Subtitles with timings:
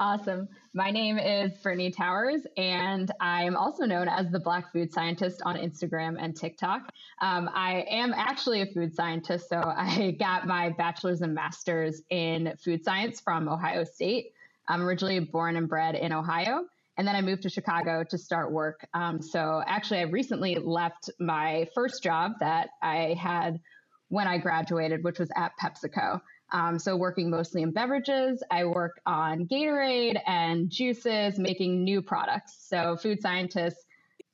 [0.00, 0.48] Awesome.
[0.74, 5.56] My name is Brittany Towers, and I'm also known as the Black Food Scientist on
[5.56, 6.90] Instagram and TikTok.
[7.20, 12.54] Um, I am actually a food scientist, so I got my bachelor's and master's in
[12.58, 14.32] food science from Ohio State.
[14.68, 16.64] I'm originally born and bred in Ohio,
[16.96, 18.86] and then I moved to Chicago to start work.
[18.94, 23.60] Um, so actually, I recently left my first job that I had
[24.08, 26.20] when I graduated, which was at PepsiCo.
[26.52, 32.56] Um, so working mostly in beverages, I work on Gatorade and juices, making new products.
[32.68, 33.84] So food scientists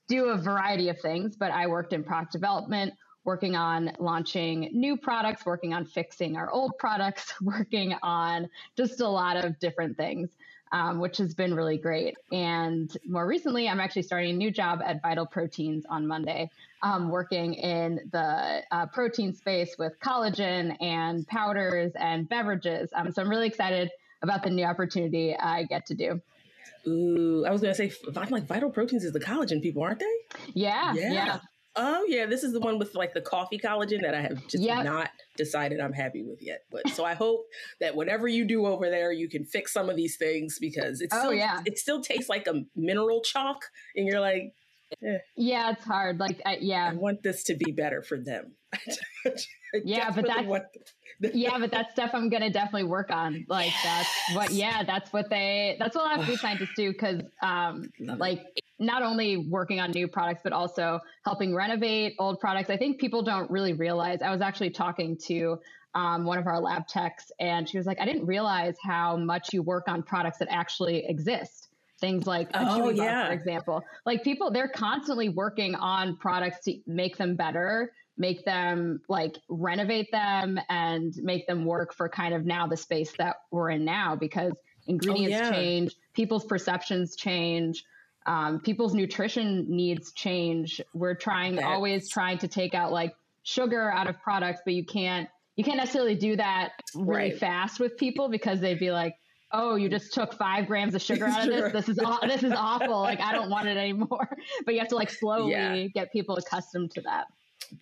[0.08, 2.92] do a variety of things, but I worked in product development,
[3.24, 9.08] working on launching new products, working on fixing our old products, working on just a
[9.08, 10.30] lot of different things
[10.72, 12.16] um, which has been really great.
[12.32, 16.50] And more recently, I'm actually starting a new job at Vital Proteins on Monday,
[16.82, 22.90] um, working in the uh, protein space with collagen and powders and beverages.
[22.94, 23.90] Um, so I'm really excited
[24.22, 26.20] about the new opportunity I get to do.
[26.86, 27.92] Ooh, I was going to say,
[28.30, 30.16] like Vital Proteins is the collagen people, aren't they?
[30.54, 31.12] Yeah, yeah.
[31.12, 31.38] yeah.
[31.74, 34.62] Oh yeah, this is the one with like the coffee collagen that I have just
[34.62, 34.84] yep.
[34.84, 36.64] not decided I'm happy with yet.
[36.70, 37.46] But so I hope
[37.80, 41.14] that whatever you do over there, you can fix some of these things because it's
[41.14, 41.62] oh, still, yeah.
[41.64, 43.64] it still tastes like a mineral chalk,
[43.96, 44.52] and you're like,
[45.02, 45.18] eh.
[45.36, 46.18] yeah, it's hard.
[46.18, 48.52] Like, I, yeah, I want this to be better for them.
[49.84, 50.46] yeah, but that's
[51.34, 53.44] yeah, but that's stuff I'm gonna definitely work on.
[53.48, 56.92] Like that's what yeah, that's what they that's what a lot of food scientists do
[56.92, 58.40] because um like
[58.78, 62.70] not only working on new products but also helping renovate old products.
[62.70, 64.20] I think people don't really realize.
[64.22, 65.58] I was actually talking to
[65.94, 69.52] um, one of our lab techs, and she was like, "I didn't realize how much
[69.52, 71.68] you work on products that actually exist."
[72.02, 73.28] Things like a oh, yeah.
[73.28, 73.82] for example.
[74.04, 80.10] Like people, they're constantly working on products to make them better make them like renovate
[80.12, 84.14] them and make them work for kind of now the space that we're in now
[84.16, 84.52] because
[84.86, 85.50] ingredients oh, yeah.
[85.50, 87.84] change, people's perceptions change,
[88.26, 90.80] um, people's nutrition needs change.
[90.94, 91.66] We're trying That's...
[91.66, 95.76] always trying to take out like sugar out of products, but you can't you can't
[95.76, 97.38] necessarily do that really right.
[97.38, 99.14] fast with people because they'd be like,
[99.52, 101.72] oh, you just took five grams of sugar out of this.
[101.72, 103.00] This is this is awful.
[103.00, 104.28] Like I don't want it anymore.
[104.64, 105.86] But you have to like slowly yeah.
[105.86, 107.26] get people accustomed to that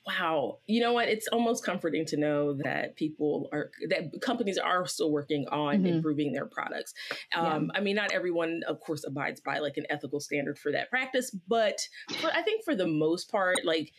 [0.07, 4.87] wow you know what it's almost comforting to know that people are that companies are
[4.87, 5.87] still working on mm-hmm.
[5.87, 6.95] improving their products
[7.35, 7.79] um, yeah.
[7.79, 11.31] i mean not everyone of course abides by like an ethical standard for that practice
[11.49, 11.81] but,
[12.23, 13.93] but i think for the most part like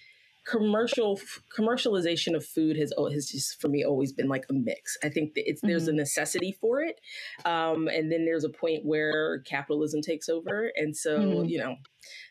[0.45, 1.19] commercial
[1.55, 4.97] commercialization of food has has just for me always been like a mix.
[5.03, 5.67] I think it's mm-hmm.
[5.67, 5.97] there's a mm-hmm.
[5.97, 6.99] necessity for it,
[7.45, 11.45] um, and then there's a point where capitalism takes over, and so mm-hmm.
[11.45, 11.75] you know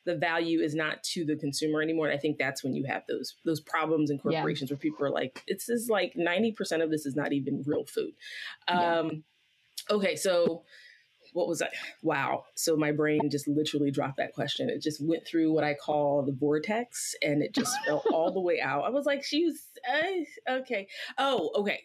[0.04, 2.08] the value is not to the consumer anymore.
[2.08, 4.74] And I think that's when you have those those problems in corporations yeah.
[4.74, 7.84] where people are like, it's is like ninety percent of this is not even real
[7.84, 8.12] food.
[8.66, 9.10] Um, yeah.
[9.90, 10.64] Okay, so
[11.32, 11.72] what was that?
[12.02, 12.44] Wow.
[12.54, 14.68] So my brain just literally dropped that question.
[14.68, 18.40] It just went through what I call the vortex and it just fell all the
[18.40, 18.84] way out.
[18.84, 20.88] I was like, she's uh, okay.
[21.18, 21.84] Oh, okay.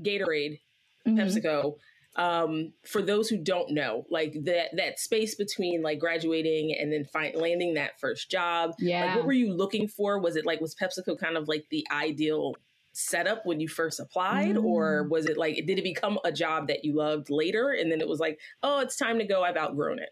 [0.00, 0.60] Gatorade,
[1.06, 1.18] mm-hmm.
[1.18, 1.76] PepsiCo.
[2.16, 7.04] Um, for those who don't know, like that that space between like graduating and then
[7.04, 8.72] find, landing that first job.
[8.80, 9.04] Yeah.
[9.04, 10.18] Like, what were you looking for?
[10.18, 12.56] Was it like was PepsiCo kind of like the ideal
[12.92, 14.64] setup when you first applied mm.
[14.64, 18.00] or was it like did it become a job that you loved later and then
[18.00, 20.10] it was like oh it's time to go i've outgrown it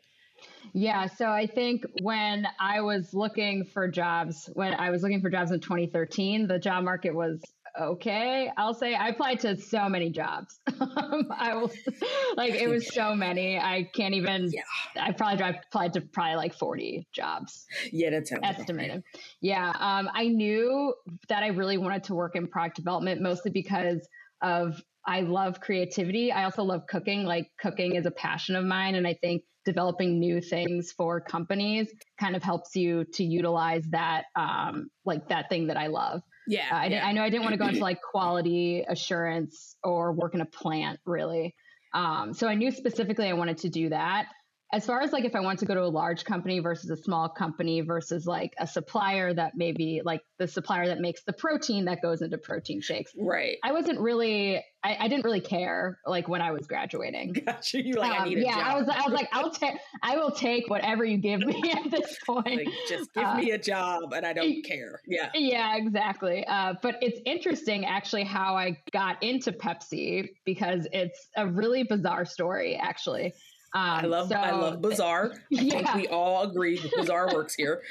[0.72, 5.30] yeah so i think when i was looking for jobs when i was looking for
[5.30, 7.40] jobs in 2013 the job market was
[7.80, 8.50] okay.
[8.56, 10.58] I'll say I applied to so many jobs.
[10.80, 11.76] I was
[12.36, 13.58] like, it was so many.
[13.58, 14.50] I can't even.
[14.52, 14.62] Yeah.
[15.00, 17.66] I probably applied to probably like forty jobs.
[17.92, 19.02] Yeah, that's estimated.
[19.40, 20.94] Yeah, um, I knew
[21.28, 24.06] that I really wanted to work in product development, mostly because
[24.42, 26.30] of I love creativity.
[26.32, 27.24] I also love cooking.
[27.24, 31.92] Like cooking is a passion of mine, and I think developing new things for companies
[32.18, 36.22] kind of helps you to utilize that um, like that thing that I love.
[36.48, 37.06] Yeah, uh, I, yeah.
[37.06, 40.46] I, know I didn't want to go into like quality assurance or work in a
[40.46, 41.54] plant really.
[41.94, 44.26] Um, so I knew specifically I wanted to do that
[44.72, 46.96] as far as like if I want to go to a large company versus a
[46.96, 51.86] small company versus like a supplier that maybe like the supplier that makes the protein
[51.86, 53.12] that goes into protein shakes.
[53.18, 53.56] Right.
[53.64, 57.32] I wasn't really I, I didn't really care like when I was graduating.
[57.46, 57.82] Gotcha.
[57.82, 58.66] You like um, I need a yeah, job.
[58.66, 61.90] I was I was like I'll take I will take whatever you give me at
[61.90, 62.44] this point.
[62.44, 65.00] Like, just give uh, me a job and I don't care.
[65.06, 65.30] Yeah.
[65.34, 66.46] Yeah, exactly.
[66.46, 72.26] Uh, but it's interesting actually how I got into Pepsi because it's a really bizarre
[72.26, 73.32] story actually.
[73.74, 75.32] Um, I love so, I love bizarre.
[75.52, 77.82] I think we all agree bizarre works here.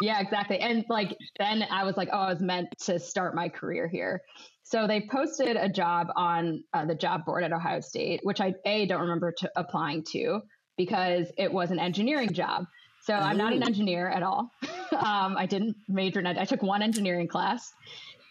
[0.00, 0.58] Yeah, exactly.
[0.58, 4.22] And like then I was like, oh, I was meant to start my career here.
[4.62, 8.54] So they posted a job on uh, the job board at Ohio State, which I
[8.64, 10.40] a don't remember to applying to
[10.76, 12.64] because it was an engineering job.
[13.02, 13.12] So.
[13.12, 14.50] I'm not an engineer at all.
[14.92, 16.26] um, I didn't major in.
[16.26, 17.74] I took one engineering class,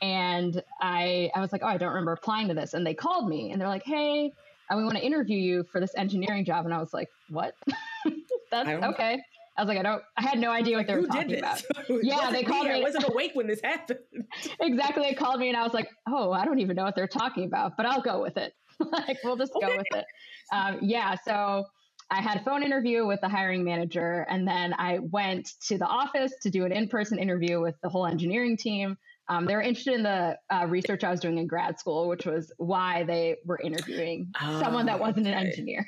[0.02, 2.74] and I I was like, oh, I don't remember applying to this.
[2.74, 4.34] And they called me and they're like, hey,
[4.70, 6.66] and we want to interview you for this engineering job.
[6.66, 7.54] And I was like, what?
[8.52, 9.22] That's okay.
[9.58, 11.62] I was like, I don't, I had no idea what they were talking about.
[12.02, 12.74] yeah, they called me.
[12.74, 14.00] I wasn't awake when this happened.
[14.60, 15.04] exactly.
[15.04, 17.46] They called me and I was like, oh, I don't even know what they're talking
[17.46, 18.54] about, but I'll go with it.
[18.80, 19.68] like, we'll just okay.
[19.68, 20.06] go with it.
[20.52, 21.16] Um, yeah.
[21.24, 21.66] So
[22.10, 25.86] I had a phone interview with the hiring manager and then I went to the
[25.86, 28.98] office to do an in person interview with the whole engineering team.
[29.30, 32.26] Um, they were interested in the uh, research I was doing in grad school, which
[32.26, 35.36] was why they were interviewing oh, someone that wasn't okay.
[35.36, 35.86] an engineer.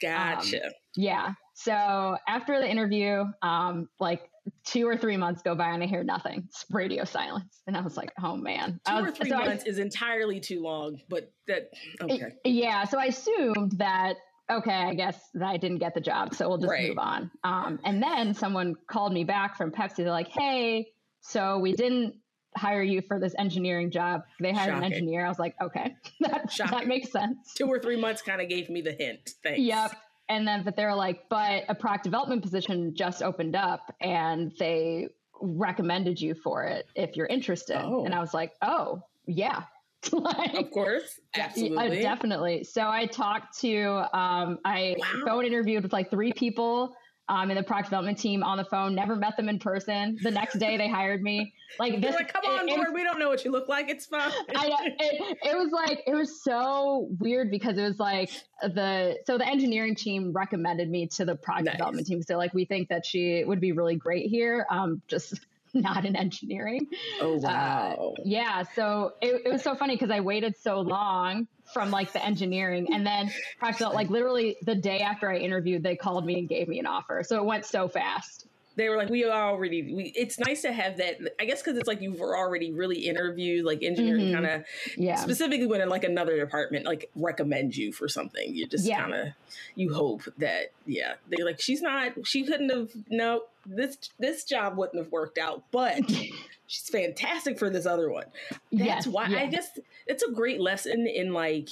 [0.00, 0.64] Gotcha.
[0.66, 1.32] Um, yeah.
[1.54, 4.22] So after the interview, um, like
[4.64, 6.44] two or three months go by and I hear nothing.
[6.48, 7.62] It's radio silence.
[7.66, 8.80] And I was like, oh man.
[8.86, 11.68] Two was, or three so months I, is entirely too long, but that,
[12.00, 12.32] okay.
[12.44, 12.84] Yeah.
[12.84, 14.16] So I assumed that,
[14.50, 16.34] okay, I guess that I didn't get the job.
[16.34, 16.88] So we'll just right.
[16.88, 17.30] move on.
[17.44, 19.98] Um, and then someone called me back from Pepsi.
[19.98, 20.88] They're like, hey,
[21.20, 22.14] so we didn't
[22.56, 24.22] hire you for this engineering job.
[24.40, 24.84] They hired Shocking.
[24.84, 25.24] an engineer.
[25.24, 27.54] I was like, okay, that, that makes sense.
[27.54, 29.30] Two or three months kind of gave me the hint.
[29.42, 29.60] Thanks.
[29.60, 29.92] Yep.
[30.28, 35.08] And then, but they're like, but a product development position just opened up and they
[35.40, 37.78] recommended you for it if you're interested.
[37.78, 38.04] Oh.
[38.04, 39.64] And I was like, oh, yeah.
[40.12, 42.64] like, of course, absolutely, uh, definitely.
[42.64, 45.22] So I talked to, um, I wow.
[45.24, 46.96] phone interviewed with like three people
[47.28, 48.94] um, in the product development team on the phone.
[48.94, 50.18] Never met them in person.
[50.22, 51.54] The next day, they hired me.
[51.78, 52.88] Like this, like, come on, it, board.
[52.92, 53.88] we don't know what you look like.
[53.88, 54.30] It's fine.
[54.56, 54.76] I know.
[54.82, 58.30] It, it was like it was so weird because it was like
[58.62, 61.74] the so the engineering team recommended me to the product nice.
[61.76, 62.22] development team.
[62.22, 64.66] So like we think that she would be really great here.
[64.70, 65.40] Um, just
[65.74, 66.88] not in engineering.
[67.20, 68.14] Oh wow!
[68.18, 72.12] Uh, yeah, so it, it was so funny because I waited so long from like
[72.12, 76.38] the engineering, and then practically like literally the day after I interviewed, they called me
[76.38, 77.22] and gave me an offer.
[77.24, 78.46] So it went so fast
[78.76, 81.18] they were like, we already, we, it's nice to have that.
[81.40, 84.44] I guess because it's like you've already really interviewed, like engineering mm-hmm.
[84.44, 84.64] kind of,
[84.96, 85.16] yeah.
[85.16, 88.54] specifically when in like another department, like recommend you for something.
[88.54, 89.02] You just yeah.
[89.02, 89.26] kind of,
[89.74, 94.76] you hope that, yeah, they're like, she's not, she couldn't have, no, this, this job
[94.76, 96.10] wouldn't have worked out, but
[96.66, 98.26] she's fantastic for this other one.
[98.72, 101.68] That's yes, why I guess it's a great lesson in like,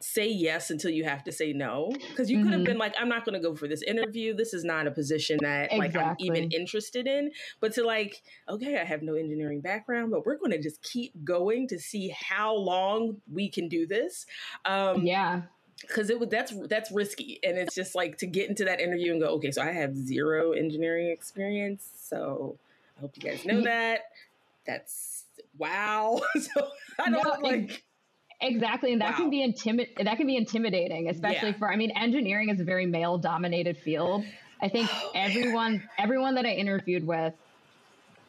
[0.00, 1.90] say yes until you have to say no.
[2.10, 2.48] Because you mm-hmm.
[2.48, 4.34] could have been like i'm not going to go for this interview.
[4.34, 5.78] This is not a position that exactly.
[5.78, 7.30] like i'm even interested in.
[7.60, 11.12] But to like okay i have no engineering background but we're going to just keep
[11.24, 14.26] going to see how long we can do this
[14.64, 15.42] um yeah.
[15.80, 17.40] because it was that's that's risky.
[17.42, 19.96] And it's just like to get into that interview and go okay so i have
[19.96, 22.58] zero engineering experience so
[22.96, 24.00] i hope you guys know that.
[24.66, 25.24] That's
[25.58, 26.20] wow.
[26.38, 27.84] So i don't no, like
[28.40, 29.16] Exactly, and that wow.
[29.16, 31.58] can be intimid- that can be intimidating, especially yeah.
[31.58, 34.24] for I mean, engineering is a very male dominated field.
[34.60, 35.88] I think oh, everyone man.
[35.98, 37.34] everyone that I interviewed with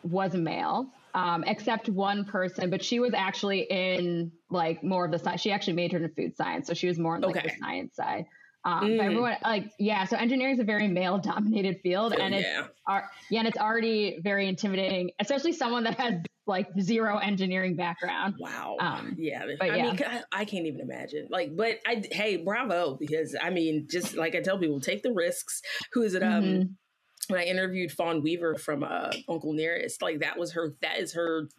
[0.04, 5.12] was a male, um, except one person, but she was actually in like more of
[5.12, 5.42] the science.
[5.42, 7.50] She actually majored in food science, so she was more on like okay.
[7.50, 8.26] the science side.
[8.64, 9.00] Um, mm.
[9.00, 12.68] everyone like yeah, so engineering is a very male dominated field, oh, and it's yeah.
[12.86, 16.16] Are, yeah, and it's already very intimidating, especially someone that has
[16.48, 18.36] like zero engineering background.
[18.40, 18.78] Wow.
[18.80, 19.46] Um, yeah.
[19.60, 19.84] But I yeah.
[19.84, 21.28] mean, I, I, can't even imagine.
[21.30, 25.12] Like, but I, hey, bravo, because I mean, just like I tell people, take the
[25.12, 25.62] risks.
[25.94, 26.24] Who is it?
[26.24, 27.34] Um, mm-hmm.
[27.34, 31.14] when I interviewed Fawn Weaver from uh, Uncle Nearest, like that was her, that is
[31.14, 31.50] her,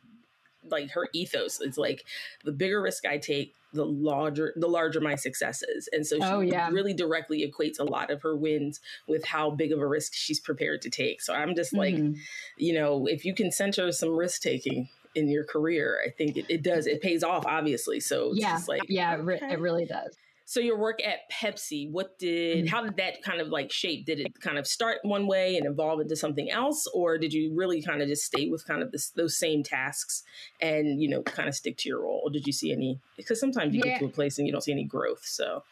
[0.71, 1.61] like her ethos.
[1.61, 2.05] It's like
[2.45, 6.41] the bigger risk I take, the larger the larger my successes and so she oh,
[6.41, 6.71] yeah.
[6.71, 10.41] really directly equates a lot of her wins with how big of a risk she's
[10.41, 12.19] prepared to take so i'm just like mm-hmm.
[12.57, 16.47] you know if you can center some risk taking in your career i think it,
[16.49, 19.53] it, does it pays off obviously so yeah like yeah okay.
[19.53, 20.17] it really does
[20.49, 22.75] so your work at Pepsi, what did mm-hmm.
[22.75, 24.07] how did that kind of like shape?
[24.07, 27.55] Did it kind of start one way and evolve into something else, or did you
[27.55, 30.23] really kind of just stay with kind of this, those same tasks
[30.59, 32.23] and you know kind of stick to your role?
[32.25, 32.99] Or did you see any?
[33.15, 33.93] Because sometimes you yeah.
[33.93, 35.21] get to a place and you don't see any growth.
[35.23, 35.65] So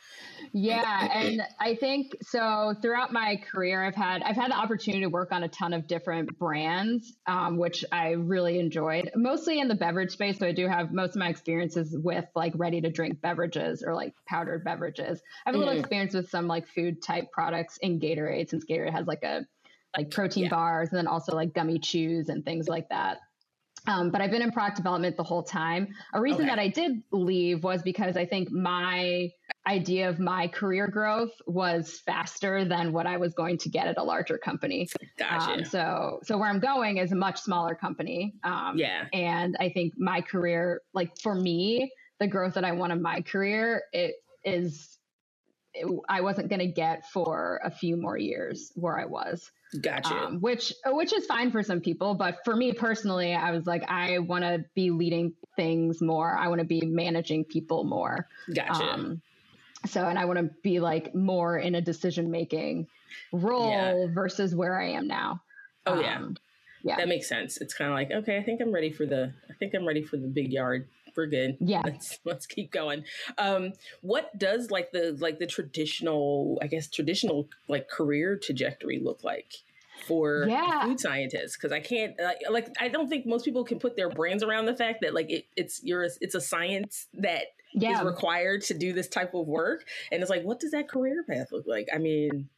[0.59, 2.73] yeah, and I think so.
[2.81, 5.87] Throughout my career, I've had I've had the opportunity to work on a ton of
[5.87, 9.11] different brands, um, which I really enjoyed.
[9.15, 12.55] Mostly in the beverage space, so I do have most of my experiences with like
[12.57, 15.21] ready to drink beverages or like powdered beverages.
[15.45, 15.81] I have a little mm.
[15.81, 19.47] experience with some like food type products in Gatorade, since Gatorade has like a
[19.95, 20.51] like protein yeah.
[20.51, 23.19] bars and then also like gummy chews and things like that.
[23.87, 25.95] Um, but I've been in product development the whole time.
[26.13, 26.51] A reason okay.
[26.51, 29.31] that I did leave was because I think my
[29.67, 33.99] idea of my career growth was faster than what I was going to get at
[33.99, 34.89] a larger company.
[35.19, 35.53] Gotcha.
[35.53, 38.35] Um, so, so where I'm going is a much smaller company.
[38.45, 39.07] Um, yeah.
[39.13, 43.21] And I think my career, like for me, the growth that I want in my
[43.23, 44.99] career, it is,
[45.75, 49.51] it, I wasn't going to get for a few more years where I was.
[49.81, 50.15] Gotcha.
[50.15, 53.83] Um, which which is fine for some people, but for me personally, I was like,
[53.91, 56.37] I want to be leading things more.
[56.37, 58.29] I want to be managing people more.
[58.55, 59.19] Gotcha.
[59.87, 62.87] So, and I want to be like more in a decision making
[63.33, 64.15] role yeah.
[64.15, 65.43] versus where I am now.
[65.87, 66.37] Oh yeah, um,
[66.83, 67.59] yeah, that makes sense.
[67.59, 69.33] It's kind of like okay, I think I'm ready for the.
[69.51, 71.57] I think I'm ready for the big yard we're good.
[71.61, 71.83] Yeah.
[71.85, 73.05] Let's let's keep going.
[73.39, 79.25] Um, what does like the like the traditional, I guess traditional like career trajectory look
[79.25, 79.53] like?
[80.07, 80.85] for yeah.
[80.85, 82.15] food scientists because I can't
[82.51, 85.31] like I don't think most people can put their brains around the fact that like
[85.31, 87.99] it, it's you're it's a science that yeah.
[87.99, 91.25] is required to do this type of work and it's like what does that career
[91.29, 91.89] path look like?
[91.95, 92.49] I mean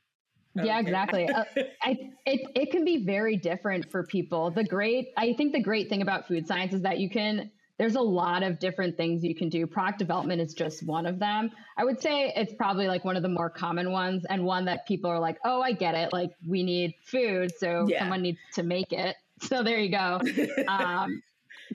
[0.54, 1.28] yeah, exactly.
[1.28, 1.44] uh,
[1.82, 4.50] I, it, it can be very different for people.
[4.50, 7.94] The great, I think the great thing about food science is that you can there's
[7.94, 9.64] a lot of different things you can do.
[9.66, 11.50] Product development is just one of them.
[11.76, 14.86] I would say it's probably like one of the more common ones and one that
[14.86, 16.12] people are like, oh, I get it.
[16.12, 18.00] Like we need food, so yeah.
[18.00, 19.16] someone needs to make it.
[19.40, 20.20] So there you go.
[20.68, 21.22] um,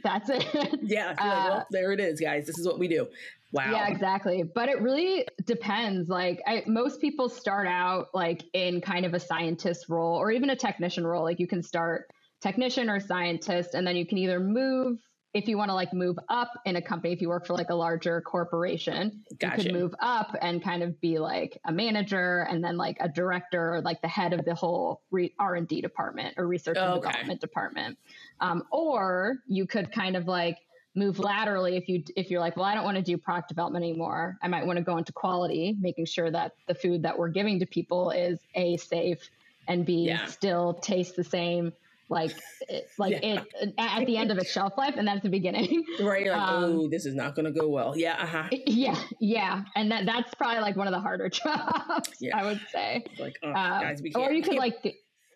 [0.04, 0.80] that's it.
[0.82, 1.16] Yeah.
[1.18, 2.48] Uh, like, well, there it is, guys.
[2.48, 3.08] This is what we do.
[3.52, 3.72] Wow.
[3.72, 4.44] Yeah, exactly.
[4.44, 6.10] But it really depends.
[6.10, 10.50] Like I, most people start out like in kind of a scientist role or even
[10.50, 11.24] a technician role.
[11.24, 12.10] Like you can start
[12.42, 15.00] technician or scientist, and then you can either move
[15.34, 17.72] if you want to like move up in a company, if you work for like
[17.72, 19.58] a larger corporation, gotcha.
[19.58, 23.10] you could move up and kind of be like a manager and then like a
[23.10, 25.02] director or like the head of the whole
[25.40, 27.08] R and D department or research and okay.
[27.08, 27.98] development department.
[28.40, 30.60] Um, or you could kind of like
[30.96, 33.84] move laterally if you if you're like, well, I don't want to do product development
[33.84, 34.38] anymore.
[34.44, 37.60] I might want to go into quality, making sure that the food that we're giving
[37.60, 39.30] to people is a safe
[39.68, 40.26] and b yeah.
[40.26, 41.74] still tastes the same
[42.14, 42.32] like
[42.70, 43.42] it, like yeah.
[43.60, 45.84] it at the end of its shelf life and then at the beginning.
[46.00, 47.94] Right you're like um, oh this is not going to go well.
[47.96, 48.50] Yeah uh-huh.
[48.66, 52.38] yeah yeah and that that's probably like one of the harder jobs yeah.
[52.38, 53.04] i would say.
[53.20, 54.76] Like oh, uh, guys we can't, or you could like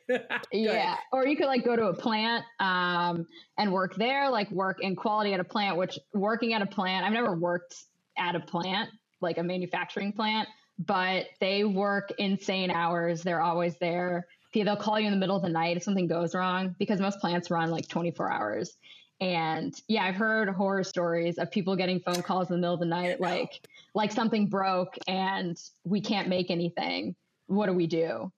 [0.51, 3.25] yeah or you could like go to a plant um,
[3.57, 7.05] and work there like work in quality at a plant which working at a plant
[7.05, 7.75] i've never worked
[8.17, 8.89] at a plant
[9.21, 10.47] like a manufacturing plant
[10.79, 15.41] but they work insane hours they're always there they'll call you in the middle of
[15.43, 18.75] the night if something goes wrong because most plants run like 24 hours.
[19.19, 22.79] And yeah, I've heard horror stories of people getting phone calls in the middle of
[22.79, 23.61] the night, like
[23.93, 27.15] like something broke and we can't make anything.
[27.47, 28.31] What do we do?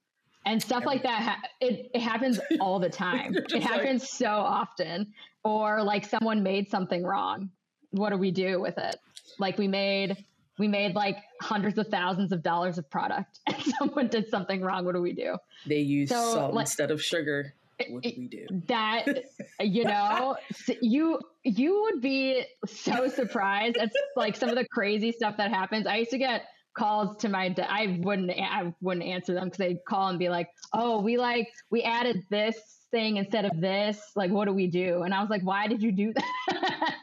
[0.45, 1.21] And stuff like that.
[1.21, 3.35] Ha- it, it happens all the time.
[3.35, 5.13] it happens like- so often.
[5.43, 7.49] Or like someone made something wrong.
[7.91, 8.95] What do we do with it?
[9.37, 10.25] Like we made
[10.59, 14.85] we made like hundreds of thousands of dollars of product and someone did something wrong.
[14.85, 15.37] What do we do?
[15.65, 17.53] They use so, salt like, instead of sugar.
[17.89, 18.45] what do we do?
[18.67, 19.05] that
[19.61, 20.35] you know
[20.81, 25.87] you you would be so surprised at like some of the crazy stuff that happens.
[25.87, 26.43] I used to get
[26.77, 30.29] calls to my de- i wouldn't i wouldn't answer them because they'd call and be
[30.29, 32.55] like oh we like we added this
[32.91, 34.01] thing instead of this.
[34.15, 35.03] Like what do we do?
[35.03, 36.95] And i was like why did you do that?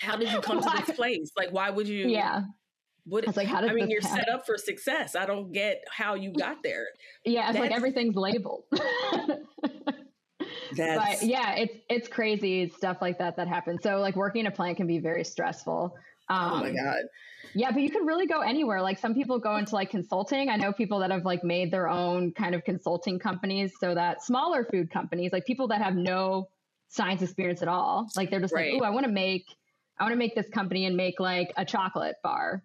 [0.00, 0.80] How did you come why?
[0.80, 1.30] to this place?
[1.36, 2.42] Like why would you yeah
[3.04, 4.18] what, it's like, how did I mean, you're happen?
[4.18, 5.16] set up for success.
[5.16, 6.86] I don't get how you got there.
[7.24, 8.64] Yeah, it's That's, like everything's labeled.
[8.70, 9.40] but
[11.22, 13.82] yeah, it's it's crazy stuff like that that happens.
[13.82, 15.94] So like working in a plant can be very stressful.
[16.28, 17.02] Um, oh my god.
[17.54, 18.80] Yeah, but you could really go anywhere.
[18.80, 20.48] Like some people go into like consulting.
[20.48, 24.22] I know people that have like made their own kind of consulting companies so that
[24.22, 26.48] smaller food companies, like people that have no
[26.88, 28.74] science experience at all, like they're just right.
[28.74, 29.44] like, "Oh, I want to make
[29.98, 32.62] I want to make this company and make like a chocolate bar."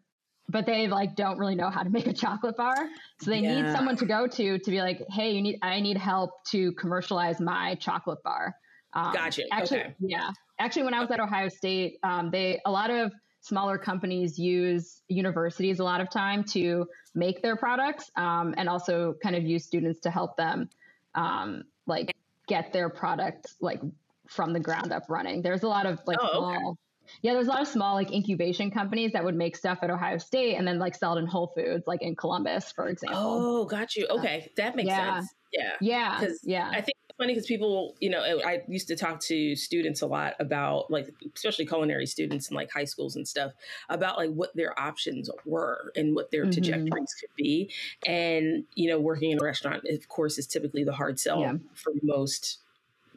[0.50, 2.76] But they like don't really know how to make a chocolate bar.
[3.22, 3.62] So they yeah.
[3.62, 6.72] need someone to go to to be like hey you need i need help to
[6.74, 8.56] commercialize my chocolate bar.
[8.94, 9.44] Um, gotcha.
[9.52, 9.96] actually okay.
[10.00, 10.32] yeah.
[10.60, 13.12] Actually when i was at ohio state um, they a lot of
[13.42, 16.86] smaller companies use universities a lot of time to
[17.16, 20.70] make their products um, and also kind of use students to help them
[21.16, 22.14] um, like
[22.48, 23.82] get their product like
[24.28, 25.42] from the ground up running.
[25.42, 26.78] There's a lot of like oh, small okay
[27.22, 30.18] yeah, there's a lot of small like incubation companies that would make stuff at Ohio
[30.18, 33.20] State and then like sell it in Whole Foods, like in Columbus, for example.
[33.20, 34.08] Oh, got you.
[34.10, 35.16] Okay, that makes yeah.
[35.16, 35.34] sense.
[35.54, 36.70] Yeah, yeah, because yeah.
[36.70, 40.08] I think it's funny because people, you know, I used to talk to students a
[40.08, 43.54] lot about like, especially culinary students in like high schools and stuff,
[43.90, 46.52] about like what their options were and what their mm-hmm.
[46.52, 47.72] trajectories could be.
[48.06, 51.54] And you know, working in a restaurant, of course, is typically the hard sell yeah.
[51.74, 52.60] for most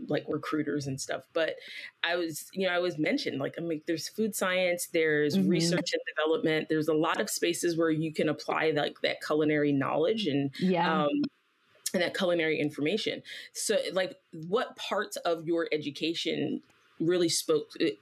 [0.09, 1.23] like recruiters and stuff.
[1.33, 1.57] But
[2.03, 5.49] I was, you know, I was mentioned like I mean, there's food science, there's mm-hmm.
[5.49, 6.69] research and development.
[6.69, 11.05] There's a lot of spaces where you can apply like that culinary knowledge and yeah.
[11.05, 11.23] Um,
[11.93, 13.23] and that culinary information.
[13.53, 16.63] So, like, what parts of your education
[17.01, 17.71] really spoke?
[17.81, 17.99] It,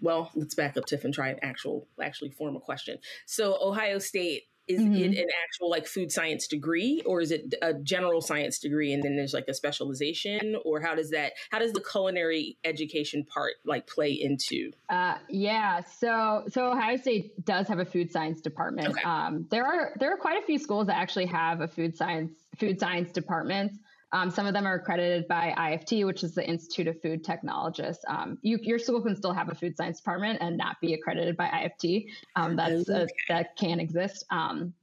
[0.00, 2.98] well, let's back up, Tiff, and try an actual actually form a question.
[3.26, 4.94] So, Ohio State is mm-hmm.
[4.94, 9.02] it an actual like food science degree or is it a general science degree and
[9.02, 13.54] then there's like a specialization or how does that how does the culinary education part
[13.64, 18.88] like play into uh, yeah so so ohio state does have a food science department
[18.88, 19.02] okay.
[19.02, 22.32] um, there are there are quite a few schools that actually have a food science
[22.58, 23.72] food science department
[24.12, 28.04] um, some of them are accredited by IFT, which is the Institute of Food Technologists.
[28.08, 31.36] Um, you, your school can still have a food science department and not be accredited
[31.36, 32.06] by IFT.
[32.36, 33.04] Um, that's okay.
[33.04, 34.24] a, that can exist.
[34.30, 34.74] Um,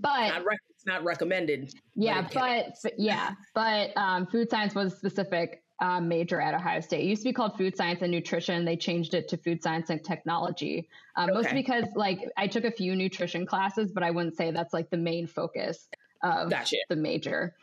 [0.00, 1.72] but it's not, rec- it's not recommended.
[1.94, 6.80] Yeah, but, but, yeah, but um, food science was a specific um, major at Ohio
[6.80, 7.00] State.
[7.04, 8.64] It used to be called food science and nutrition.
[8.64, 10.88] They changed it to food science and technology.
[11.16, 11.34] Um, okay.
[11.34, 14.90] Mostly because like I took a few nutrition classes, but I wouldn't say that's like
[14.90, 15.88] the main focus
[16.22, 16.76] of gotcha.
[16.88, 17.54] the major.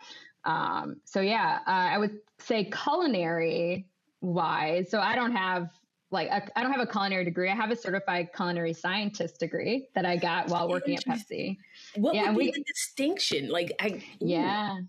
[0.45, 3.87] Um, so yeah, uh, I would say culinary
[4.21, 4.89] wise.
[4.89, 5.69] So I don't have
[6.11, 7.49] like I don't have a culinary degree.
[7.49, 11.57] I have a certified culinary scientist degree that I got while working at Pepsi.
[11.95, 13.49] What yeah, would be we, the distinction?
[13.49, 14.79] Like I yeah.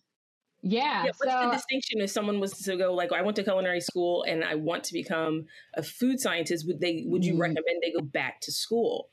[0.63, 1.05] Yeah.
[1.05, 3.81] yeah what's so, the distinction if someone was to go like I went to culinary
[3.81, 6.67] school and I want to become a food scientist?
[6.67, 7.41] Would they would you mm.
[7.41, 9.09] recommend they go back to school?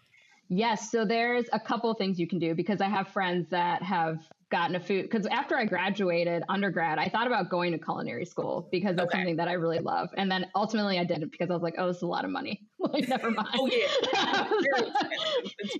[0.50, 0.92] Yes.
[0.92, 4.20] So there's a couple of things you can do because I have friends that have
[4.54, 8.70] gotten a food because after I graduated undergrad, I thought about going to culinary school
[8.72, 9.18] because that's okay.
[9.18, 10.10] something that I really love.
[10.16, 12.30] And then ultimately I didn't because I was like, oh, this is a lot of
[12.30, 12.62] money.
[12.80, 13.50] like, never mind.
[13.56, 14.46] oh, yeah.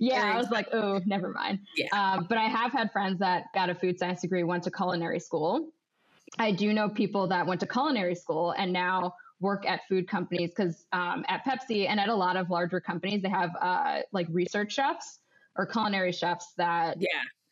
[0.00, 1.60] yeah, I was like, oh, never mind.
[1.76, 1.86] Yeah.
[1.92, 5.20] Um, but I have had friends that got a food science degree, went to culinary
[5.20, 5.68] school.
[6.40, 10.50] I do know people that went to culinary school and now work at food companies
[10.50, 14.26] because um, at Pepsi and at a lot of larger companies, they have uh, like
[14.30, 15.20] research chefs
[15.56, 17.08] or culinary chefs that yeah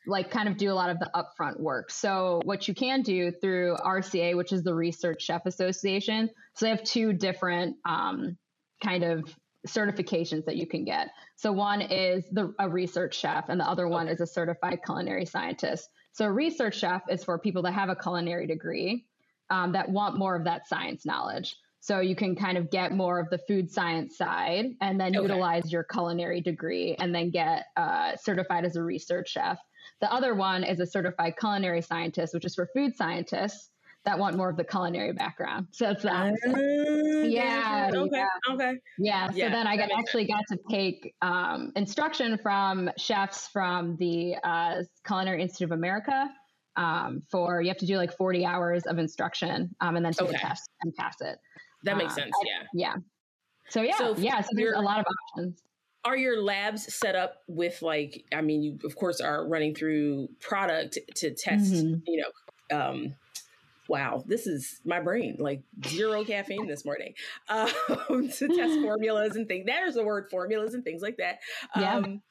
[0.06, 1.90] like kind of do a lot of the upfront work.
[1.90, 6.70] So what you can do through RCA, which is the Research Chef Association, so they
[6.70, 8.36] have two different um,
[8.82, 9.34] kind of
[9.66, 11.08] certifications that you can get.
[11.36, 15.24] So one is the a research chef, and the other one is a certified culinary
[15.24, 15.88] scientist.
[16.12, 19.06] So a research chef is for people that have a culinary degree
[19.50, 21.56] um, that want more of that science knowledge.
[21.80, 25.22] So you can kind of get more of the food science side and then okay.
[25.22, 29.58] utilize your culinary degree and then get uh, certified as a research chef.
[30.02, 33.70] The other one is a certified culinary scientist, which is for food scientists
[34.04, 35.68] that want more of the culinary background.
[35.70, 36.32] So it's that.
[36.44, 37.88] Uh, yeah.
[37.94, 38.16] Okay.
[38.16, 38.52] Yeah.
[38.52, 38.74] Okay.
[38.98, 39.30] Yeah.
[39.30, 40.42] So yeah, then I got, actually sense.
[40.48, 46.28] got to take um, instruction from chefs from the uh, Culinary Institute of America.
[46.74, 50.28] Um, for you have to do like 40 hours of instruction um, and then take
[50.28, 50.36] okay.
[50.36, 51.38] a test and pass it.
[51.84, 52.32] That makes um, sense.
[52.44, 52.62] Yeah.
[52.74, 52.94] Yeah.
[53.68, 54.40] So yeah, so yeah.
[54.40, 55.62] So there's a lot of options
[56.04, 60.28] are your labs set up with like i mean you of course are running through
[60.40, 62.00] product to test mm-hmm.
[62.06, 63.14] you know um
[63.88, 67.14] wow this is my brain like zero caffeine this morning
[67.48, 71.38] um to test formulas and things there's the word formulas and things like that
[71.76, 71.96] yeah.
[71.96, 72.22] um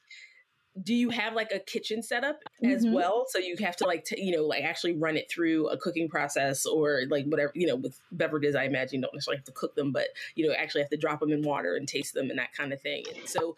[0.81, 2.93] do you have like a kitchen setup as mm-hmm.
[2.93, 3.25] well?
[3.27, 6.07] So you have to like t- you know like actually run it through a cooking
[6.07, 9.51] process or like whatever you know with beverages i imagine you don't necessarily have to
[9.51, 12.29] cook them but you know actually have to drop them in water and taste them
[12.29, 13.03] and that kind of thing.
[13.15, 13.55] And so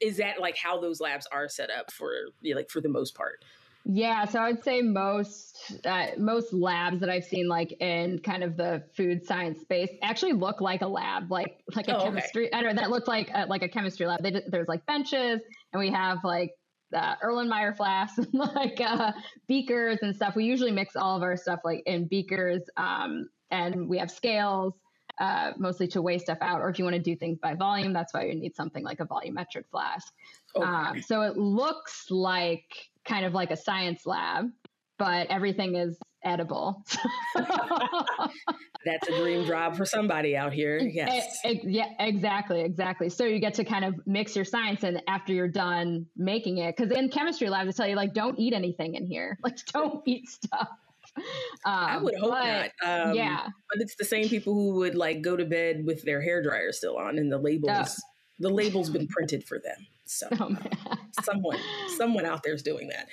[0.00, 2.88] is that like how those labs are set up for you know, like for the
[2.88, 3.44] most part
[3.90, 8.54] yeah, so I'd say most uh, most labs that I've seen, like in kind of
[8.54, 12.48] the food science space, actually look like a lab, like like a oh, chemistry.
[12.48, 12.56] Okay.
[12.56, 14.22] I don't know that looked like a, like a chemistry lab.
[14.22, 15.40] They, there's like benches,
[15.72, 16.50] and we have like
[16.94, 19.12] uh, Erlenmeyer flasks and like uh,
[19.46, 20.36] beakers and stuff.
[20.36, 24.74] We usually mix all of our stuff like in beakers, um, and we have scales.
[25.18, 27.92] Uh, mostly to weigh stuff out, or if you want to do things by volume,
[27.92, 30.12] that's why you need something like a volumetric flask.
[30.54, 30.64] Okay.
[30.64, 34.50] Um, so it looks like kind of like a science lab,
[34.98, 36.84] but everything is edible.
[37.34, 40.78] That's a dream job for somebody out here.
[40.78, 41.40] Yes.
[41.44, 43.08] It, it, yeah, exactly, exactly.
[43.08, 46.76] So you get to kind of mix your science and after you're done making it,
[46.76, 49.38] because in chemistry labs, they tell you like, don't eat anything in here.
[49.48, 50.68] Like, don't eat stuff.
[51.16, 51.22] Um,
[51.64, 53.08] I would hope but, not.
[53.08, 56.20] Um, yeah, but it's the same people who would like go to bed with their
[56.20, 57.70] hair dryer still on and the labels.
[57.72, 58.02] Oh.
[58.40, 59.86] The label's been printed for them.
[60.08, 60.56] So oh,
[61.22, 61.58] someone
[61.96, 63.08] someone out there is doing that.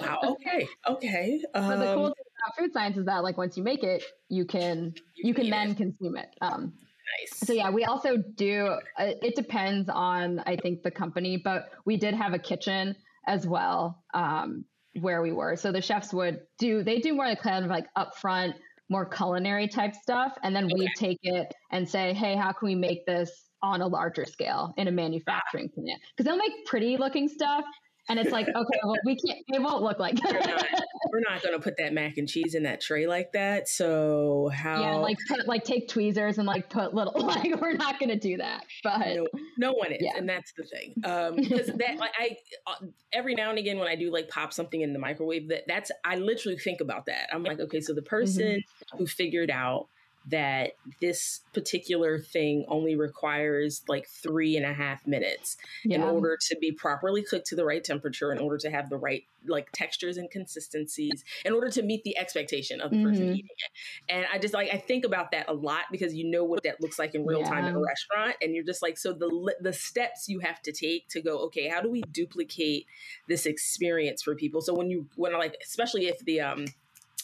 [0.00, 0.18] Wow.
[0.32, 0.68] Okay.
[0.88, 1.42] Okay.
[1.54, 3.84] Um, but the cool um, thing about food science is that like once you make
[3.84, 5.76] it, you can you, you can, then it.
[5.76, 6.28] consume it.
[6.40, 6.72] Um,
[7.20, 7.38] nice.
[7.46, 8.76] So yeah, we also do.
[8.98, 13.46] Uh, it depends on I think the company, but we did have a kitchen as
[13.46, 14.64] well um,
[15.00, 15.56] where we were.
[15.56, 18.54] So the chefs would do they do more like kind of like upfront
[18.92, 20.36] more culinary type stuff.
[20.42, 20.74] And then okay.
[20.74, 23.30] we take it and say, hey, how can we make this
[23.62, 26.00] on a larger scale in a manufacturing plant?
[26.16, 27.64] Because they'll make pretty looking stuff
[28.08, 30.66] and it's like, okay, well, we can't, it won't look like we're not,
[31.12, 33.68] we're not going to put that mac and cheese in that tray like that.
[33.68, 34.80] So how?
[34.80, 38.18] Yeah, like put, like take tweezers and like put little, like we're not going to
[38.18, 38.64] do that.
[38.82, 39.98] But no, no one is.
[40.00, 40.16] Yeah.
[40.16, 40.94] And that's the thing.
[41.12, 44.52] Um, because that, like I, uh, every now and again, when I do like pop
[44.52, 47.28] something in the microwave, that that's, I literally think about that.
[47.32, 48.96] I'm like, okay, so the person mm-hmm.
[48.96, 49.88] who figured out
[50.26, 55.96] that this particular thing only requires like three and a half minutes yeah.
[55.96, 58.96] in order to be properly cooked to the right temperature, in order to have the
[58.96, 63.08] right like textures and consistencies, in order to meet the expectation of the mm-hmm.
[63.08, 64.12] person eating it.
[64.14, 66.80] And I just like I think about that a lot because you know what that
[66.80, 67.48] looks like in real yeah.
[67.48, 70.72] time in a restaurant, and you're just like, so the the steps you have to
[70.72, 72.86] take to go, okay, how do we duplicate
[73.28, 74.60] this experience for people?
[74.60, 76.66] So when you when like especially if the um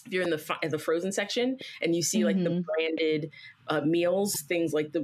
[0.07, 2.45] if you're in the in the frozen section and you see like mm-hmm.
[2.45, 3.31] the branded
[3.69, 5.01] uh, meals, things like the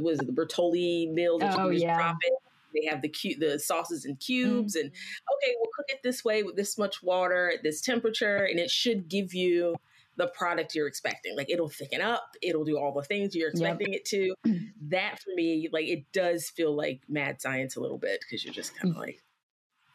[0.00, 1.96] was it the Bertolli meals, oh, yeah.
[1.96, 2.34] Drop in.
[2.74, 4.86] They have the cute the sauces in cubes, mm-hmm.
[4.86, 8.58] and okay, we'll cook it this way with this much water at this temperature, and
[8.58, 9.76] it should give you
[10.16, 11.36] the product you're expecting.
[11.36, 14.02] Like it'll thicken up, it'll do all the things you're expecting yep.
[14.02, 14.34] it to.
[14.88, 18.54] That for me, like it does feel like mad science a little bit because you're
[18.54, 19.20] just kind of like,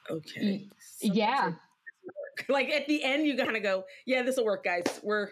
[0.09, 0.67] okay,
[1.01, 1.53] yeah.
[2.49, 4.83] like at the end, you kind of go, yeah, this will work, guys.
[5.03, 5.29] We're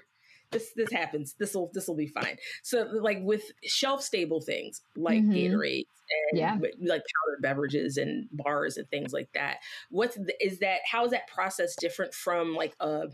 [0.52, 1.36] this this happens.
[1.38, 2.38] This will this will be fine.
[2.64, 5.32] So like with shelf stable things like mm-hmm.
[5.32, 5.86] Gatorade
[6.32, 6.54] and yeah.
[6.54, 9.58] like powdered beverages and bars and things like that.
[9.90, 10.80] What's the, is that?
[10.90, 13.08] How is that process different from like a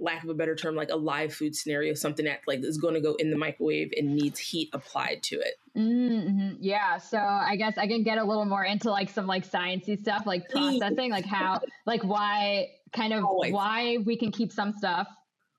[0.00, 2.94] lack of a better term, like a live food scenario, something that like is going
[2.94, 5.54] to go in the microwave and needs heat applied to it.
[5.76, 6.56] Mm-hmm.
[6.60, 6.98] Yeah.
[6.98, 10.26] So I guess I can get a little more into like some like sciencey stuff,
[10.26, 13.52] like processing, like how, like why, kind of Always.
[13.52, 15.06] why we can keep some stuff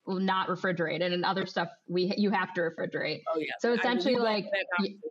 [0.08, 3.22] not refrigerated and other stuff we you have to refrigerate.
[3.34, 3.54] Oh yeah.
[3.60, 4.46] So essentially, like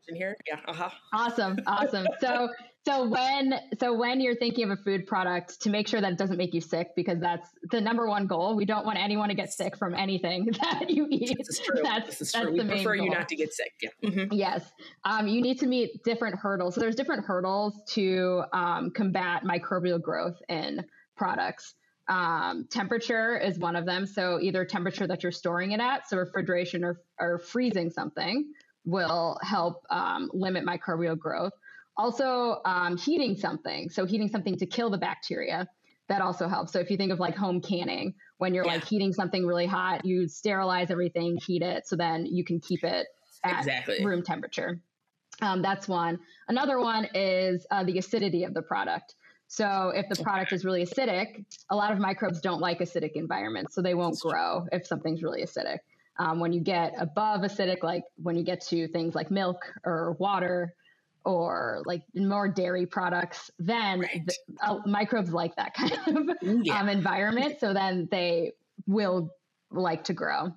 [0.09, 0.59] here, yeah.
[0.67, 0.91] Uh-huh.
[1.13, 2.07] Awesome, awesome.
[2.21, 2.49] so
[2.87, 6.19] so when so when you're thinking of a food product, to make sure that it
[6.19, 8.57] doesn't make you sick, because that's the number one goal.
[8.57, 11.37] We don't want anyone to get sick from anything that you eat.
[11.39, 11.81] This is true.
[11.83, 12.53] That's, this is that's true.
[12.53, 13.05] We prefer goal.
[13.05, 13.73] you not to get sick.
[13.83, 14.11] Yeah.
[14.11, 14.33] Mm-hmm.
[14.33, 14.71] Yes.
[15.05, 16.75] Um, you need to meet different hurdles.
[16.75, 20.85] So there's different hurdles to um, combat microbial growth in
[21.17, 21.75] products.
[22.11, 24.05] Um, temperature is one of them.
[24.05, 28.53] So either temperature that you're storing it at, so refrigeration or, or freezing something
[28.85, 31.53] will help um, limit microbial growth.
[31.97, 33.91] Also, um, heating something.
[33.91, 35.69] So heating something to kill the bacteria.
[36.09, 36.73] That also helps.
[36.73, 38.73] So if you think of like home canning, when you're yeah.
[38.73, 42.83] like heating something really hot, you sterilize everything, heat it, so then you can keep
[42.83, 43.07] it
[43.45, 44.05] at exactly.
[44.05, 44.81] room temperature.
[45.41, 46.19] Um, that's one.
[46.49, 49.15] Another one is uh, the acidity of the product.
[49.53, 53.75] So if the product is really acidic, a lot of microbes don't like acidic environments,
[53.75, 55.79] so they won't grow if something's really acidic.
[56.21, 60.13] Um, when you get above acidic, like when you get to things like milk or
[60.21, 60.73] water
[61.25, 64.25] or like more dairy products, then right.
[64.25, 66.79] the, uh, microbes like that kind of yeah.
[66.79, 67.59] um, environment.
[67.59, 68.53] So then they
[68.87, 69.35] will
[69.73, 70.55] like to grow.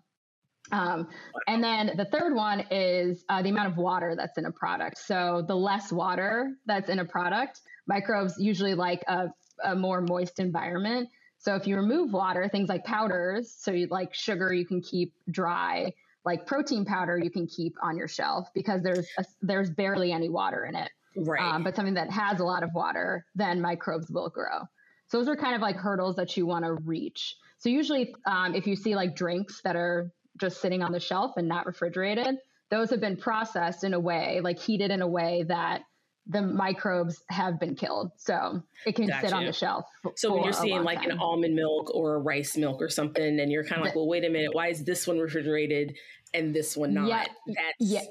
[0.71, 1.07] Um,
[1.47, 4.99] and then the third one is uh, the amount of water that's in a product.
[4.99, 9.27] So the less water that's in a product, microbes usually like a,
[9.63, 11.09] a more moist environment.
[11.37, 15.13] So if you remove water, things like powders, so you like sugar, you can keep
[15.29, 15.93] dry.
[16.25, 20.29] Like protein powder, you can keep on your shelf because there's a, there's barely any
[20.29, 20.89] water in it.
[21.17, 21.41] Right.
[21.41, 24.61] Um, but something that has a lot of water, then microbes will grow.
[25.09, 27.35] So those are kind of like hurdles that you want to reach.
[27.59, 31.33] So usually, um, if you see like drinks that are just sitting on the shelf
[31.37, 32.37] and not refrigerated,
[32.71, 35.81] those have been processed in a way, like heated in a way that
[36.27, 38.11] the microbes have been killed.
[38.17, 39.27] So it can gotcha.
[39.27, 39.85] sit on the shelf.
[40.15, 41.11] So when you're seeing like time.
[41.11, 44.07] an almond milk or a rice milk or something, and you're kind of like, well,
[44.07, 45.95] wait a minute, why is this one refrigerated
[46.33, 47.07] and this one not?
[47.07, 48.01] Yeah, That's yeah.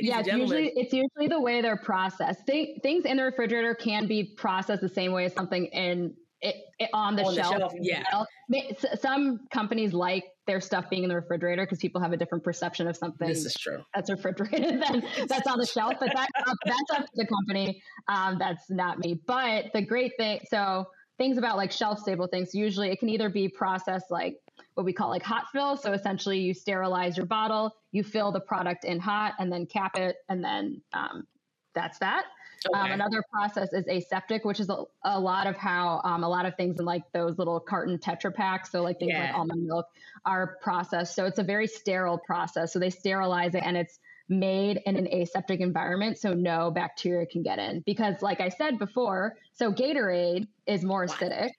[0.00, 2.46] yeah, it's usually it's usually the way they're processed.
[2.46, 6.56] They, things in the refrigerator can be processed the same way as something in it,
[6.78, 7.52] it on the on shelf.
[7.52, 8.94] The shelf yeah.
[9.00, 12.88] Some companies like their stuff being in the refrigerator because people have a different perception
[12.88, 13.82] of something this is true.
[13.94, 15.94] that's refrigerated than that's on the shelf.
[16.00, 16.28] But that,
[16.64, 17.82] that's up to the company.
[18.08, 19.20] Um, that's not me.
[19.26, 20.86] But the great thing, so
[21.18, 24.38] things about like shelf stable things, usually it can either be processed like
[24.74, 25.76] what we call like hot fill.
[25.76, 29.96] So essentially you sterilize your bottle, you fill the product in hot and then cap
[29.96, 30.16] it.
[30.28, 31.26] And then um,
[31.74, 32.24] that's that.
[32.66, 32.92] Um, okay.
[32.92, 36.46] Um, another process is aseptic, which is a, a lot of how um, a lot
[36.46, 39.26] of things in like those little carton Tetra packs, so like things yeah.
[39.26, 39.86] like almond milk,
[40.24, 41.14] are processed.
[41.14, 42.72] So it's a very sterile process.
[42.72, 43.98] So they sterilize it and it's
[44.28, 47.82] made in an aseptic environment so no bacteria can get in.
[47.84, 51.50] Because, like I said before, so Gatorade is more acidic.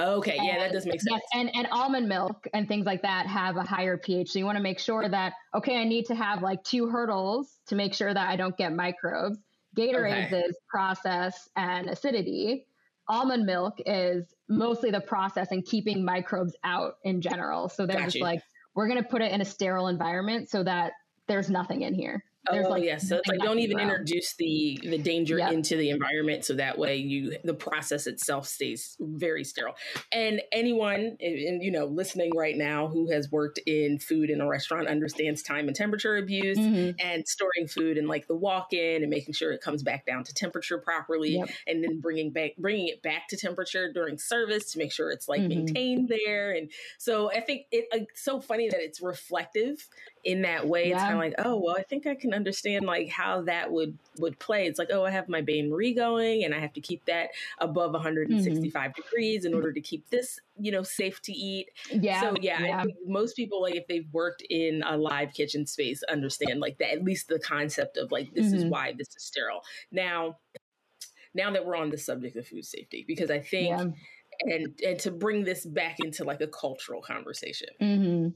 [0.00, 1.20] Okay, and, yeah, that does make sense.
[1.20, 4.30] Yes, and and almond milk and things like that have a higher pH.
[4.30, 7.52] So you want to make sure that okay, I need to have like two hurdles
[7.66, 9.38] to make sure that I don't get microbes.
[9.78, 10.40] Gatorade okay.
[10.40, 12.66] is process and acidity.
[13.08, 17.68] Almond milk is mostly the process and keeping microbes out in general.
[17.68, 18.42] So they're Got just like,
[18.74, 20.92] we're going to put it in a sterile environment so that
[21.26, 22.24] there's nothing in here.
[22.50, 25.52] There's oh like yes, so it's like don't even introduce the the danger yep.
[25.52, 29.74] into the environment, so that way you the process itself stays very sterile.
[30.12, 34.48] And anyone, and you know, listening right now who has worked in food in a
[34.48, 36.92] restaurant understands time and temperature abuse mm-hmm.
[37.04, 40.24] and storing food and like the walk in and making sure it comes back down
[40.24, 41.48] to temperature properly, yep.
[41.66, 45.28] and then bringing back bringing it back to temperature during service to make sure it's
[45.28, 45.64] like mm-hmm.
[45.64, 46.52] maintained there.
[46.52, 49.86] And so I think it, it's so funny that it's reflective
[50.24, 50.88] in that way.
[50.88, 50.94] Yeah.
[50.94, 53.98] It's kind of like, oh well, I think I can understand like how that would
[54.18, 54.66] would play.
[54.66, 57.30] It's like, oh, I have my bain marie going, and I have to keep that
[57.58, 59.02] above 165 mm-hmm.
[59.02, 61.70] degrees in order to keep this, you know, safe to eat.
[61.90, 62.20] Yeah.
[62.20, 62.84] So yeah, yeah.
[63.06, 67.04] most people like if they've worked in a live kitchen space understand like that at
[67.04, 68.56] least the concept of like this mm-hmm.
[68.56, 69.62] is why this is sterile.
[69.92, 70.38] Now,
[71.34, 73.78] now that we're on the subject of food safety, because I think.
[73.78, 73.86] Yeah.
[74.40, 78.28] And and to bring this back into like a cultural conversation, mm-hmm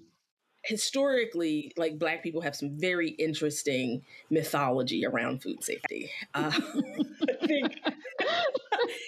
[0.65, 6.11] historically, like Black people have some very interesting mythology around food safety.
[6.35, 6.53] Uh,
[7.43, 7.81] I think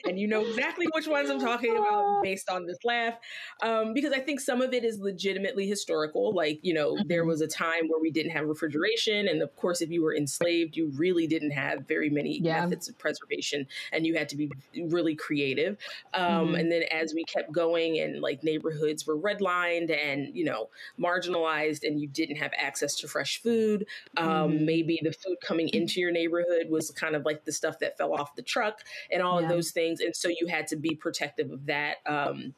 [0.05, 3.15] and you know exactly which ones I'm talking about based on this laugh.
[3.63, 6.35] Um, because I think some of it is legitimately historical.
[6.35, 7.09] Like, you know, mm-hmm.
[7.09, 9.29] there was a time where we didn't have refrigeration.
[9.29, 12.61] And of course, if you were enslaved, you really didn't have very many yeah.
[12.61, 14.51] methods of preservation and you had to be
[14.89, 15.77] really creative.
[16.13, 16.55] Um, mm-hmm.
[16.57, 21.87] And then as we kept going and like neighborhoods were redlined and, you know, marginalized
[21.87, 24.65] and you didn't have access to fresh food, um, mm-hmm.
[24.65, 28.13] maybe the food coming into your neighborhood was kind of like the stuff that fell
[28.13, 29.47] off the truck and all yeah.
[29.47, 30.01] of those things.
[30.01, 31.97] And so you had to be protective of that.
[32.07, 32.55] Um,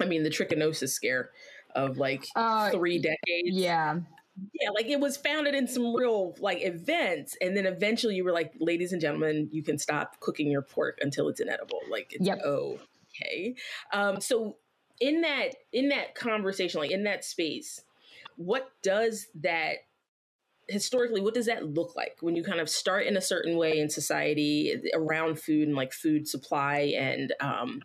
[0.00, 1.30] I mean, the trichinosis scare
[1.74, 3.18] of like uh, three decades.
[3.56, 4.00] Yeah.
[4.54, 8.32] Yeah, like it was founded in some real like events, and then eventually you were
[8.32, 12.26] like, "Ladies and gentlemen, you can stop cooking your pork until it's inedible." Like, it's
[12.26, 12.40] yep.
[12.42, 13.56] okay.
[13.92, 14.56] Um, so
[15.02, 17.82] in that in that conversation, like in that space,
[18.36, 19.78] what does that
[20.72, 23.78] historically what does that look like when you kind of start in a certain way
[23.78, 27.82] in society around food and like food supply and um,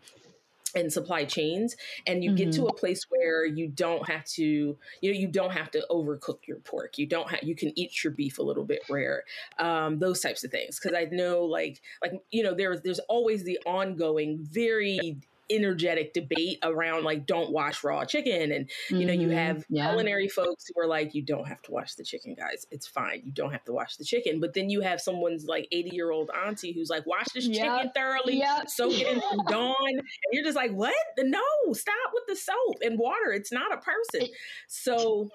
[0.75, 2.37] and supply chains and you mm-hmm.
[2.37, 2.69] get to mm-hmm.
[2.69, 6.57] a place where you don't have to you know you don't have to overcook your
[6.59, 9.23] pork you don't have you can eat your beef a little bit rare
[9.59, 13.43] um, those types of things because i know like like you know there's there's always
[13.43, 15.17] the ongoing very
[15.49, 18.51] energetic debate around like don't wash raw chicken.
[18.51, 19.37] And you know you mm-hmm.
[19.37, 19.89] have yeah.
[19.89, 22.65] culinary folks who are like you don't have to wash the chicken guys.
[22.71, 23.21] It's fine.
[23.25, 24.39] You don't have to wash the chicken.
[24.39, 27.63] But then you have someone's like 80 year old auntie who's like wash this yep.
[27.63, 28.69] chicken thoroughly yep.
[28.69, 29.75] soak it in some dawn.
[29.89, 30.95] And you're just like what?
[31.17, 31.41] No.
[31.73, 33.31] Stop with the soap and water.
[33.33, 34.29] It's not a person.
[34.67, 35.29] So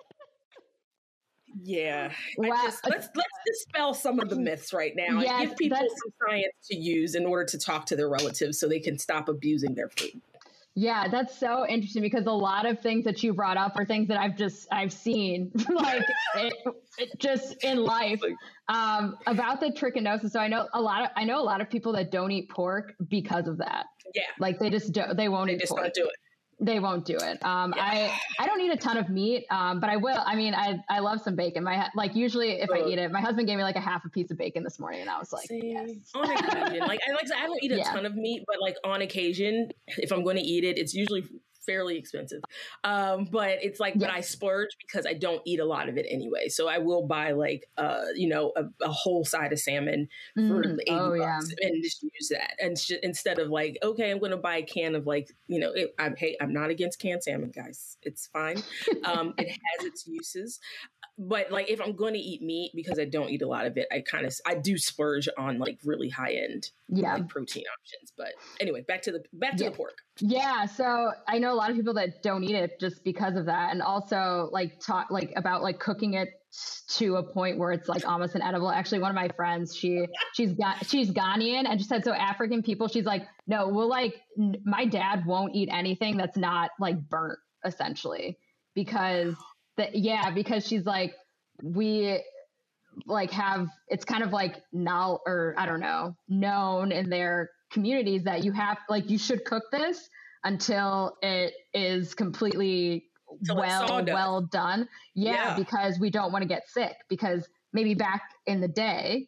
[1.63, 2.09] yeah.
[2.43, 6.13] Just, let's let's dispel some of the myths right now yes, and give people some
[6.29, 9.75] science to use in order to talk to their relatives so they can stop abusing
[9.75, 10.21] their food.
[10.75, 14.09] Yeah, that's so interesting because a lot of things that you brought up are things
[14.09, 16.03] that I've just I've seen like
[16.37, 16.55] it,
[16.97, 18.23] it just in life
[18.69, 20.31] um, about the trichinosis.
[20.31, 22.49] So I know a lot of I know a lot of people that don't eat
[22.49, 23.87] pork because of that.
[24.15, 25.83] Yeah, like they just don't they won't they eat just pork.
[25.83, 26.17] Don't do it.
[26.63, 27.45] They won't do it.
[27.45, 27.83] Um, yeah.
[27.83, 30.23] I I don't eat a ton of meat, um, but I will.
[30.25, 31.65] I mean, I I love some bacon.
[31.65, 34.09] My like usually if I eat it, my husband gave me like a half a
[34.09, 35.91] piece of bacon this morning, and I was like, yes.
[36.15, 37.93] on occasion, like I like I don't eat a yeah.
[37.93, 41.25] ton of meat, but like on occasion, if I'm going to eat it, it's usually
[41.67, 42.43] fairly expensive.
[42.85, 44.03] Um, but it's like, yes.
[44.03, 46.49] but I splurge because I don't eat a lot of it anyway.
[46.49, 50.49] So I will buy like, uh, you know, a, a whole side of salmon mm.
[50.49, 51.69] for 80 oh, bucks yeah.
[51.69, 52.55] and just use that.
[52.61, 55.59] And sh- instead of like, okay, I'm going to buy a can of like, you
[55.59, 57.97] know, it, I'm, hey, I'm not against canned salmon, guys.
[58.03, 58.63] It's fine.
[59.05, 60.61] Um, it has its uses
[61.19, 63.77] but like if I'm going to eat meat because I don't eat a lot of
[63.77, 67.65] it, I kind of I do splurge on like really high end yeah like, protein
[67.65, 68.13] options.
[68.17, 69.71] But anyway, back to the back to yeah.
[69.71, 69.99] the pork.
[70.21, 73.47] Yeah, so I know a lot of people that don't eat it just because of
[73.47, 76.29] that, and also like talk like about like cooking it
[76.87, 78.71] to a point where it's like almost inedible.
[78.71, 82.63] Actually, one of my friends, she she's got she's Ghanaian, and she said so African
[82.63, 82.89] people.
[82.89, 87.39] She's like, no, we'll like n- my dad won't eat anything that's not like burnt
[87.65, 88.39] essentially
[88.75, 89.35] because
[89.77, 91.15] that yeah because she's like
[91.63, 92.21] we
[93.07, 98.25] like have it's kind of like now or i don't know known in their communities
[98.25, 100.09] that you have like you should cook this
[100.45, 103.05] until it is completely
[103.41, 105.57] until well well done yeah, yeah.
[105.57, 109.27] because we don't want to get sick because maybe back in the day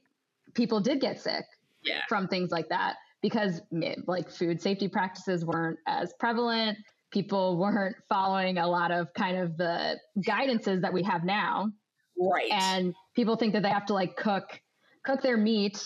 [0.53, 1.45] people did get sick
[1.85, 2.01] yeah.
[2.09, 3.63] from things like that because
[4.07, 6.77] like food safety practices weren't as prevalent.
[7.14, 11.70] People weren't following a lot of kind of the guidances that we have now.
[12.20, 12.50] Right.
[12.50, 14.61] And people think that they have to like cook
[15.05, 15.81] cook their meat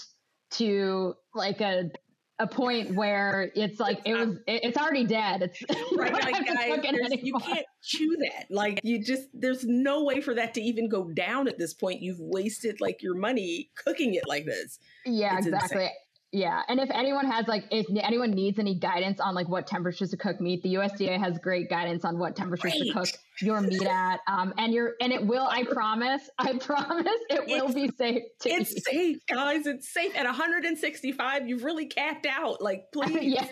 [0.53, 1.91] to like a
[2.39, 5.43] a point where it's like it's it was it, it's already dead.
[5.43, 8.47] It's right, like, guys, you can't chew that.
[8.49, 12.01] Like you just there's no way for that to even go down at this point.
[12.01, 14.79] You've wasted like your money cooking it like this.
[15.05, 15.83] Yeah, it's exactly.
[15.83, 15.97] Insane.
[16.31, 20.11] Yeah, and if anyone has like, if anyone needs any guidance on like what temperatures
[20.11, 22.89] to cook meat, the USDA has great guidance on what temperatures Great.
[22.89, 23.09] to cook
[23.41, 24.21] your meat at.
[24.29, 28.23] Um, and you're and it will, I promise, I promise, it will it's, be safe.
[28.45, 28.85] it's eat.
[28.85, 29.67] safe, guys.
[29.67, 31.49] It's safe at 165.
[31.49, 32.61] You've really capped out.
[32.61, 33.47] Like, please, yeah,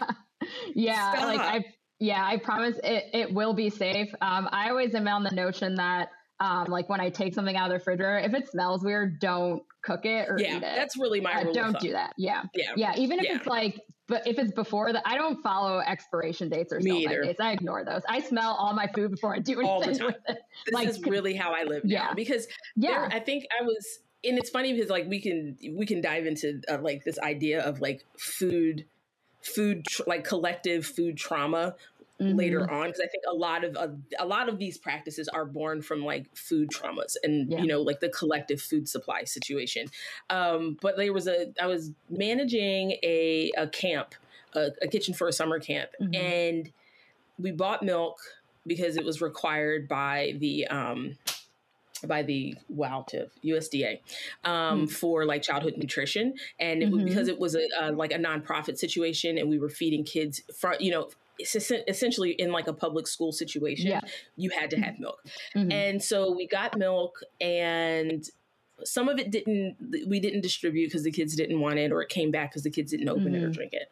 [0.74, 1.12] yeah.
[1.14, 1.26] Stop.
[1.28, 1.64] Like I,
[1.98, 3.04] yeah, I promise it.
[3.14, 4.08] It will be safe.
[4.20, 6.10] Um, I always am on the notion that
[6.40, 9.62] um, like when I take something out of the refrigerator, if it smells weird, don't
[9.82, 10.60] cook it or yeah, eat it.
[10.76, 12.14] That's really my uh, Don't do that.
[12.18, 12.42] Yeah.
[12.54, 12.72] Yeah.
[12.76, 12.94] Yeah.
[12.96, 13.36] Even if yeah.
[13.36, 17.40] it's like, but if it's before that, I don't follow expiration dates or sell dates.
[17.40, 18.02] I ignore those.
[18.08, 20.06] I smell all my food before I do anything all the time.
[20.06, 20.38] with it.
[20.66, 22.14] This like, is really how I live now yeah.
[22.14, 22.46] because
[22.76, 26.00] yeah, there, I think I was, and it's funny because like we can we can
[26.00, 28.84] dive into uh, like this idea of like food
[29.42, 31.74] food tr- like collective food trauma
[32.20, 32.36] mm-hmm.
[32.36, 35.44] later on because I think a lot of uh, a lot of these practices are
[35.44, 37.60] born from like food traumas and yeah.
[37.60, 39.88] you know like the collective food supply situation.
[40.30, 44.14] Um, but there was a I was managing a a camp,
[44.54, 46.14] a, a kitchen for a summer camp, mm-hmm.
[46.14, 46.72] and
[47.38, 48.18] we bought milk
[48.66, 51.16] because it was required by the um,
[52.06, 54.00] by the WowTiv USDA
[54.44, 54.86] um, mm-hmm.
[54.86, 57.04] for like childhood nutrition, and it, mm-hmm.
[57.04, 60.74] because it was a, a, like a nonprofit situation, and we were feeding kids from
[60.80, 64.00] you know essentially in like a public school situation, yeah.
[64.36, 65.22] you had to have milk.
[65.54, 65.72] Mm-hmm.
[65.72, 68.24] And so we got milk and
[68.84, 72.08] some of it didn't we didn't distribute because the kids didn't want it or it
[72.08, 73.34] came back because the kids didn't open mm-hmm.
[73.34, 73.52] it or mm-hmm.
[73.52, 73.88] drink it.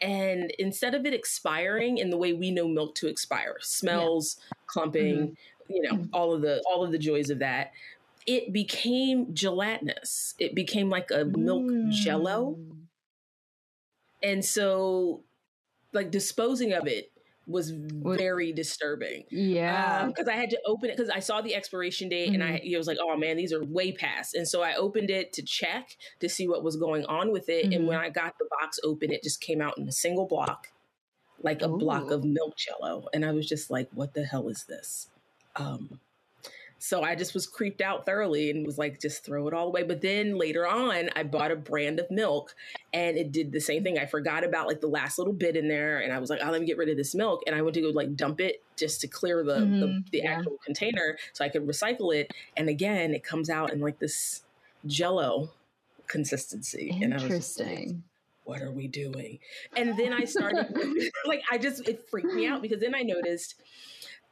[0.00, 4.58] And instead of it expiring in the way we know milk to expire, smells, yeah.
[4.66, 5.72] clumping, mm-hmm.
[5.72, 6.14] you know, mm-hmm.
[6.14, 7.72] all of the all of the joys of that,
[8.26, 10.34] it became gelatinous.
[10.38, 11.90] It became like a milk mm.
[11.92, 12.58] jello.
[14.22, 15.22] And so
[15.96, 17.10] like disposing of it
[17.46, 19.24] was very disturbing.
[19.30, 20.06] Yeah.
[20.06, 22.34] Because um, I had to open it because I saw the expiration date mm-hmm.
[22.34, 22.76] and I mm-hmm.
[22.76, 24.34] was like, oh man, these are way past.
[24.34, 27.66] And so I opened it to check to see what was going on with it.
[27.66, 27.72] Mm-hmm.
[27.72, 30.68] And when I got the box open, it just came out in a single block,
[31.40, 31.78] like a Ooh.
[31.78, 33.06] block of milk jello.
[33.14, 35.08] And I was just like, what the hell is this?
[35.54, 36.00] Um,
[36.78, 39.82] so I just was creeped out thoroughly and was like, just throw it all away.
[39.82, 42.54] But then later on, I bought a brand of milk
[42.92, 43.98] and it did the same thing.
[43.98, 46.50] I forgot about like the last little bit in there and I was like, oh,
[46.50, 47.42] let me get rid of this milk.
[47.46, 49.80] And I went to go like dump it just to clear the, mm-hmm.
[49.80, 50.32] the, the yeah.
[50.32, 52.30] actual container so I could recycle it.
[52.56, 54.42] And again, it comes out in like this
[54.84, 55.50] jello
[56.08, 56.90] consistency.
[56.90, 57.04] Interesting.
[57.04, 57.96] And I was like,
[58.44, 59.38] what are we doing?
[59.76, 60.76] And then I started,
[61.26, 63.56] like, I just, it freaked me out because then I noticed,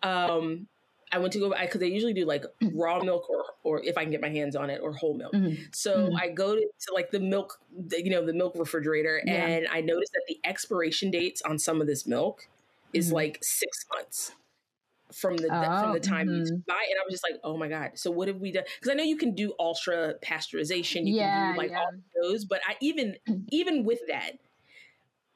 [0.03, 0.69] um,
[1.15, 4.03] I went to go because they usually do like raw milk or or if I
[4.03, 5.33] can get my hands on it or whole milk.
[5.33, 5.63] Mm-hmm.
[5.73, 6.17] So mm-hmm.
[6.17, 7.61] I go to, to, like the milk,
[7.93, 9.47] you know, the milk refrigerator, yeah.
[9.47, 12.49] and I noticed that the expiration dates on some of this milk
[12.93, 13.15] is mm-hmm.
[13.15, 14.33] like six months
[15.13, 16.57] from the oh, from the time you mm-hmm.
[16.67, 16.85] buy.
[16.91, 17.93] And I was just like, oh my god.
[17.95, 18.65] So what have we done?
[18.81, 21.79] Because I know you can do ultra pasteurization, you yeah, can do like yeah.
[21.79, 23.15] all those, but I even
[23.51, 24.33] even with that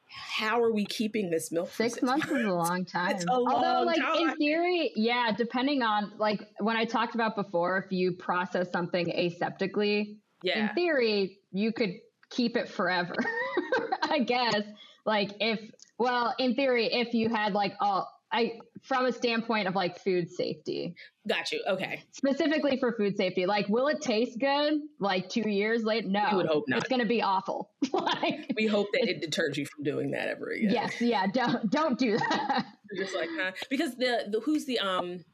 [0.08, 1.70] how are we keeping this milk?
[1.70, 3.10] Six, six months, months, is a long time.
[3.10, 4.28] It's a Although, like time.
[4.30, 9.06] in theory, yeah, depending on like when I talked about before, if you process something
[9.06, 10.70] aseptically, yeah.
[10.70, 11.94] in theory, you could
[12.30, 13.14] keep it forever.
[14.02, 14.62] I guess.
[15.04, 15.60] Like if
[15.98, 20.30] well, in theory, if you had like all I from a standpoint of like food
[20.30, 20.94] safety.
[21.26, 21.62] Got you.
[21.66, 22.04] Okay.
[22.12, 26.08] Specifically for food safety, like will it taste good like two years later?
[26.08, 26.80] No, we would hope not.
[26.80, 27.70] It's going to be awful.
[27.92, 30.70] like we hope that it deters you from doing that ever again.
[30.72, 31.00] Yes.
[31.00, 31.26] Yeah.
[31.26, 32.66] Don't don't do that.
[32.92, 33.52] You're just like, huh?
[33.70, 35.24] Because the the who's the um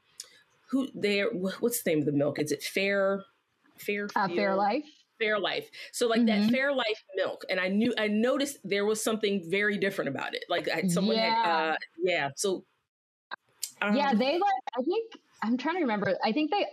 [0.69, 1.29] who there?
[1.31, 2.39] What's the name of the milk?
[2.39, 3.23] Is it Fair
[3.87, 4.07] Life?
[4.15, 4.83] Fairlife?
[5.19, 5.69] Fair Life.
[5.91, 6.49] So like mm-hmm.
[6.49, 10.45] that Fairlife milk, and I knew I noticed there was something very different about it.
[10.49, 11.43] Like someone yeah.
[11.43, 12.29] had, uh, yeah.
[12.35, 12.65] So
[13.89, 14.51] um, yeah, they like.
[14.77, 16.15] I think I'm trying to remember.
[16.23, 16.65] I think they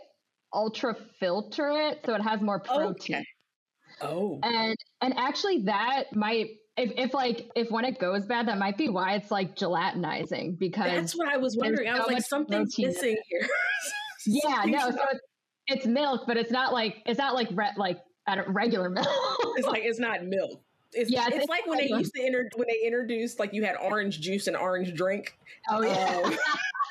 [0.54, 3.16] ultra filter it so it has more protein.
[3.16, 3.26] Okay.
[4.00, 4.40] Oh.
[4.42, 8.78] And and actually that might if, if like if when it goes bad, that might
[8.78, 11.88] be why it's like gelatinizing because that's what I was wondering.
[11.88, 13.48] I was like, something's missing here.
[14.26, 15.20] yeah, no, so it's,
[15.66, 18.00] it's milk, but it's not like it's not like re- like
[18.48, 19.06] regular milk.
[19.56, 20.62] it's like it's not milk.
[20.94, 23.64] It's, yeah, it's, it's like when they used to inter- when they introduced like you
[23.64, 25.36] had orange juice and orange drink.
[25.70, 26.22] Oh yeah.
[26.24, 26.36] Um,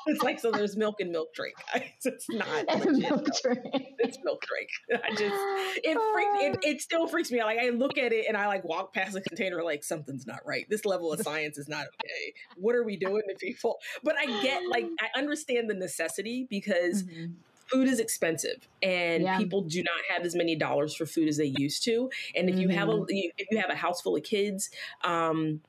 [0.08, 1.56] it's like so there's milk and milk drink.
[2.04, 3.86] It's not it's legit, milk drink.
[4.00, 4.70] It's milk drink.
[5.04, 5.36] I just
[5.84, 7.46] it freaks it, it still freaks me out.
[7.46, 10.40] Like I look at it and I like walk past the container like something's not
[10.46, 10.66] right.
[10.70, 12.34] This level of science is not okay.
[12.58, 13.78] What are we doing to people?
[14.04, 17.34] But I get like I understand the necessity because mm-hmm
[17.72, 19.38] food is expensive and yeah.
[19.38, 22.56] people do not have as many dollars for food as they used to and if
[22.56, 22.64] mm-hmm.
[22.64, 23.30] you have a mm-hmm.
[23.38, 24.70] if you have a house full of kids
[25.04, 25.62] um,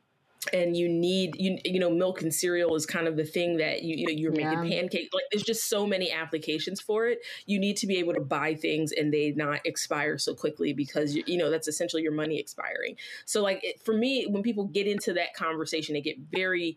[0.53, 3.83] and you need you you know milk and cereal is kind of the thing that
[3.83, 4.51] you you know you're yeah.
[4.51, 8.13] making pancakes like there's just so many applications for it you need to be able
[8.13, 12.03] to buy things and they not expire so quickly because you, you know that's essentially
[12.03, 16.01] your money expiring so like it, for me when people get into that conversation they
[16.01, 16.77] get very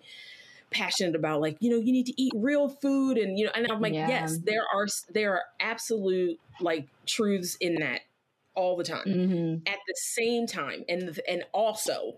[0.69, 3.71] passionate about like you know you need to eat real food and you know and
[3.71, 4.07] i'm like yeah.
[4.07, 8.01] yes there are there are absolute like truths in that
[8.55, 9.55] all the time mm-hmm.
[9.67, 12.17] at the same time and and also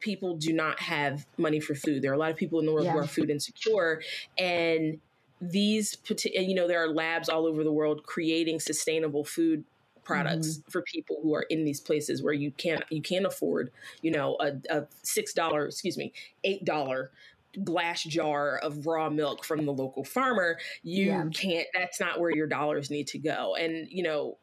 [0.00, 2.72] people do not have money for food there are a lot of people in the
[2.72, 2.92] world yeah.
[2.92, 4.02] who are food insecure
[4.38, 4.98] and
[5.40, 9.64] these you know there are labs all over the world creating sustainable food
[10.04, 10.70] products mm-hmm.
[10.70, 13.70] for people who are in these places where you can't you can't afford
[14.02, 16.12] you know a, a six dollar excuse me
[16.44, 17.10] eight dollar
[17.64, 21.24] glass jar of raw milk from the local farmer, you yeah.
[21.32, 23.56] can't, that's not where your dollars need to go.
[23.56, 24.38] And, you know,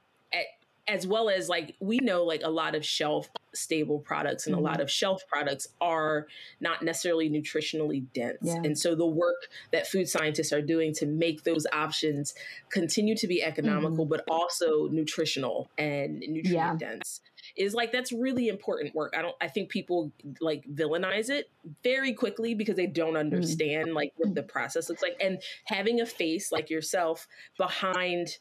[0.88, 4.66] as well as like we know like a lot of shelf stable products and mm-hmm.
[4.66, 6.28] a lot of shelf products are
[6.60, 8.56] not necessarily nutritionally dense yeah.
[8.64, 12.34] and so the work that food scientists are doing to make those options
[12.70, 14.10] continue to be economical mm-hmm.
[14.10, 16.76] but also nutritional and nutrient yeah.
[16.76, 17.22] dense
[17.56, 19.14] is like that's really important work.
[19.18, 20.12] I don't I think people
[20.42, 21.50] like villainize it
[21.84, 23.18] very quickly because they don't mm-hmm.
[23.18, 23.96] understand mm.
[23.96, 27.28] like what the process looks like and having a face like yourself
[27.58, 28.38] behind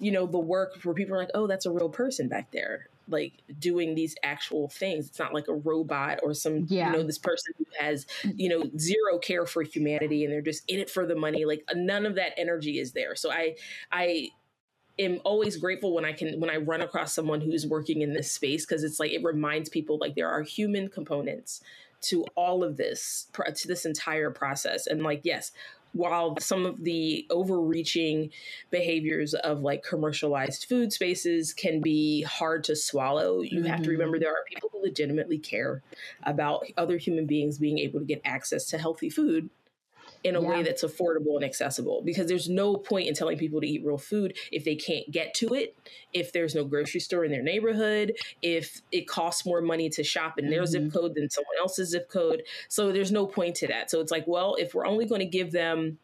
[0.00, 2.88] you know the work where people are like oh that's a real person back there
[3.10, 5.08] like doing these actual things.
[5.08, 6.90] It's not like a robot or some yeah.
[6.90, 10.62] you know this person who has you know zero care for humanity and they're just
[10.68, 11.44] in it for the money.
[11.44, 13.14] Like none of that energy is there.
[13.16, 13.56] So i
[13.92, 14.28] i
[14.98, 18.30] am always grateful when I can when I run across someone who's working in this
[18.30, 21.62] space because it's like it reminds people like there are human components
[22.02, 24.86] to all of this to this entire process.
[24.86, 25.52] And like yes
[25.92, 28.30] while some of the overreaching
[28.70, 33.66] behaviors of like commercialized food spaces can be hard to swallow, you mm-hmm.
[33.66, 33.92] have to mm-hmm.
[33.92, 35.82] remember there are people who legitimately care
[36.22, 39.50] about other human beings being able to get access to healthy food
[40.22, 40.48] in a yeah.
[40.48, 43.98] way that's affordable and accessible because there's no point in telling people to eat real
[43.98, 45.76] food if they can't get to it
[46.12, 48.12] if there's no grocery store in their neighborhood
[48.42, 50.88] if it costs more money to shop in their mm-hmm.
[50.88, 54.12] zip code than someone else's zip code so there's no point to that so it's
[54.12, 55.98] like well if we're only going to give them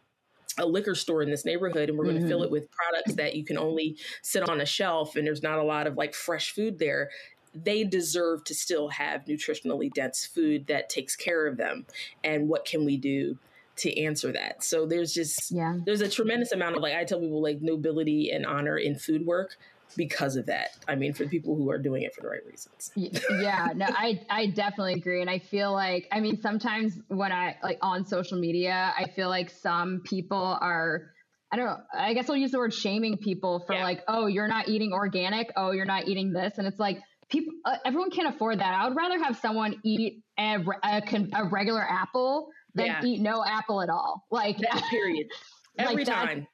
[0.59, 2.31] a liquor store in this neighborhood and we're going to mm-hmm.
[2.31, 5.59] fill it with products that you can only sit on a shelf and there's not
[5.59, 7.11] a lot of like fresh food there
[7.55, 11.87] they deserve to still have nutritionally dense food that takes care of them
[12.23, 13.39] and what can we do
[13.77, 14.65] to answer that.
[14.65, 15.77] So there's just yeah.
[15.85, 19.27] there's a tremendous amount of like I tell people like nobility and honor in food
[19.27, 19.57] work
[19.97, 20.71] because of that.
[20.89, 22.91] I mean, for people who are doing it for the right reasons.
[22.95, 27.57] yeah, no, I I definitely agree, and I feel like I mean sometimes when I
[27.63, 31.13] like on social media, I feel like some people are.
[31.53, 31.77] I don't know.
[31.95, 33.85] I guess I'll use the word shaming people for yeah.
[33.85, 35.53] like, oh, you're not eating organic.
[35.57, 36.59] Oh, you're not eating this.
[36.59, 36.99] And it's like,
[37.29, 38.75] people, uh, everyone can't afford that.
[38.75, 41.03] I would rather have someone eat a, a,
[41.35, 43.05] a regular apple than yeah.
[43.05, 44.25] eat no apple at all.
[44.31, 45.27] Like that period.
[45.79, 46.47] Every like time.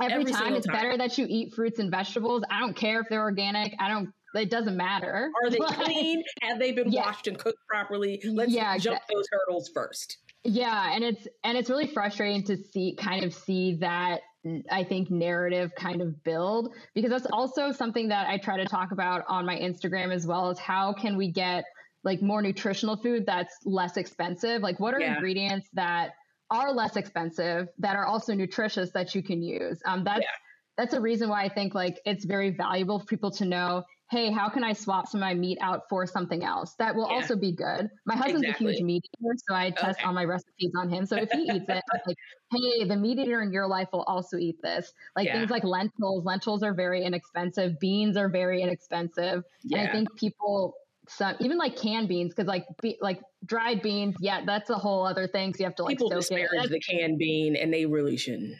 [0.00, 0.76] Every, every time it's time.
[0.76, 2.42] better that you eat fruits and vegetables.
[2.50, 3.74] I don't care if they're organic.
[3.78, 5.30] I don't it doesn't matter.
[5.42, 6.22] Are they clean?
[6.42, 7.06] Have they been yeah.
[7.06, 8.20] washed and cooked properly?
[8.24, 9.16] Let's yeah, jump exactly.
[9.16, 10.18] those hurdles first.
[10.44, 14.22] Yeah, and it's and it's really frustrating to see kind of see that
[14.70, 18.90] I think narrative kind of build because that's also something that I try to talk
[18.90, 21.64] about on my Instagram as well as how can we get
[22.04, 24.62] like more nutritional food that's less expensive?
[24.62, 25.14] Like, what are yeah.
[25.14, 26.12] ingredients that
[26.50, 29.80] are less expensive that are also nutritious that you can use?
[29.84, 30.28] Um, that's yeah.
[30.76, 33.84] that's a reason why I think like it's very valuable for people to know.
[34.10, 37.08] Hey, how can I swap some of my meat out for something else that will
[37.08, 37.14] yeah.
[37.14, 37.88] also be good?
[38.04, 38.66] My husband's exactly.
[38.66, 40.06] a huge meat eater, so I test okay.
[40.06, 41.06] all my recipes on him.
[41.06, 42.16] So if he eats it, I'm like,
[42.50, 44.92] hey, the meat eater in your life will also eat this.
[45.16, 46.26] Like things like lentils.
[46.26, 47.80] Lentils are very inexpensive.
[47.80, 49.44] Beans are very inexpensive.
[49.70, 50.74] And I think people
[51.16, 55.06] some even like canned beans because like be, like dried beans yeah that's a whole
[55.06, 56.70] other thing so you have to like people disparage it.
[56.70, 58.54] the canned bean and they really shouldn't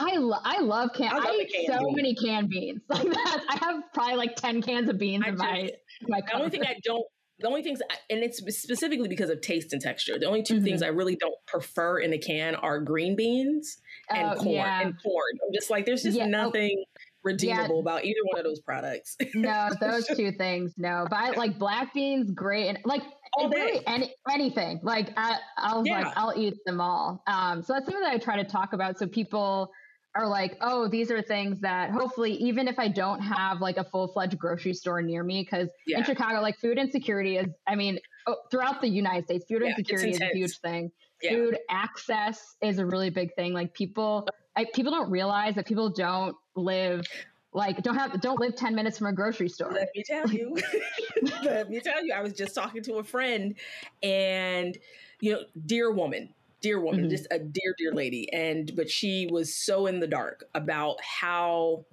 [0.00, 1.94] I, lo- I love can I, I eat so bean.
[1.96, 5.34] many canned beans like that I have probably like 10 cans of beans I in
[5.34, 5.70] just, my
[6.08, 7.04] my the only thing I don't
[7.40, 7.80] the only things
[8.10, 10.64] and it's specifically because of taste and texture the only 2 mm-hmm.
[10.64, 13.78] things I really don't prefer in a can are green beans
[14.10, 14.80] and oh, corn yeah.
[14.82, 16.24] and corn I'm just like there's just yeah.
[16.24, 16.84] Oh, nothing
[17.24, 17.80] redeemable yeah.
[17.80, 19.16] about either one of those products.
[19.34, 21.06] no, those two things, no.
[21.10, 23.02] But like black beans, great, and like
[23.38, 24.80] really any, anything.
[24.82, 26.00] Like I, I was yeah.
[26.00, 27.22] like, I'll eat them all.
[27.26, 29.70] Um, so that's something that I try to talk about, so people
[30.14, 33.84] are like, oh, these are things that hopefully, even if I don't have like a
[33.84, 35.98] full fledged grocery store near me, because yeah.
[35.98, 40.10] in Chicago, like food insecurity is, I mean, oh, throughout the United States, food insecurity
[40.10, 40.90] is a huge thing.
[41.28, 43.52] Food access is a really big thing.
[43.52, 44.28] Like people,
[44.58, 47.06] I, people don't realize that people don't live
[47.52, 50.56] like don't have don't live 10 minutes from a grocery store let me tell you
[51.44, 53.54] let me tell you i was just talking to a friend
[54.02, 54.76] and
[55.20, 56.28] you know dear woman
[56.60, 57.10] dear woman mm-hmm.
[57.10, 61.84] just a dear dear lady and but she was so in the dark about how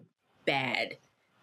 [0.45, 0.97] bad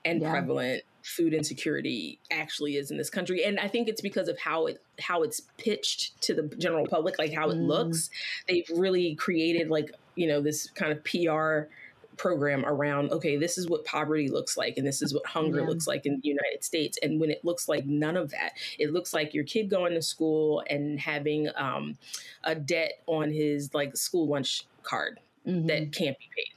[0.05, 0.31] and yeah.
[0.31, 4.66] prevalent food insecurity actually is in this country and i think it's because of how
[4.66, 7.66] it how it's pitched to the general public like how it mm.
[7.66, 8.11] looks
[8.47, 11.69] they've really created like you know this kind of pr
[12.17, 15.67] program around okay this is what poverty looks like and this is what hunger yeah.
[15.67, 18.93] looks like in the united states and when it looks like none of that it
[18.93, 21.97] looks like your kid going to school and having um,
[22.45, 25.67] a debt on his like school lunch card mm-hmm.
[25.67, 26.51] that can't be paid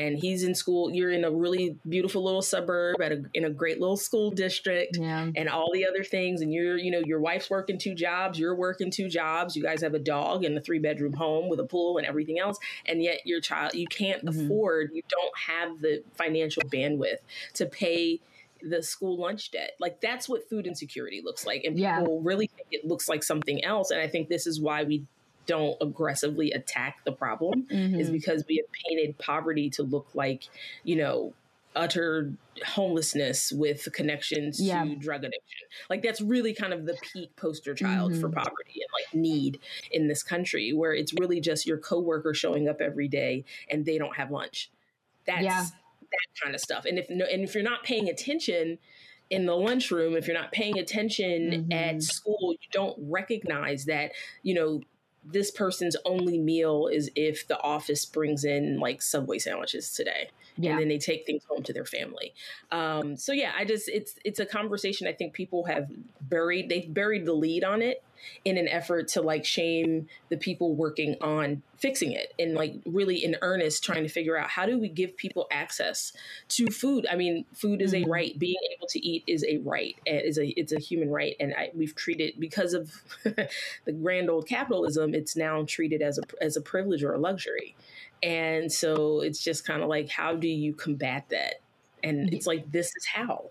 [0.00, 3.50] and he's in school you're in a really beautiful little suburb at a, in a
[3.50, 5.30] great little school district yeah.
[5.36, 8.54] and all the other things and you're you know your wife's working two jobs you're
[8.54, 11.64] working two jobs you guys have a dog and a three bedroom home with a
[11.64, 14.44] pool and everything else and yet your child you can't mm-hmm.
[14.46, 17.18] afford you don't have the financial bandwidth
[17.54, 18.20] to pay
[18.62, 19.72] the school lunch debt.
[19.78, 21.64] Like that's what food insecurity looks like.
[21.64, 22.20] And people yeah.
[22.22, 23.90] really think it looks like something else.
[23.90, 25.04] And I think this is why we
[25.50, 27.98] don't aggressively attack the problem mm-hmm.
[27.98, 30.44] is because we have painted poverty to look like,
[30.84, 31.34] you know,
[31.74, 32.32] utter
[32.64, 34.84] homelessness with connections yeah.
[34.84, 35.66] to drug addiction.
[35.88, 38.20] Like that's really kind of the peak poster child mm-hmm.
[38.20, 39.58] for poverty and like need
[39.90, 43.98] in this country where it's really just your coworker showing up every day and they
[43.98, 44.70] don't have lunch.
[45.26, 45.64] That's yeah.
[45.64, 46.84] that kind of stuff.
[46.84, 48.78] And if no, and if you're not paying attention
[49.30, 51.72] in the lunchroom, if you're not paying attention mm-hmm.
[51.72, 54.12] at school, you don't recognize that,
[54.44, 54.80] you know,
[55.32, 60.30] this person's only meal is if the office brings in like Subway sandwiches today.
[60.56, 60.72] Yeah.
[60.72, 62.34] And then they take things home to their family.
[62.70, 65.88] Um, so yeah, I just it's it's a conversation I think people have
[66.20, 68.02] buried they've buried the lead on it
[68.44, 73.24] in an effort to like shame the people working on fixing it and like really
[73.24, 76.12] in earnest trying to figure out how do we give people access
[76.48, 77.06] to food?
[77.10, 78.10] I mean food is a mm-hmm.
[78.10, 78.38] right.
[78.38, 79.96] Being able to eat is a right.
[80.06, 81.36] Is a it's a human right.
[81.40, 86.22] And I, we've treated because of the grand old capitalism it's now treated as a
[86.42, 87.74] as a privilege or a luxury.
[88.22, 91.60] And so it's just kind of like how do you combat that?
[92.02, 93.50] And it's like this is how.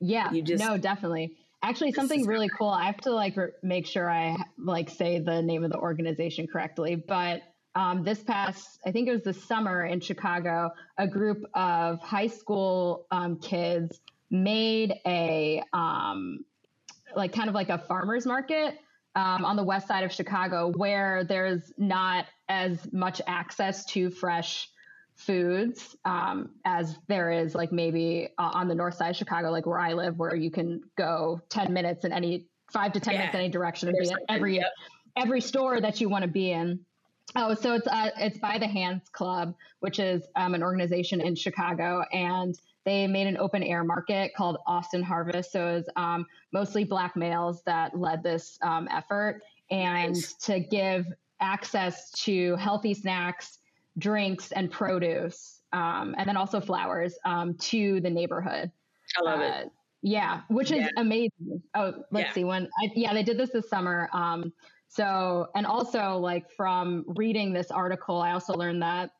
[0.00, 0.30] Yeah.
[0.32, 1.32] You just no definitely
[1.64, 2.68] Actually, something really cool.
[2.68, 6.46] I have to like re- make sure I like say the name of the organization
[6.46, 6.94] correctly.
[6.94, 7.40] But
[7.74, 12.26] um, this past, I think it was the summer in Chicago, a group of high
[12.26, 13.98] school um, kids
[14.30, 16.44] made a um,
[17.16, 18.78] like kind of like a farmers market
[19.16, 24.68] um, on the west side of Chicago where there's not as much access to fresh
[25.16, 29.66] foods um, as there is like maybe uh, on the north side of Chicago, like
[29.66, 33.20] where I live, where you can go 10 minutes in any five to 10 yeah.
[33.20, 34.66] minutes in any direction and be at every, yep.
[35.16, 36.80] every store that you want to be in.
[37.36, 41.34] Oh, so it's uh, it's by the Hands Club, which is um, an organization in
[41.34, 42.54] Chicago, and
[42.84, 45.50] they made an open air market called Austin Harvest.
[45.50, 49.40] So it was um, mostly black males that led this um, effort,
[49.70, 50.34] and nice.
[50.34, 51.06] to give
[51.40, 53.58] access to healthy snacks
[53.98, 58.70] drinks and produce, um, and then also flowers um, to the neighborhood.
[59.18, 59.68] I love uh, it.
[60.02, 60.88] Yeah, which is yeah.
[60.96, 61.62] amazing.
[61.74, 62.32] Oh, let's yeah.
[62.34, 62.64] see when.
[62.82, 64.08] I, yeah, they did this this summer.
[64.12, 64.52] Um,
[64.88, 69.10] so, and also like from reading this article, I also learned that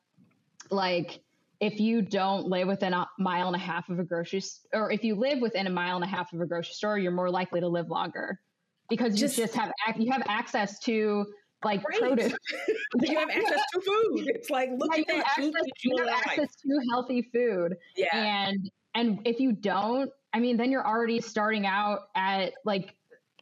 [0.69, 1.21] like
[1.59, 4.41] if you don't live within a mile and a half of a grocery
[4.73, 7.11] or if you live within a mile and a half of a grocery store, you're
[7.11, 8.39] more likely to live longer
[8.89, 11.25] because just, you just have you have access to
[11.65, 11.99] like Great.
[11.99, 12.33] produce.
[13.01, 14.27] you have access to food.
[14.27, 15.51] It's like look at that access,
[15.83, 17.75] you have access to healthy food.
[17.97, 18.15] Yeah.
[18.15, 22.95] And and if you don't, I mean, then you're already starting out at like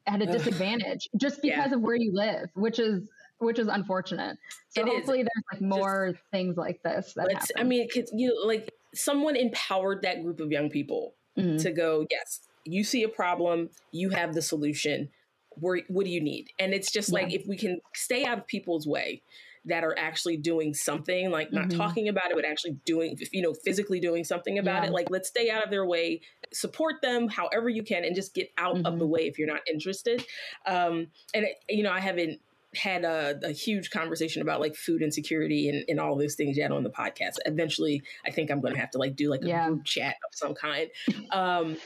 [0.07, 1.75] at a disadvantage just because yeah.
[1.75, 3.07] of where you live, which is
[3.39, 4.37] which is unfortunate.
[4.69, 5.27] So it hopefully is.
[5.27, 7.13] there's like more just, things like this.
[7.15, 7.47] That happen.
[7.57, 11.57] I mean, you like someone empowered that group of young people mm-hmm.
[11.57, 15.09] to go, yes, you see a problem, you have the solution
[15.57, 16.47] what do you need?
[16.59, 17.21] And it's just yeah.
[17.21, 19.21] like if we can stay out of people's way
[19.65, 21.77] that are actually doing something, like not mm-hmm.
[21.77, 24.89] talking about it, but actually doing, you know, physically doing something about yeah.
[24.89, 24.93] it.
[24.93, 28.49] Like let's stay out of their way, support them however you can, and just get
[28.57, 28.85] out mm-hmm.
[28.85, 29.13] of the mm-hmm.
[29.13, 30.25] way if you're not interested.
[30.65, 32.41] Um, and you know, I haven't
[32.75, 36.71] had a, a, huge conversation about like food insecurity and, and all those things yet
[36.71, 37.35] on the podcast.
[37.45, 39.67] Eventually, I think I'm going to have to like do like a yeah.
[39.67, 40.89] group chat of some kind.
[41.31, 41.77] Um,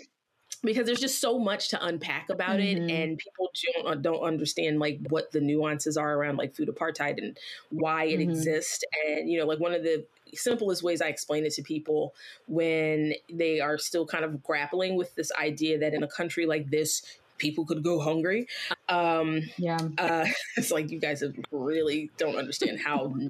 [0.63, 2.89] because there's just so much to unpack about mm-hmm.
[2.89, 6.67] it and people don't, uh, don't understand like what the nuances are around like food
[6.67, 7.37] apartheid and
[7.69, 8.29] why it mm-hmm.
[8.29, 12.13] exists and you know like one of the simplest ways i explain it to people
[12.47, 16.69] when they are still kind of grappling with this idea that in a country like
[16.69, 17.01] this
[17.37, 18.47] people could go hungry
[18.89, 20.25] um yeah uh,
[20.57, 23.13] it's like you guys really don't understand how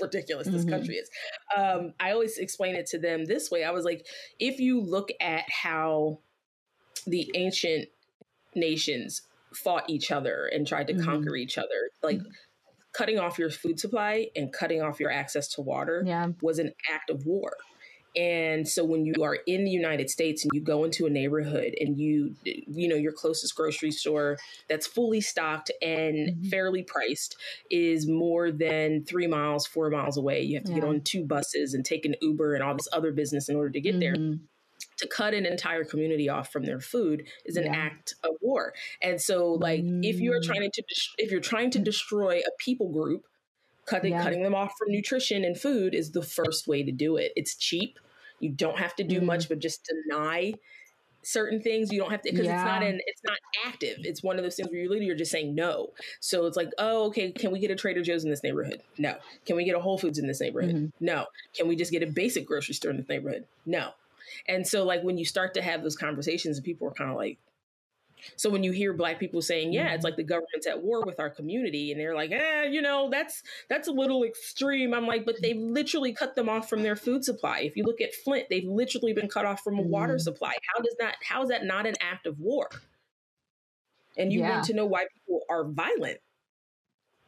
[0.00, 0.70] ridiculous this mm-hmm.
[0.70, 1.10] country is.
[1.56, 3.64] Um, I always explain it to them this way.
[3.64, 4.06] I was like,
[4.38, 6.18] if you look at how
[7.06, 7.88] the ancient
[8.54, 9.22] nations
[9.54, 11.04] fought each other and tried to mm-hmm.
[11.04, 11.90] conquer each other.
[12.02, 12.30] Like mm-hmm.
[12.92, 16.28] cutting off your food supply and cutting off your access to water yeah.
[16.40, 17.52] was an act of war.
[18.14, 21.74] And so when you are in the United States and you go into a neighborhood
[21.80, 24.36] and you you know your closest grocery store
[24.68, 26.48] that's fully stocked and mm-hmm.
[26.48, 27.36] fairly priced
[27.70, 30.42] is more than 3 miles, 4 miles away.
[30.42, 30.80] You have to yeah.
[30.80, 33.70] get on two buses and take an Uber and all this other business in order
[33.70, 34.20] to get mm-hmm.
[34.20, 34.38] there
[35.02, 37.76] to cut an entire community off from their food is an yeah.
[37.76, 38.72] act of war.
[39.02, 40.00] And so like mm.
[40.02, 40.82] if you're trying to
[41.18, 43.26] if you're trying to destroy a people group,
[43.84, 44.22] cutting yeah.
[44.22, 47.32] cutting them off from nutrition and food is the first way to do it.
[47.36, 47.98] It's cheap.
[48.40, 49.24] You don't have to do mm.
[49.24, 50.54] much but just deny
[51.24, 52.60] certain things you don't have to because yeah.
[52.60, 55.14] it's not an it's not active it's one of those things where you literally are
[55.14, 58.30] just saying no so it's like oh okay can we get a trader joe's in
[58.30, 59.14] this neighborhood no
[59.46, 60.86] can we get a whole foods in this neighborhood mm-hmm.
[60.98, 63.90] no can we just get a basic grocery store in this neighborhood no
[64.46, 67.16] and so, like, when you start to have those conversations, and people are kind of
[67.16, 67.38] like,
[68.36, 70.04] so when you hear black people saying, "Yeah, it's mm-hmm.
[70.04, 73.42] like the government's at war with our community," and they're like, "Eh, you know, that's
[73.68, 77.24] that's a little extreme," I'm like, "But they've literally cut them off from their food
[77.24, 77.60] supply.
[77.60, 80.20] If you look at Flint, they've literally been cut off from a water mm-hmm.
[80.20, 80.54] supply.
[80.74, 81.16] How does that?
[81.22, 82.68] How is that not an act of war?"
[84.16, 84.50] And you yeah.
[84.50, 86.18] want to know why people are violent.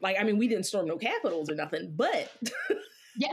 [0.01, 2.31] Like, I mean, we didn't storm no capitals or nothing, but
[3.17, 3.33] yeah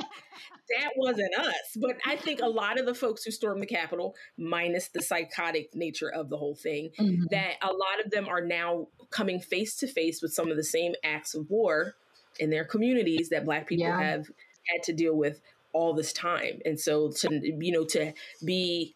[0.72, 1.76] that wasn't us.
[1.76, 5.76] But I think a lot of the folks who stormed the Capitol, minus the psychotic
[5.76, 7.26] nature of the whole thing, mm-hmm.
[7.32, 10.64] that a lot of them are now coming face to face with some of the
[10.64, 11.96] same acts of war
[12.40, 14.02] in their communities that Black people yeah.
[14.02, 14.28] have
[14.68, 15.42] had to deal with
[15.74, 16.60] all this time.
[16.66, 18.14] And so to you know to
[18.44, 18.96] be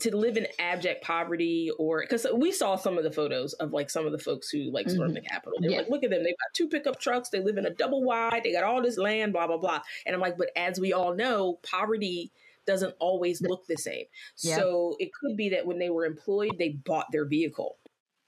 [0.00, 3.90] to live in abject poverty or because we saw some of the photos of like
[3.90, 5.22] some of the folks who like stormed mm-hmm.
[5.22, 5.78] the capitol they're yeah.
[5.78, 8.42] like look at them they've got two pickup trucks they live in a double wide
[8.44, 11.14] they got all this land blah blah blah and i'm like but as we all
[11.14, 12.32] know poverty
[12.66, 14.04] doesn't always look the same
[14.42, 14.56] yeah.
[14.56, 17.76] so it could be that when they were employed they bought their vehicle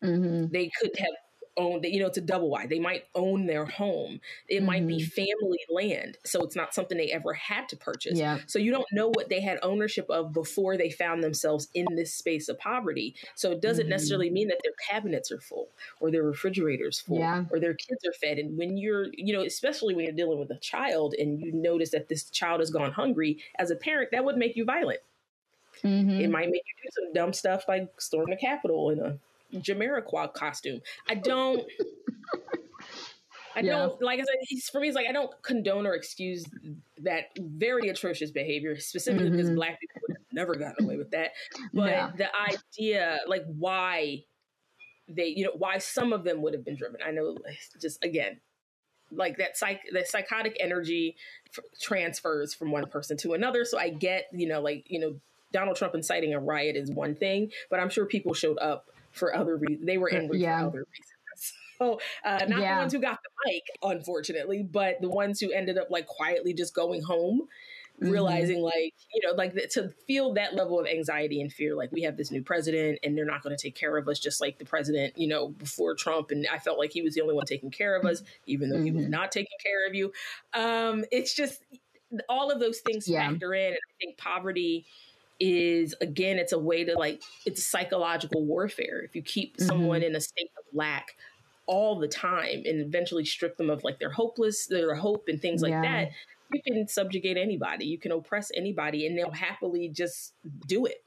[0.04, 0.52] Mm-hmm.
[0.52, 1.14] They could have
[1.56, 4.66] own you know it's a double wide they might own their home it mm-hmm.
[4.66, 5.08] might be mm-hmm.
[5.08, 8.38] family land so it's not something they ever had to purchase yeah.
[8.46, 12.12] so you don't know what they had ownership of before they found themselves in this
[12.14, 13.90] space of poverty so it doesn't mm-hmm.
[13.90, 15.68] necessarily mean that their cabinets are full
[16.00, 17.44] or their refrigerators full yeah.
[17.50, 20.50] or their kids are fed and when you're you know especially when you're dealing with
[20.50, 24.24] a child and you notice that this child has gone hungry as a parent that
[24.24, 25.00] would make you violent
[25.82, 26.10] mm-hmm.
[26.10, 29.18] it might make you do some dumb stuff like storm the capitol in a
[29.54, 30.80] Jamiroquai costume.
[31.08, 31.64] I don't.
[33.56, 33.72] I yeah.
[33.72, 34.60] don't like I said.
[34.72, 36.44] For me, it's like I don't condone or excuse
[37.02, 39.36] that very atrocious behavior, specifically mm-hmm.
[39.36, 41.30] because Black people would have never gotten away with that.
[41.72, 42.10] But yeah.
[42.16, 44.24] the idea, like why
[45.08, 47.00] they, you know, why some of them would have been driven.
[47.06, 47.36] I know,
[47.80, 48.40] just again,
[49.10, 51.16] like that psych, the psychotic energy
[51.56, 53.64] f- transfers from one person to another.
[53.64, 55.20] So I get, you know, like you know,
[55.52, 59.34] Donald Trump inciting a riot is one thing, but I'm sure people showed up for
[59.34, 59.86] other reasons.
[59.86, 60.60] They were angry yeah.
[60.60, 61.10] for other reasons.
[61.80, 62.76] So, uh, not yeah.
[62.76, 66.54] the ones who got the mic, unfortunately, but the ones who ended up like quietly
[66.54, 67.48] just going home,
[68.00, 68.12] mm-hmm.
[68.12, 72.02] realizing like, you know, like to feel that level of anxiety and fear, like we
[72.02, 74.60] have this new president and they're not going to take care of us, just like
[74.60, 76.30] the president, you know, before Trump.
[76.30, 78.76] And I felt like he was the only one taking care of us, even though
[78.76, 78.84] mm-hmm.
[78.84, 79.10] he was mm-hmm.
[79.10, 80.12] not taking care of you.
[80.52, 81.60] Um, it's just
[82.28, 83.28] all of those things yeah.
[83.28, 83.66] factor in.
[83.66, 84.86] And I think poverty
[85.40, 89.66] is again it's a way to like it's psychological warfare if you keep mm-hmm.
[89.66, 91.16] someone in a state of lack
[91.66, 95.62] all the time and eventually strip them of like their hopeless their hope and things
[95.62, 95.82] like yeah.
[95.82, 96.10] that
[96.52, 100.34] you can subjugate anybody you can oppress anybody and they'll happily just
[100.66, 101.02] do it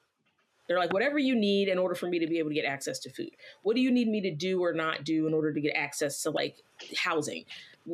[0.67, 2.99] they're like whatever you need in order for me to be able to get access
[2.99, 5.61] to food what do you need me to do or not do in order to
[5.61, 6.57] get access to like
[6.97, 7.45] housing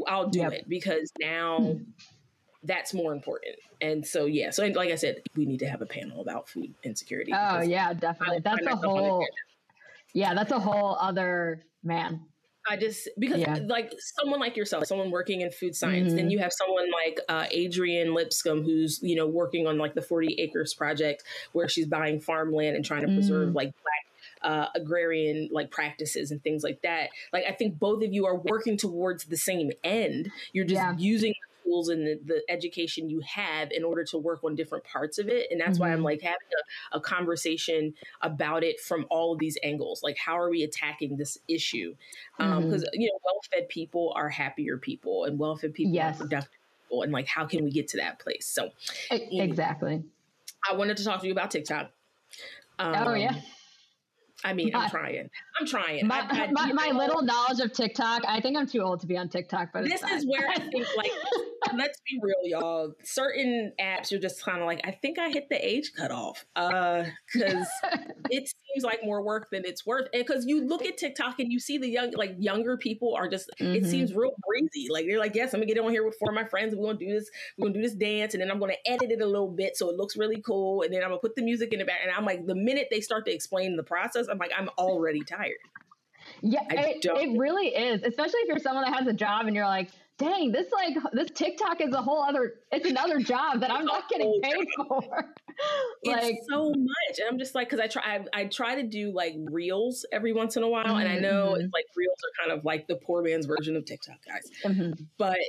[0.08, 0.52] i'll do yep.
[0.54, 1.84] it because now hmm
[2.64, 3.56] that's more important.
[3.82, 4.52] And so, yeah.
[4.52, 7.34] So, like I said, we need to have a panel about food insecurity.
[7.36, 8.40] Oh, yeah, definitely.
[8.40, 9.26] That's a whole,
[10.14, 12.22] yeah, that's a whole other man.
[12.70, 13.60] I just because yeah.
[13.68, 16.16] like someone like yourself, someone working in food science, mm-hmm.
[16.16, 20.02] then you have someone like uh, Adrienne Lipscomb who's you know working on like the
[20.02, 23.56] Forty Acres project where she's buying farmland and trying to preserve mm.
[23.56, 24.04] like black
[24.44, 27.10] uh, agrarian like practices and things like that.
[27.34, 30.32] Like I think both of you are working towards the same end.
[30.54, 30.96] You're just yeah.
[30.98, 31.34] using
[31.74, 35.28] tools and the, the, education you have in order to work on different parts of
[35.28, 35.48] it.
[35.52, 35.82] And that's mm-hmm.
[35.82, 36.06] why I'm mm-hmm.
[36.06, 36.38] like having
[36.92, 40.02] a, a, conversation about it from all of these angles.
[40.04, 41.96] Like, how are we attacking this issue?
[42.38, 42.84] Because, um, mm-hmm.
[42.94, 46.16] you know, well fed people are happier people and well fed people yes.
[46.16, 47.04] are productive people.
[47.04, 48.46] And like, how can we get to that place?
[48.48, 48.70] So,
[49.10, 50.04] exactly.
[50.70, 51.92] I wanted to talk to you about TikTok.
[52.80, 53.36] Um, oh, yeah.
[54.44, 55.30] I mean, I'm trying.
[55.60, 56.08] I'm trying.
[56.08, 59.08] My, I, I, my, my little knowledge of TikTok, I think I'm too old to
[59.08, 61.12] be on TikTok, but this is where I think, like,
[61.78, 62.94] let's be real, y'all.
[63.04, 67.68] Certain apps, you're just kind of like, I think I hit the age cutoff because
[67.84, 67.98] uh,
[68.30, 70.08] it seems like more work than it's worth.
[70.14, 73.28] And because you look at TikTok and you see the young, like, younger people are
[73.28, 73.76] just, mm-hmm.
[73.76, 74.88] it seems real breezy.
[74.92, 76.86] Like, they're like, yes, I'm gonna get on here with four of my friends we're
[76.86, 79.26] gonna do this, we're gonna do this dance, and then I'm gonna edit it a
[79.26, 81.80] little bit so it looks really cool, and then I'm gonna put the music in
[81.80, 82.00] the back.
[82.04, 85.22] And I'm like, the minute they start to explain the process, I'm like, I'm already
[85.22, 85.58] tired.
[86.46, 89.66] Yeah, it, it really is, especially if you're someone that has a job and you're
[89.66, 93.86] like, dang, this like this TikTok is a whole other it's another job that I'm
[93.86, 95.02] not getting paid for.
[96.06, 97.20] like it's so much.
[97.20, 100.34] And I'm just like, cause I try I, I, try to do like reels every
[100.34, 100.84] once in a while.
[100.86, 101.00] Mm-hmm.
[101.00, 101.62] And I know mm-hmm.
[101.62, 104.50] it's like reels are kind of like the poor man's version of TikTok guys.
[104.66, 105.04] Mm-hmm.
[105.18, 105.40] But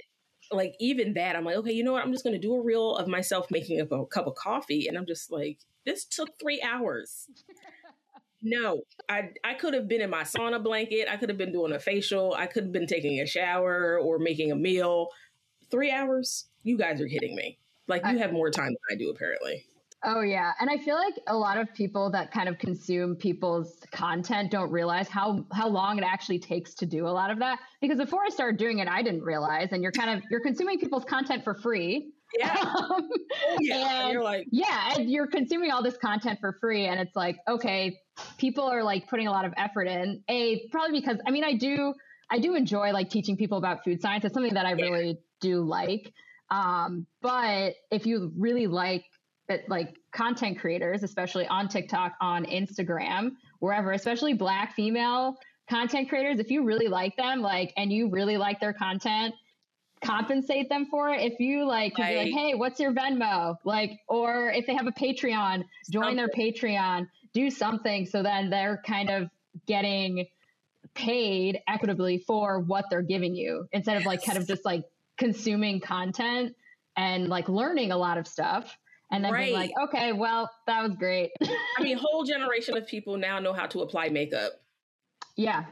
[0.52, 2.04] like even that, I'm like, okay, you know what?
[2.04, 4.86] I'm just gonna do a reel of myself making a, a cup of coffee.
[4.88, 7.28] And I'm just like, this took three hours.
[8.44, 11.08] No, I I could have been in my sauna blanket.
[11.10, 12.34] I could have been doing a facial.
[12.34, 15.08] I could have been taking a shower or making a meal.
[15.70, 16.46] Three hours?
[16.62, 17.58] You guys are kidding me.
[17.88, 19.64] Like you have more time than I do, apparently.
[20.06, 23.78] Oh yeah, and I feel like a lot of people that kind of consume people's
[23.90, 27.58] content don't realize how how long it actually takes to do a lot of that.
[27.80, 29.68] Because before I started doing it, I didn't realize.
[29.72, 32.12] And you're kind of you're consuming people's content for free.
[32.38, 32.54] Yeah.
[32.60, 33.08] Um,
[33.48, 34.04] oh, yeah.
[34.04, 37.38] And you're like yeah, and you're consuming all this content for free, and it's like
[37.48, 37.98] okay,
[38.38, 40.22] people are like putting a lot of effort in.
[40.28, 41.94] A probably because I mean I do
[42.30, 44.24] I do enjoy like teaching people about food science.
[44.24, 46.12] It's something that I really do like.
[46.50, 49.04] Um, but if you really like
[49.48, 55.36] it, like content creators, especially on TikTok, on Instagram, wherever, especially black female
[55.68, 59.34] content creators, if you really like them, like, and you really like their content,
[60.02, 61.20] compensate them for it.
[61.20, 62.16] If you like, right.
[62.16, 63.56] like, hey, what's your Venmo?
[63.64, 66.16] Like, or if they have a Patreon, join something.
[66.16, 69.28] their Patreon do something so then they're kind of
[69.66, 70.26] getting
[70.94, 74.84] paid equitably for what they're giving you instead of like kind of just like
[75.18, 76.54] consuming content
[76.96, 78.78] and like learning a lot of stuff
[79.10, 79.44] and then right.
[79.44, 81.30] being like, okay, well, that was great.
[81.78, 84.52] I mean, whole generation of people now know how to apply makeup.
[85.36, 85.64] Yeah.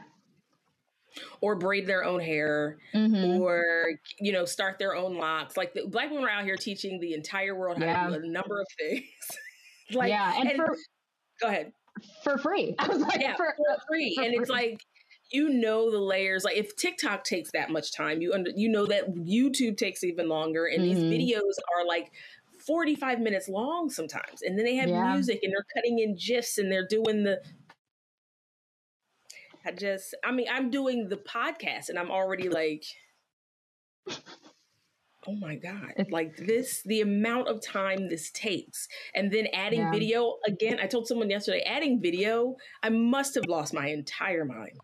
[1.41, 3.41] Or braid their own hair, mm-hmm.
[3.41, 3.65] or
[4.19, 5.57] you know, start their own locks.
[5.57, 8.07] Like the black women are out here teaching the entire world how yeah.
[8.07, 9.03] to do a number of things.
[9.91, 10.75] like, yeah, and, and for
[11.41, 11.73] Go ahead.
[12.23, 12.75] For free.
[12.79, 14.15] I was like, yeah, for, for free.
[14.15, 14.39] For and free.
[14.39, 14.81] it's like,
[15.31, 16.43] you know the layers.
[16.43, 20.29] Like if TikTok takes that much time, you under, you know that YouTube takes even
[20.29, 21.09] longer, and mm-hmm.
[21.09, 22.11] these videos are like
[22.65, 24.41] 45 minutes long sometimes.
[24.41, 25.13] And then they have yeah.
[25.13, 27.41] music and they're cutting in GIFs and they're doing the
[29.65, 32.83] I just I mean, I'm doing the podcast and I'm already like
[35.27, 39.91] oh my god like this the amount of time this takes and then adding yeah.
[39.91, 44.79] video again i told someone yesterday adding video i must have lost my entire mind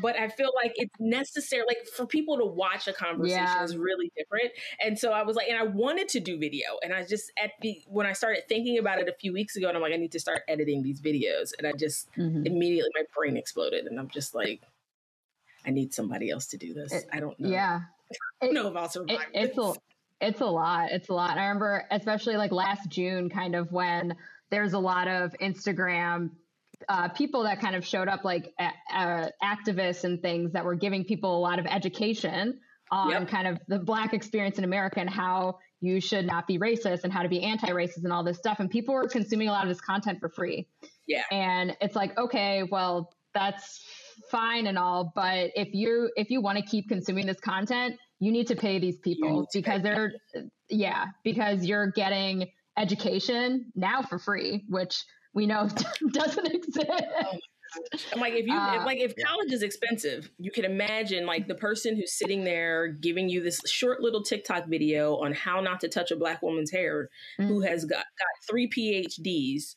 [0.00, 3.62] but i feel like it's necessary like for people to watch a conversation yeah.
[3.62, 4.50] is really different
[4.82, 7.50] and so i was like and i wanted to do video and i just at
[7.60, 9.96] the when i started thinking about it a few weeks ago and i'm like i
[9.96, 12.46] need to start editing these videos and i just mm-hmm.
[12.46, 14.62] immediately my brain exploded and i'm just like
[15.66, 17.80] i need somebody else to do this it, i don't know yeah
[18.42, 19.20] I don't know if I'll survive.
[19.32, 19.74] It, it's a
[20.20, 20.90] it's a lot.
[20.92, 21.36] It's a lot.
[21.36, 24.16] I remember, especially like last June, kind of when
[24.50, 26.30] there's a lot of Instagram
[26.88, 31.04] uh, people that kind of showed up, like uh, activists and things that were giving
[31.04, 32.58] people a lot of education
[32.90, 33.28] on yep.
[33.28, 37.12] kind of the Black experience in America and how you should not be racist and
[37.12, 38.60] how to be anti-racist and all this stuff.
[38.60, 40.68] And people were consuming a lot of this content for free.
[41.06, 41.22] Yeah.
[41.30, 43.84] And it's like, okay, well, that's
[44.30, 48.32] fine and all, but if you if you want to keep consuming this content, you
[48.32, 50.12] need to pay these people because they're
[50.68, 52.48] yeah because you're getting
[52.78, 55.02] education now for free which
[55.32, 55.68] we know
[56.12, 56.90] doesn't exist.
[56.90, 57.38] Oh
[58.12, 61.46] I'm like if you uh, if, like if college is expensive, you can imagine like
[61.48, 65.80] the person who's sitting there giving you this short little TikTok video on how not
[65.80, 67.08] to touch a black woman's hair,
[67.38, 67.48] mm-hmm.
[67.48, 69.74] who has got got three PhDs,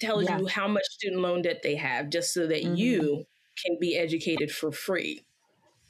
[0.00, 0.38] tells yeah.
[0.38, 2.74] you how much student loan debt they have just so that mm-hmm.
[2.74, 3.24] you
[3.64, 5.24] can be educated for free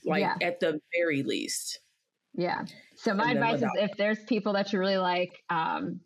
[0.05, 0.37] like yeah.
[0.43, 1.81] at the very least.
[2.35, 2.65] Yeah.
[2.97, 6.01] So my advice is if there's people that you really like, um,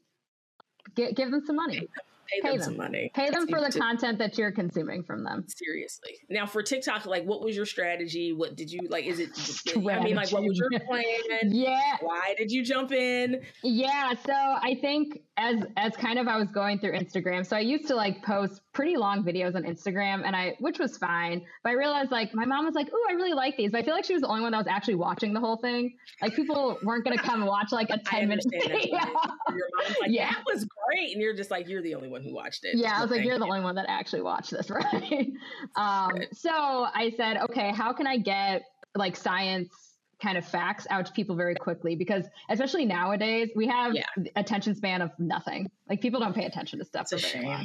[0.95, 1.81] get, give them some money.
[1.81, 3.11] pay, pay them, them, some money.
[3.15, 5.47] Pay them for the to, content that you're consuming from them.
[5.49, 6.17] Seriously.
[6.29, 8.33] Now for TikTok, like, what was your strategy?
[8.33, 9.07] What did you like?
[9.07, 9.35] Is it?
[9.37, 9.91] Strategy.
[9.91, 11.51] I mean, like, what was your plan?
[11.51, 11.97] yeah.
[12.01, 13.43] Why did you jump in?
[13.63, 14.13] Yeah.
[14.27, 17.87] So I think as as kind of I was going through Instagram, so I used
[17.89, 21.47] to like post pretty long videos on Instagram, and I which was fine.
[21.63, 23.83] But I realized like my mom was like, "Oh, I really like these." But I
[23.85, 25.97] feel like she was the only one that was actually watching the whole thing.
[26.21, 28.77] Like people weren't going to come watch like a ten minute video.
[28.77, 30.33] Your mom's like, yeah.
[30.33, 32.99] "That was great," and you're just like, "You're the only one who watched it." Yeah,
[32.99, 35.29] I was like, "You're the only one that actually watched this, right?"
[35.77, 38.63] um, so I said, "Okay, how can I get
[38.97, 39.88] like science?"
[40.23, 44.05] Kind of facts out to people very quickly because especially nowadays we have yeah.
[44.35, 47.65] attention span of nothing like people don't pay attention to stuff it's for very long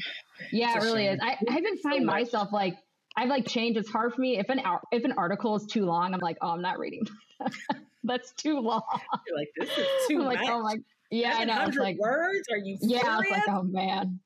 [0.51, 2.77] yeah it's it really is I, I even find so myself like
[3.15, 3.77] I've like changed.
[3.77, 6.13] It's hard for me if an if an article is too long.
[6.13, 7.05] I'm like, oh, I'm not reading.
[8.03, 8.81] That's too long.
[9.27, 10.77] You're like, this is too I'm like, oh my,
[11.09, 11.65] yeah, I know.
[11.67, 12.47] It's like words.
[12.51, 12.77] Are you?
[12.77, 13.03] Serious?
[13.03, 14.19] Yeah, I was like, oh man.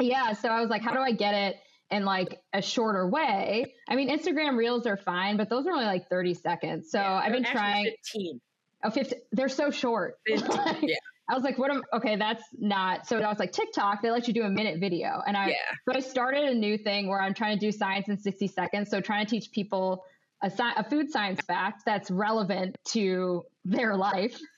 [0.00, 1.56] Yeah, so I was like, how do I get it
[1.90, 3.74] in like a shorter way?
[3.88, 6.90] I mean, Instagram Reels are fine, but those are only like 30 seconds.
[6.90, 7.84] So yeah, I've been trying.
[7.84, 8.40] 15.
[8.84, 9.18] Oh, 15.
[9.32, 10.16] They're so short.
[10.26, 10.96] yeah.
[11.30, 14.26] I was like, what am okay, that's not so I was like, TikTok, they let
[14.28, 15.20] you do a minute video.
[15.26, 15.54] And I yeah.
[15.86, 18.90] so I started a new thing where I'm trying to do science in 60 seconds.
[18.90, 20.04] So trying to teach people
[20.42, 24.38] a, a food science fact that's relevant to their life.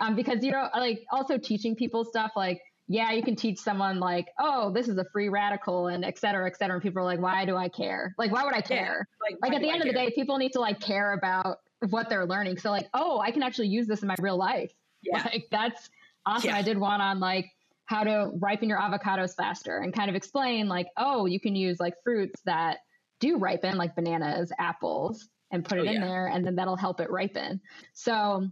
[0.00, 2.60] Um, because you know, like also teaching people stuff like,
[2.92, 6.44] yeah, you can teach someone like, oh, this is a free radical and et cetera,
[6.48, 6.74] et cetera.
[6.74, 8.16] And people are like, why do I care?
[8.18, 9.06] Like, why would I care?
[9.08, 10.04] Yeah, like, like at the end I of care?
[10.04, 11.58] the day, people need to like care about
[11.90, 12.58] what they're learning.
[12.58, 14.72] So like, oh, I can actually use this in my real life.
[15.04, 15.22] Yeah.
[15.32, 15.88] Like that's
[16.26, 16.50] awesome.
[16.50, 16.56] Yeah.
[16.56, 17.46] I did one on like
[17.84, 21.78] how to ripen your avocados faster and kind of explain like, oh, you can use
[21.78, 22.78] like fruits that
[23.20, 27.00] do ripen, like bananas, apples, and put it oh, in there, and then that'll help
[27.00, 27.60] it ripen.
[27.92, 28.48] So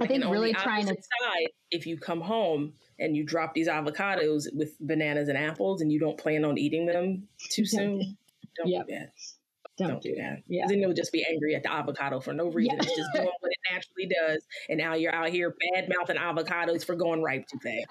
[0.00, 4.46] I think really trying to side, if you come home and you drop these avocados
[4.54, 8.16] with bananas and apples, and you don't plan on eating them too soon,
[8.56, 8.86] don't yep.
[8.86, 9.12] do that.
[9.78, 10.42] Don't, don't do that.
[10.46, 10.66] Yeah.
[10.68, 12.76] Then you'll just be angry at the avocado for no reason.
[12.76, 12.82] Yeah.
[12.84, 14.44] It's just doing what it naturally does.
[14.68, 17.86] And now you're out here bad mouthing avocados for going ripe too fast.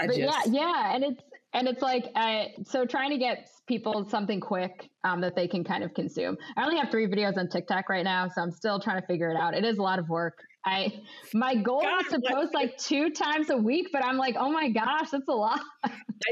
[0.00, 0.94] I but just, yeah, yeah.
[0.94, 5.36] And it's and it's like uh, so trying to get people something quick um, that
[5.36, 6.36] they can kind of consume.
[6.56, 9.30] I only have three videos on TikTok right now, so I'm still trying to figure
[9.30, 9.54] it out.
[9.54, 10.38] It is a lot of work.
[10.64, 11.02] I
[11.34, 14.50] my goal God, was to post like two times a week, but I'm like, oh
[14.50, 15.60] my gosh, that's a lot.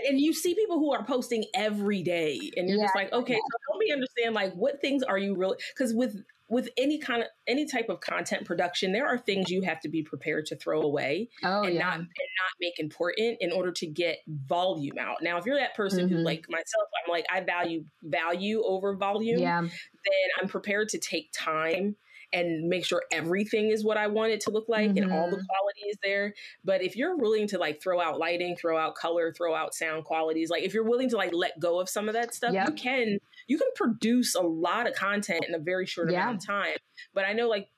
[0.09, 3.35] and you see people who are posting every day, and you're yeah, just like, okay,
[3.35, 3.39] yeah.
[3.39, 5.59] so help me understand, like, what things are you really?
[5.75, 6.17] Because with
[6.49, 9.89] with any kind of any type of content production, there are things you have to
[9.89, 11.81] be prepared to throw away oh, and yeah.
[11.81, 15.23] not and not make important in order to get volume out.
[15.23, 16.17] Now, if you're that person mm-hmm.
[16.17, 19.41] who, like myself, I'm like I value value over volume.
[19.41, 19.61] Yeah.
[19.61, 21.97] Then I'm prepared to take time
[22.33, 25.03] and make sure everything is what I want it to look like mm-hmm.
[25.03, 25.47] and all the mm-hmm.
[25.47, 26.35] quality is there.
[26.65, 30.05] But if you're willing to like throw out lighting, throw out color, throw out sound
[30.05, 32.69] qualities, like if you're willing to like let go of some of that stuff, yep.
[32.69, 33.19] you can
[33.49, 36.23] you can produce a lot of content in a very short yeah.
[36.23, 36.77] amount of time.
[37.15, 37.69] But I know like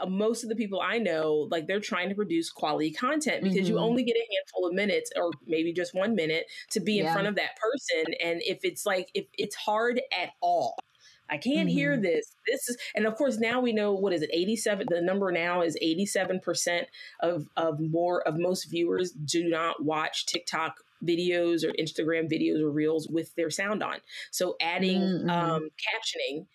[0.00, 3.66] uh, most of the people I know, like they're trying to produce quality content because
[3.66, 3.76] mm-hmm.
[3.76, 7.06] you only get a handful of minutes or maybe just one minute to be in
[7.06, 7.12] yeah.
[7.12, 8.14] front of that person.
[8.22, 10.76] And if it's like, if it's hard at all,
[11.28, 11.76] I can't mm-hmm.
[11.76, 12.32] hear this.
[12.46, 14.30] This is, and of course, now we know what is it?
[14.32, 14.86] 87.
[14.88, 16.82] The number now is 87%
[17.20, 22.70] of, of more of most viewers do not watch TikTok videos or Instagram videos or
[22.70, 23.96] reels with their sound on.
[24.30, 25.30] So adding mm-hmm.
[25.30, 26.46] um, captioning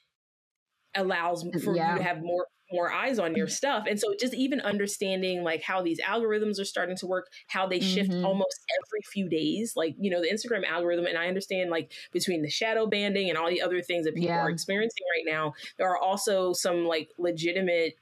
[0.95, 1.93] allows for yeah.
[1.93, 3.85] you to have more more eyes on your stuff.
[3.89, 7.79] And so just even understanding like how these algorithms are starting to work, how they
[7.79, 8.25] shift mm-hmm.
[8.25, 11.05] almost every few days, like, you know, the Instagram algorithm.
[11.05, 14.29] And I understand like between the shadow banning and all the other things that people
[14.29, 14.41] yeah.
[14.41, 17.95] are experiencing right now, there are also some like legitimate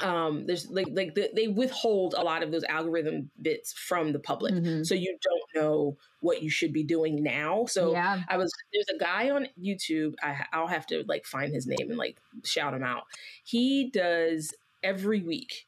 [0.00, 4.18] um there's like like the, they withhold a lot of those algorithm bits from the
[4.18, 4.82] public mm-hmm.
[4.82, 8.22] so you don't know what you should be doing now so yeah.
[8.28, 11.88] i was there's a guy on youtube I, i'll have to like find his name
[11.90, 13.02] and like shout him out
[13.44, 15.66] he does every week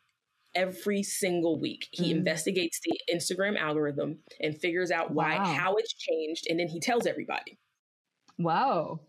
[0.54, 2.18] every single week he mm-hmm.
[2.18, 5.44] investigates the instagram algorithm and figures out why wow.
[5.44, 7.58] how it's changed and then he tells everybody
[8.38, 9.00] wow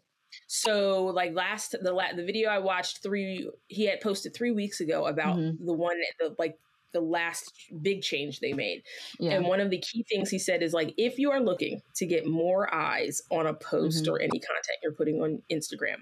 [0.47, 4.79] so like last the la- the video I watched three he had posted three weeks
[4.81, 5.65] ago about mm-hmm.
[5.65, 6.57] the one the like
[6.95, 8.81] the last big change they made.
[9.19, 9.33] Yeah.
[9.33, 12.05] And one of the key things he said is like if you are looking to
[12.05, 14.13] get more eyes on a post mm-hmm.
[14.13, 15.97] or any content you're putting on Instagram,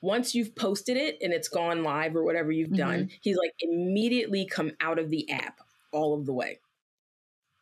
[0.00, 2.76] once you've posted it and it's gone live or whatever you've mm-hmm.
[2.76, 5.60] done, he's like immediately come out of the app
[5.92, 6.60] all of the way.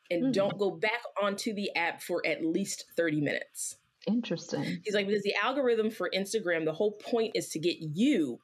[0.09, 0.33] And mm-hmm.
[0.33, 3.77] don't go back onto the app for at least 30 minutes.
[4.07, 4.81] Interesting.
[4.85, 8.39] He's like, because the algorithm for Instagram, the whole point is to get you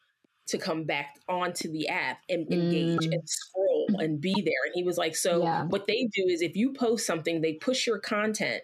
[0.49, 3.13] to come back onto the app and engage mm.
[3.13, 3.68] and scroll.
[3.97, 4.65] And be there.
[4.67, 5.65] And he was like, so yeah.
[5.65, 8.63] what they do is if you post something, they push your content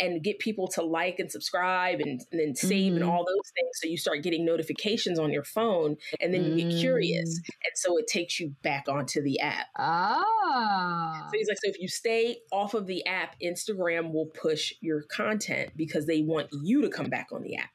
[0.00, 3.02] and get people to like and subscribe and, and then save mm-hmm.
[3.02, 3.70] and all those things.
[3.74, 7.40] So you start getting notifications on your phone and then you get curious.
[7.40, 7.48] Mm.
[7.64, 9.66] And so it takes you back onto the app.
[9.78, 11.26] Ah.
[11.30, 15.02] So he's like, so if you stay off of the app, Instagram will push your
[15.02, 17.70] content because they want you to come back on the app.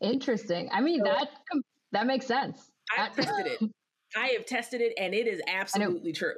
[0.00, 0.68] Interesting.
[0.72, 1.28] I mean, so, that
[1.92, 2.70] that makes sense.
[2.96, 3.70] I tested it.
[4.14, 6.34] I have tested it, and it is absolutely true.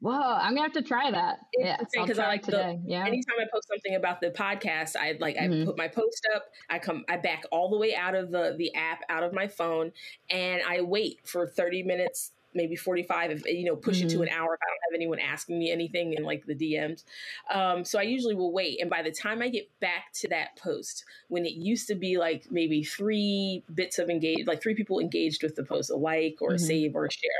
[0.00, 1.40] Whoa, I'm gonna have to try that.
[1.52, 2.78] It's yeah, because I like today.
[2.84, 3.04] The, yeah.
[3.04, 5.62] Anytime I post something about the podcast, I like mm-hmm.
[5.62, 6.44] I put my post up.
[6.70, 9.48] I come, I back all the way out of the the app, out of my
[9.48, 9.90] phone,
[10.30, 14.06] and I wait for 30 minutes maybe 45 if you know push mm-hmm.
[14.06, 14.40] it to an mm-hmm.
[14.40, 17.04] hour if i don't have anyone asking me anything in like the dms
[17.52, 20.56] um, so i usually will wait and by the time i get back to that
[20.56, 24.98] post when it used to be like maybe three bits of engaged like three people
[24.98, 26.56] engaged with the post a like or mm-hmm.
[26.56, 27.30] a save or a share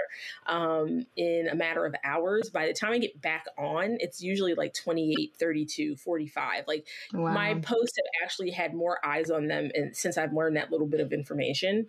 [0.46, 4.54] um, in a matter of hours by the time i get back on it's usually
[4.54, 7.32] like 28 32 45 like wow.
[7.32, 10.86] my posts have actually had more eyes on them and since i've learned that little
[10.86, 11.86] bit of information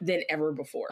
[0.00, 0.90] than ever before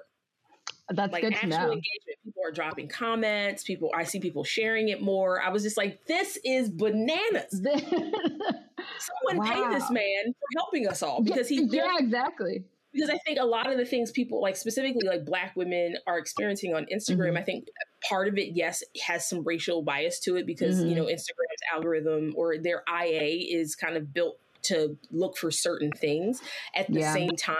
[0.96, 1.72] that's like good know.
[1.72, 2.18] engagement.
[2.24, 3.64] People are dropping comments.
[3.64, 5.42] People, I see people sharing it more.
[5.42, 7.50] I was just like, this is bananas.
[7.62, 9.44] Someone wow.
[9.44, 11.66] pay this man for helping us all because he.
[11.70, 12.64] Yeah, exactly.
[12.92, 16.18] Because I think a lot of the things people like, specifically like Black women, are
[16.18, 17.28] experiencing on Instagram.
[17.28, 17.36] Mm-hmm.
[17.38, 17.68] I think
[18.06, 20.90] part of it, yes, has some racial bias to it because mm-hmm.
[20.90, 25.90] you know Instagram's algorithm or their IA is kind of built to look for certain
[25.90, 26.40] things.
[26.74, 27.12] At the yeah.
[27.12, 27.56] same time,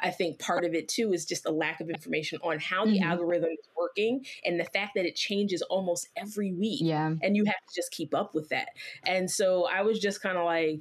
[0.00, 2.98] I think part of it too is just a lack of information on how the
[2.98, 3.10] mm-hmm.
[3.10, 6.80] algorithm is working and the fact that it changes almost every week.
[6.82, 7.14] Yeah.
[7.22, 8.68] And you have to just keep up with that.
[9.06, 10.80] And so I was just kind of like,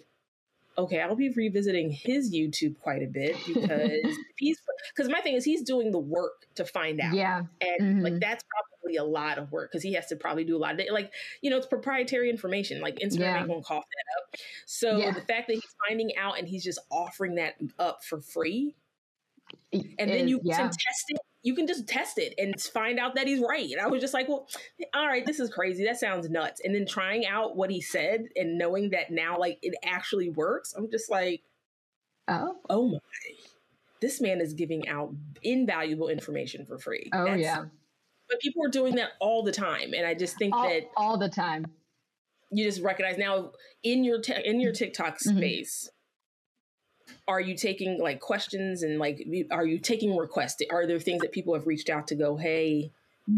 [0.77, 4.57] okay, I'll be revisiting his YouTube quite a bit because he's
[4.95, 7.13] because my thing is he's doing the work to find out.
[7.13, 7.43] Yeah.
[7.61, 8.01] And mm-hmm.
[8.01, 10.73] like that's probably a lot of work because he has to probably do a lot
[10.73, 10.91] of it.
[10.91, 11.11] like,
[11.41, 12.81] you know, it's proprietary information.
[12.81, 13.39] Like Instagram yeah.
[13.39, 14.39] ain't gonna cough that up.
[14.65, 15.11] So yeah.
[15.11, 18.75] the fact that he's finding out and he's just offering that up for free.
[19.71, 20.57] And then you yeah.
[20.57, 23.69] can test it you can just test it and find out that he's right.
[23.69, 24.47] And I was just like, well,
[24.93, 25.83] all right, this is crazy.
[25.83, 26.61] That sounds nuts.
[26.63, 30.73] And then trying out what he said and knowing that now, like, it actually works,
[30.73, 31.43] I'm just like,
[32.29, 32.97] oh, oh my,
[33.99, 35.13] this man is giving out
[35.43, 37.09] invaluable information for free.
[37.13, 37.65] Oh, That's, yeah.
[38.29, 39.93] But people are doing that all the time.
[39.93, 41.65] And I just think all, that all the time.
[42.51, 43.51] You just recognize now
[43.83, 45.37] in your te- in your TikTok mm-hmm.
[47.27, 51.31] Are you taking like questions and like are you taking requests are there things that
[51.31, 52.91] people have reached out to go hey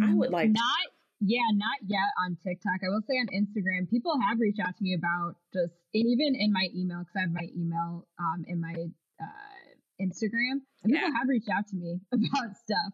[0.04, 0.88] i would like not
[1.22, 4.84] yeah not yet on tiktok i will say on instagram people have reached out to
[4.84, 8.60] me about just and even in my email because i have my email um, in
[8.60, 8.74] my
[9.22, 11.00] uh, instagram and yeah.
[11.00, 12.94] people have reached out to me about stuff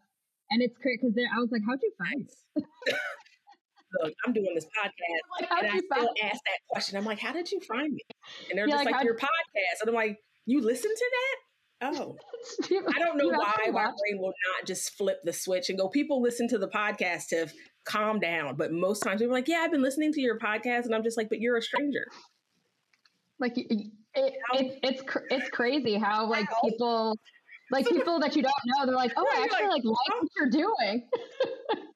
[0.50, 2.28] and it's great because i was like how'd you find
[4.00, 6.96] Look, I'm doing this podcast, like, and I still ask that question.
[6.96, 8.00] I'm like, "How did you find me?"
[8.48, 11.36] And they're just like, like "Your podcast," and I'm like, you listen to that?
[11.82, 12.16] Oh,
[12.94, 15.88] I don't know why my brain will not just flip the switch and go.
[15.88, 17.48] People listen to the podcast to
[17.84, 20.84] calm down, but most times people are like, "Yeah, I've been listening to your podcast,"
[20.84, 22.06] and I'm just like, "But you're a stranger."
[23.40, 27.18] Like it, it, it it's it's crazy how like people
[27.72, 30.28] like people that you don't know they're like, "Oh, I actually like, like like what
[30.36, 31.08] you're doing."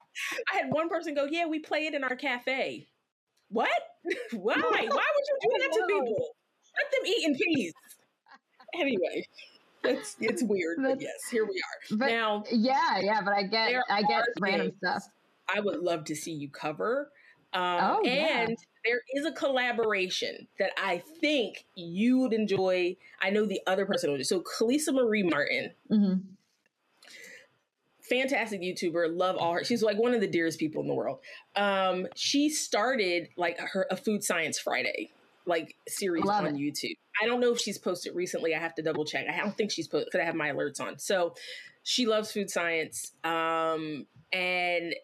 [0.53, 2.89] I had one person go, "Yeah, we play it in our cafe."
[3.51, 3.71] What?
[4.33, 4.57] Why?
[4.57, 6.29] Why would you do that to people?
[6.77, 7.73] Let them eat in peace
[8.75, 9.27] anyway,
[9.85, 11.97] it's it's weird, but yes, here we are.
[11.97, 15.05] But, now, yeah, yeah, but I get I get random stuff.
[15.49, 17.11] I would love to see you cover.
[17.53, 18.55] Um, oh, and yeah.
[18.85, 22.97] there is a collaboration that I think you would enjoy.
[23.23, 24.27] I know the other person would.
[24.27, 25.73] So, Khaleesa Marie Martin.
[25.91, 26.33] Mm-hmm
[28.09, 29.17] fantastic YouTuber.
[29.17, 29.64] Love all her.
[29.64, 31.19] She's like one of the dearest people in the world.
[31.55, 35.11] Um, she started like her a Food Science Friday
[35.47, 36.55] like series on it.
[36.55, 36.97] YouTube.
[37.23, 38.55] I don't know if she's posted recently.
[38.55, 39.27] I have to double check.
[39.33, 40.99] I don't think she's posted because I have my alerts on.
[40.99, 41.35] So
[41.83, 43.13] she loves food science.
[43.25, 44.95] Um, and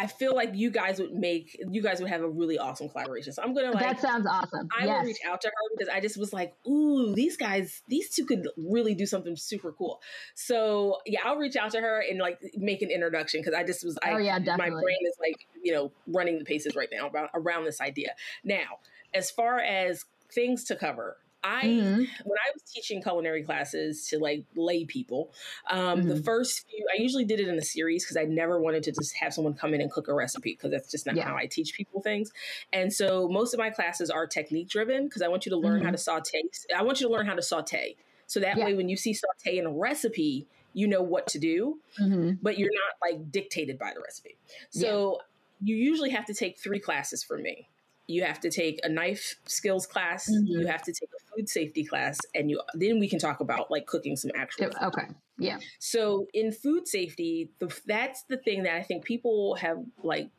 [0.00, 3.34] I feel like you guys would make you guys would have a really awesome collaboration.
[3.34, 4.66] So I'm gonna like that sounds awesome.
[4.78, 4.96] I yes.
[4.96, 8.24] will reach out to her because I just was like, ooh, these guys, these two
[8.24, 10.00] could really do something super cool.
[10.34, 13.84] So yeah, I'll reach out to her and like make an introduction because I just
[13.84, 14.70] was oh, I, yeah, definitely.
[14.70, 18.12] my brain is like you know running the paces right now around around this idea.
[18.42, 18.78] Now,
[19.14, 21.96] as far as things to cover, I mm-hmm.
[21.96, 25.32] when I was teaching culinary classes to like lay people,
[25.70, 26.08] um, mm-hmm.
[26.08, 28.92] the first few I usually did it in a series because I never wanted to
[28.92, 31.24] just have someone come in and cook a recipe because that's just not yeah.
[31.24, 32.30] how I teach people things.
[32.72, 35.76] And so most of my classes are technique driven because I want you to learn
[35.78, 35.86] mm-hmm.
[35.86, 36.42] how to saute.
[36.76, 37.96] I want you to learn how to saute.
[38.26, 38.66] So that yeah.
[38.66, 42.32] way, when you see saute in a recipe, you know what to do, mm-hmm.
[42.42, 44.36] but you're not like dictated by the recipe.
[44.70, 45.20] So
[45.62, 47.68] you usually have to take three classes from me.
[48.10, 50.46] You have to take a knife skills class, mm-hmm.
[50.46, 53.70] you have to take a food safety class, and you then we can talk about
[53.70, 54.66] like cooking some actual.
[54.66, 54.74] Food.
[54.82, 55.06] Okay.
[55.38, 55.58] Yeah.
[55.78, 60.30] So in food safety, the, that's the thing that I think people have like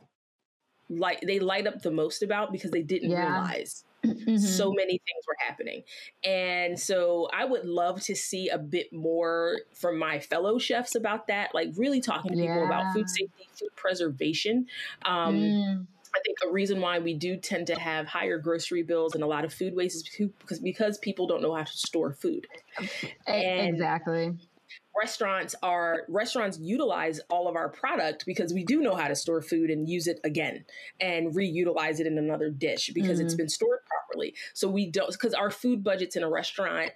[0.90, 3.22] like they light up the most about because they didn't yeah.
[3.22, 4.38] realize mm-hmm.
[4.38, 5.84] so many things were happening.
[6.24, 11.28] And so I would love to see a bit more from my fellow chefs about
[11.28, 12.54] that, like really talking to yeah.
[12.54, 14.68] people about food safety, food preservation.
[15.06, 15.88] Um, mm.
[16.16, 19.28] I think a reason why we do tend to have higher grocery bills and a
[19.28, 22.48] lot of food waste is because because people don't know how to store food.
[23.28, 24.34] And exactly
[25.00, 29.42] restaurants are restaurants utilize all of our product because we do know how to store
[29.42, 30.66] food and use it again
[31.00, 33.26] and reutilize it in another dish because mm-hmm.
[33.26, 34.36] it's been stored properly.
[34.54, 36.92] So we don't because our food budgets in a restaurant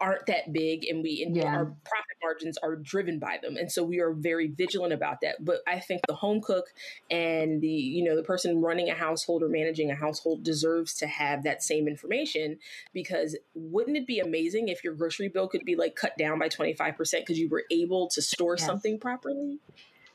[0.00, 1.46] aren't that big and we and yeah.
[1.46, 5.42] our profit margins are driven by them and so we are very vigilant about that
[5.44, 6.66] but i think the home cook
[7.10, 11.06] and the you know the person running a household or managing a household deserves to
[11.06, 12.58] have that same information
[12.92, 16.48] because wouldn't it be amazing if your grocery bill could be like cut down by
[16.48, 18.66] 25% because you were able to store yes.
[18.66, 19.58] something properly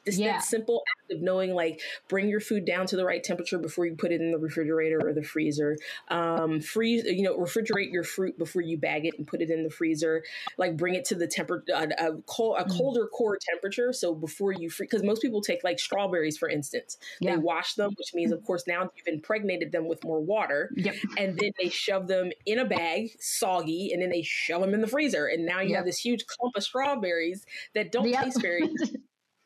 [0.06, 0.34] it's yeah.
[0.34, 3.86] that simple act of knowing, like, bring your food down to the right temperature before
[3.86, 5.78] you put it in the refrigerator or the freezer.
[6.08, 9.64] Um, freeze, you know, refrigerate your fruit before you bag it and put it in
[9.64, 10.24] the freezer.
[10.58, 12.78] Like, bring it to the temperature, uh, a, cold, a mm.
[12.78, 13.94] colder core temperature.
[13.94, 17.36] So before you free, because most people take like strawberries, for instance, yeah.
[17.36, 20.96] they wash them, which means, of course, now you've impregnated them with more water, yep.
[21.18, 24.82] and then they shove them in a bag, soggy, and then they shove them in
[24.82, 25.78] the freezer, and now you yep.
[25.78, 27.46] have this huge clump of strawberries
[27.76, 28.24] that don't yep.
[28.24, 28.68] taste very.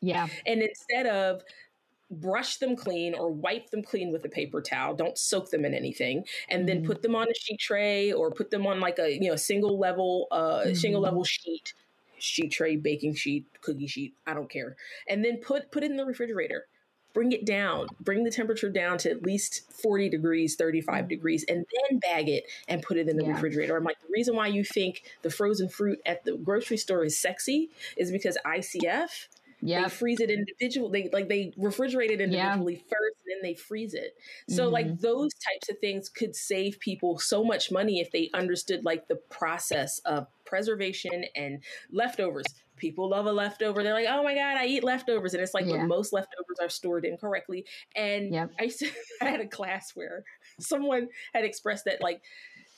[0.06, 0.28] Yeah.
[0.46, 1.42] And instead of
[2.10, 5.74] brush them clean or wipe them clean with a paper towel don't soak them in
[5.74, 6.66] anything and mm-hmm.
[6.66, 9.36] then put them on a sheet tray or put them on like a you know
[9.36, 10.74] single level uh mm-hmm.
[10.74, 11.74] single level sheet
[12.18, 14.76] sheet tray baking sheet cookie sheet i don't care
[15.08, 16.66] and then put put it in the refrigerator
[17.12, 21.08] bring it down bring the temperature down to at least 40 degrees 35 mm-hmm.
[21.08, 23.32] degrees and then bag it and put it in the yeah.
[23.32, 27.04] refrigerator i'm like the reason why you think the frozen fruit at the grocery store
[27.04, 29.26] is sexy is because IQF
[29.60, 29.84] yeah.
[29.84, 30.90] They freeze it individual.
[30.90, 32.80] They like they refrigerate it individually yeah.
[32.80, 34.14] first, and then they freeze it.
[34.48, 34.72] So mm-hmm.
[34.72, 39.08] like those types of things could save people so much money if they understood like
[39.08, 42.46] the process of preservation and leftovers.
[42.76, 43.82] People love a leftover.
[43.82, 45.86] They're like, oh my god, I eat leftovers, and it's like yeah.
[45.86, 47.64] most leftovers are stored incorrectly.
[47.94, 48.50] And yep.
[48.60, 48.70] I,
[49.22, 50.24] I had a class where
[50.60, 52.20] someone had expressed that like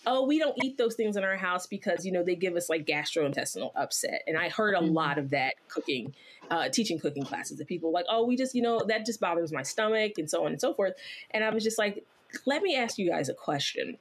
[0.09, 2.71] oh, we don't eat those things in our house because, you know, they give us
[2.71, 4.23] like gastrointestinal upset.
[4.27, 4.95] And I heard a mm-hmm.
[4.95, 6.15] lot of that cooking,
[6.51, 9.53] uh, teaching cooking classes that people like, oh, we just, you know, that just bothers
[9.53, 10.95] my stomach and so on and so forth.
[11.33, 12.07] And I was just like,
[12.47, 13.99] let me ask you guys a question.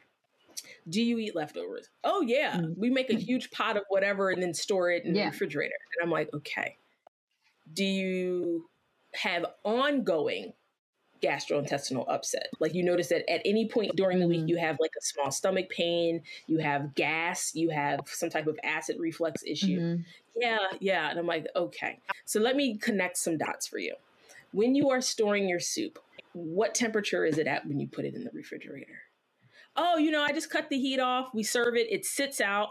[0.89, 1.89] Do you eat leftovers?
[2.05, 2.55] Oh, yeah.
[2.55, 2.79] Mm-hmm.
[2.79, 5.25] We make a huge pot of whatever and then store it in yeah.
[5.25, 5.75] the refrigerator.
[5.99, 6.77] And I'm like, okay.
[7.73, 8.69] Do you
[9.13, 10.53] have ongoing
[11.21, 12.47] gastrointestinal upset.
[12.59, 14.49] Like you notice that at any point during the week, mm.
[14.49, 18.59] you have like a small stomach pain, you have gas, you have some type of
[18.63, 19.79] acid reflux issue.
[19.79, 20.01] Mm-hmm.
[20.35, 21.09] Yeah, yeah.
[21.09, 21.99] And I'm like, okay.
[22.25, 23.95] So let me connect some dots for you.
[24.51, 25.99] When you are storing your soup,
[26.33, 29.01] what temperature is it at when you put it in the refrigerator?
[29.75, 32.69] Oh, you know, I just cut the heat off, we serve it, it sits out.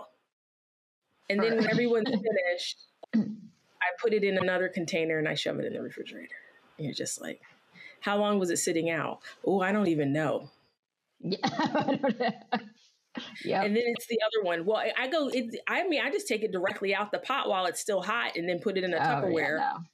[1.29, 2.79] And then when everyone's finished,
[3.15, 6.35] I put it in another container and I shove it in the refrigerator.
[6.79, 7.41] And you're just like,
[8.01, 9.21] how long was it sitting out?
[9.45, 10.51] Oh, I don't even know.
[11.21, 11.39] Yeah.
[13.45, 13.63] Yeah.
[13.63, 14.67] And then it's the other one.
[14.67, 17.65] Well, I go, it, I mean, I just take it directly out the pot while
[17.65, 19.59] it's still hot and then put it in a oh, Tupperware.
[19.59, 19.85] Yeah, no.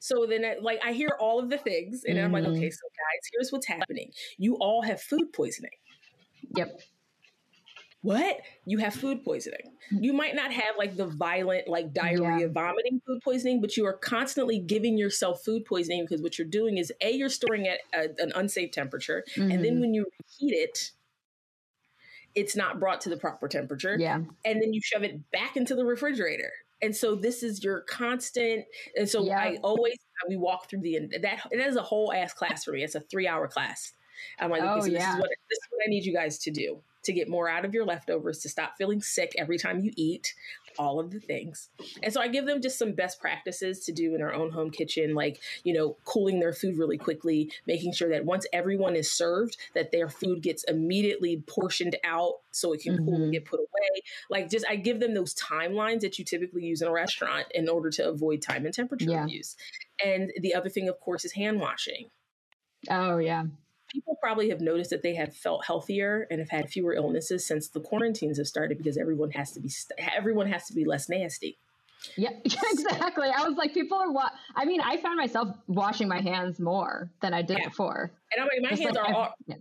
[0.00, 2.24] So then, I, like, I hear all of the things, and mm-hmm.
[2.24, 2.52] I'm like, mm-hmm.
[2.54, 4.10] okay, so guys, here's what's happening.
[4.38, 5.70] You all have food poisoning.
[6.56, 6.80] Yep
[8.02, 8.40] what?
[8.64, 9.72] You have food poisoning.
[9.90, 12.52] You might not have like the violent, like diarrhea, yeah.
[12.52, 16.78] vomiting food poisoning, but you are constantly giving yourself food poisoning because what you're doing
[16.78, 19.24] is A, you're storing it at a, an unsafe temperature.
[19.36, 19.50] Mm-hmm.
[19.50, 19.80] And then mm-hmm.
[19.80, 20.06] when you
[20.38, 20.92] heat it,
[22.34, 23.96] it's not brought to the proper temperature.
[23.98, 24.20] Yeah.
[24.44, 26.52] And then you shove it back into the refrigerator.
[26.80, 28.64] And so this is your constant.
[28.96, 29.38] And so yeah.
[29.38, 29.96] I always,
[30.26, 32.82] we walk through the, that, that is a whole ass class for me.
[32.82, 33.92] It's a three hour class.
[34.38, 35.14] I'm like, oh, okay, so yeah.
[35.14, 37.64] is what, this is what I need you guys to do to get more out
[37.64, 40.34] of your leftovers, to stop feeling sick every time you eat,
[40.78, 41.68] all of the things.
[42.02, 44.70] And so I give them just some best practices to do in their own home
[44.70, 49.10] kitchen, like, you know, cooling their food really quickly, making sure that once everyone is
[49.10, 53.04] served, that their food gets immediately portioned out so it can mm-hmm.
[53.04, 53.32] cool and mm-hmm.
[53.32, 54.02] get put away.
[54.28, 57.68] Like just I give them those timelines that you typically use in a restaurant in
[57.68, 59.24] order to avoid time and temperature yeah.
[59.24, 59.56] abuse.
[60.04, 62.10] And the other thing, of course, is hand washing.
[62.88, 63.44] Oh yeah
[63.92, 67.68] people probably have noticed that they have felt healthier and have had fewer illnesses since
[67.68, 71.58] the quarantines have started because everyone has to be everyone has to be less nasty.
[72.16, 73.28] Yeah, exactly.
[73.28, 74.10] I was like, people are.
[74.10, 77.68] Wa- I mean, I found myself washing my hands more than I did yeah.
[77.68, 78.10] before.
[78.34, 79.56] And I mean, my Just hands like, are all yeah.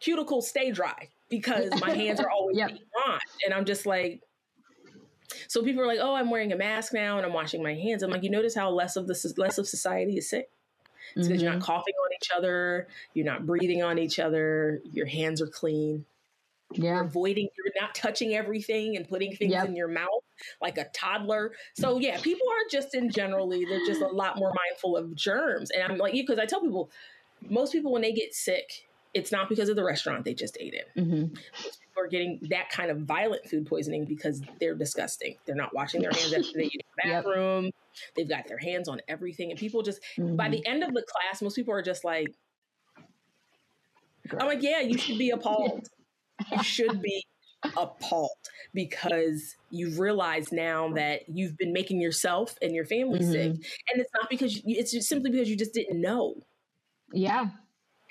[0.00, 2.70] cuticles stay dry because my hands are always yep.
[3.06, 4.20] on, and I'm just like.
[5.48, 8.04] So people are like, "Oh, I'm wearing a mask now and I'm washing my hands."
[8.04, 10.48] I'm like, "You notice how less of the less of society is sick?
[11.14, 11.40] It's because mm-hmm.
[11.40, 11.66] you're not mm-hmm.
[11.66, 16.04] coughing on each other, you're not breathing on each other, your hands are clean."
[16.72, 16.94] Yeah.
[16.94, 19.68] You're avoiding, you're not touching everything and putting things yep.
[19.68, 20.24] in your mouth
[20.60, 21.52] like a toddler.
[21.74, 25.70] So yeah, people are just in generally, they're just a lot more mindful of germs.
[25.70, 26.90] And I'm like, you, because I tell people,
[27.48, 30.74] most people when they get sick, it's not because of the restaurant they just ate
[30.74, 31.04] in.
[31.04, 31.34] Mm-hmm.
[31.96, 35.36] People are getting that kind of violent food poisoning because they're disgusting.
[35.46, 37.64] They're not washing their hands after they use the bathroom.
[37.64, 37.74] Yep.
[38.14, 39.50] They've got their hands on everything.
[39.50, 40.36] And people just, mm-hmm.
[40.36, 42.34] by the end of the class, most people are just like,
[44.38, 45.88] I'm like, yeah, you should be appalled.
[46.52, 47.24] you should be
[47.76, 48.30] appalled
[48.74, 53.32] because you've realized now that you've been making yourself and your family mm-hmm.
[53.32, 56.34] sick and it's not because you, it's just simply because you just didn't know
[57.12, 57.46] yeah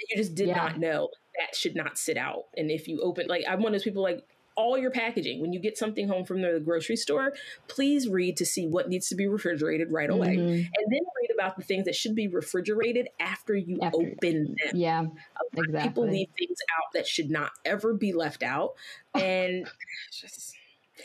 [0.09, 0.55] you just did yeah.
[0.55, 1.07] not know
[1.39, 4.03] that should not sit out and if you open like i'm one of those people
[4.03, 4.25] like
[4.55, 5.41] all your packaging.
[5.41, 7.33] When you get something home from the grocery store,
[7.67, 10.37] please read to see what needs to be refrigerated right away.
[10.37, 10.49] Mm-hmm.
[10.49, 13.97] And then read about the things that should be refrigerated after you after.
[13.97, 14.75] open them.
[14.75, 15.05] Yeah.
[15.53, 15.89] Exactly.
[15.89, 18.73] People leave things out that should not ever be left out.
[19.13, 19.67] And
[20.11, 20.55] just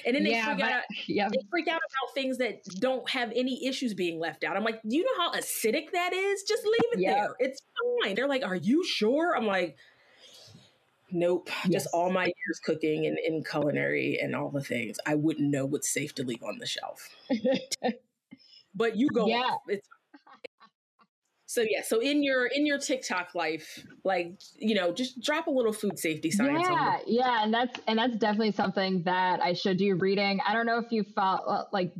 [0.07, 0.83] and then they yeah, freak but, out.
[1.09, 1.33] Yep.
[1.33, 4.57] They freak out about things that don't have any issues being left out.
[4.57, 6.45] I'm like, do you know how acidic that is?
[6.45, 7.17] Just leave it yep.
[7.17, 7.35] there.
[7.41, 7.61] It's
[8.03, 8.15] fine.
[8.15, 9.37] They're like, are you sure?
[9.37, 9.77] I'm like,
[11.13, 11.51] Nope.
[11.65, 11.85] Yes.
[11.85, 14.99] Just all my years cooking and in culinary and all the things.
[15.07, 17.09] I wouldn't know what's safe to leave on the shelf.
[18.75, 19.27] but you go.
[19.27, 19.57] Yeah.
[19.69, 19.89] It's
[21.47, 25.51] so yeah, so in your in your TikTok life, like you know, just drop a
[25.51, 26.67] little food safety science.
[26.69, 30.41] Yeah, yeah, and that's and that's definitely something that I should do reading.
[30.47, 31.93] I don't know if you felt like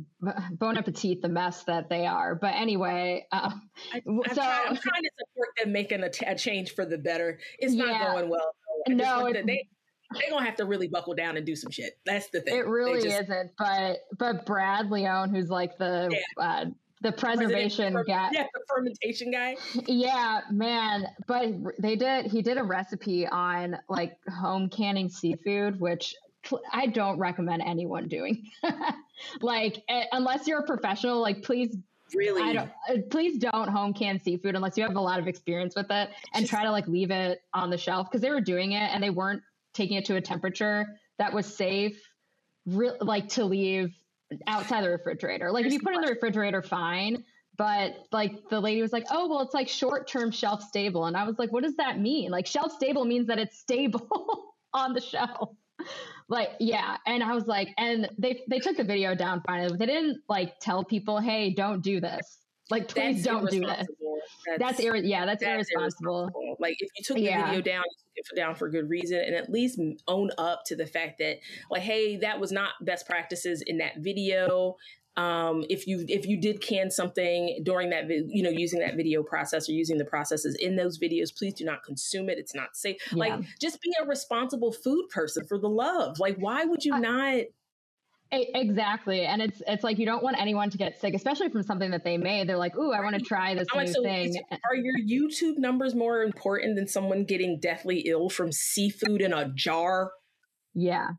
[0.51, 3.27] Bon Appetit, the mess that they are, but anyway.
[3.31, 6.73] Um, I, am so trying, I'm trying to support them making a, t- a change
[6.73, 7.39] for the better.
[7.59, 8.13] It's not yeah.
[8.13, 8.53] going well.
[8.87, 9.67] No, it, they
[10.13, 11.97] they're gonna have to really buckle down and do some shit.
[12.05, 12.55] That's the thing.
[12.55, 13.51] It really just, isn't.
[13.57, 16.43] But but Brad Leone, who's like the yeah.
[16.43, 16.65] uh,
[17.01, 18.29] the preservation guy.
[18.31, 19.57] Yeah, the fermentation guy.
[19.87, 21.07] Yeah, man.
[21.27, 22.27] But they did.
[22.27, 26.13] He did a recipe on like home canning seafood, which
[26.71, 28.49] I don't recommend anyone doing.
[29.41, 31.75] like, unless you're a professional, like please.
[32.15, 35.27] Really, I don't, uh, please don't home can seafood unless you have a lot of
[35.27, 38.41] experience with it, and try to like leave it on the shelf because they were
[38.41, 39.41] doing it and they weren't
[39.73, 40.85] taking it to a temperature
[41.17, 42.01] that was safe,
[42.65, 43.93] re- like to leave
[44.47, 45.51] outside the refrigerator.
[45.51, 47.23] Like if you put it in the refrigerator, fine.
[47.57, 51.05] But like the lady was like, oh, well, it's like short term shelf stable.
[51.05, 52.31] And I was like, what does that mean?
[52.31, 55.49] Like shelf stable means that it's stable on the shelf.
[56.27, 56.97] Like, yeah.
[57.05, 59.69] And I was like, and they, they took the video down finally.
[59.69, 62.39] But they didn't like tell people, hey, don't do this.
[62.69, 63.85] Like, please don't do this.
[64.47, 66.21] That's, that's ir- yeah, that's, that's irresponsible.
[66.21, 66.57] irresponsible.
[66.59, 67.45] Like, if you took the yeah.
[67.47, 67.83] video down,
[68.15, 69.77] you took it down for good reason, and at least
[70.07, 71.39] own up to the fact that,
[71.69, 74.77] like, hey, that was not best practices in that video.
[75.17, 79.23] Um, if you if you did can something during that, you know, using that video
[79.23, 82.37] process or using the processes in those videos, please do not consume it.
[82.37, 82.97] It's not safe.
[83.11, 83.17] Yeah.
[83.17, 86.19] Like, just be a responsible food person for the love.
[86.19, 87.43] Like, why would you I- not?
[88.33, 89.25] Exactly.
[89.25, 92.05] And it's it's like you don't want anyone to get sick, especially from something that
[92.05, 92.47] they made.
[92.47, 94.33] They're like, ooh, I want to try this new so thing.
[94.51, 99.49] are your YouTube numbers more important than someone getting deathly ill from seafood in a
[99.49, 100.11] jar?
[100.73, 101.09] Yeah.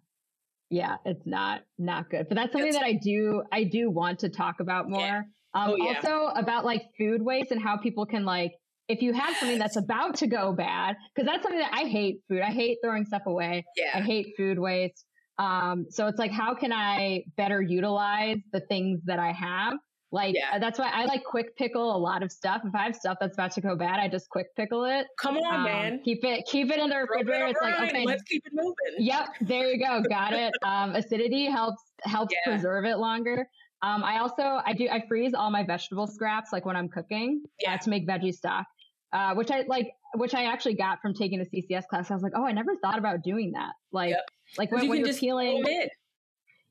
[0.73, 2.29] Yeah, it's not not good.
[2.29, 5.01] But that's something that I do I do want to talk about more.
[5.01, 5.23] Yeah.
[5.55, 5.95] Um oh, yeah.
[5.97, 8.53] also about like food waste and how people can like
[8.89, 12.21] if you have something that's about to go bad, because that's something that I hate
[12.29, 12.41] food.
[12.41, 13.65] I hate throwing stuff away.
[13.77, 13.91] Yeah.
[13.95, 15.05] I hate food waste.
[15.39, 19.75] Um, so it's like, how can I better utilize the things that I have?
[20.13, 20.59] Like yeah.
[20.59, 22.61] that's why I like quick pickle a lot of stuff.
[22.67, 25.07] If I have stuff that's about to go bad, I just quick pickle it.
[25.19, 26.01] Come on, um, man.
[26.05, 27.47] Keep it keep it in the refrigerator.
[27.47, 28.75] It's like okay, let's keep it moving.
[28.99, 30.03] Yep, there you go.
[30.09, 30.53] Got it.
[30.63, 32.53] Um, acidity helps helps yeah.
[32.53, 33.49] preserve it longer.
[33.83, 37.43] Um, I also I do I freeze all my vegetable scraps like when I'm cooking
[37.45, 37.75] uh, yeah.
[37.75, 38.67] Uh, to make veggie stock,
[39.13, 42.11] uh, which I like which I actually got from taking a CCS class.
[42.11, 43.73] I was like, oh, I never thought about doing that.
[43.93, 44.11] Like.
[44.11, 44.29] Yep
[44.59, 45.65] like when, you when you're peeling.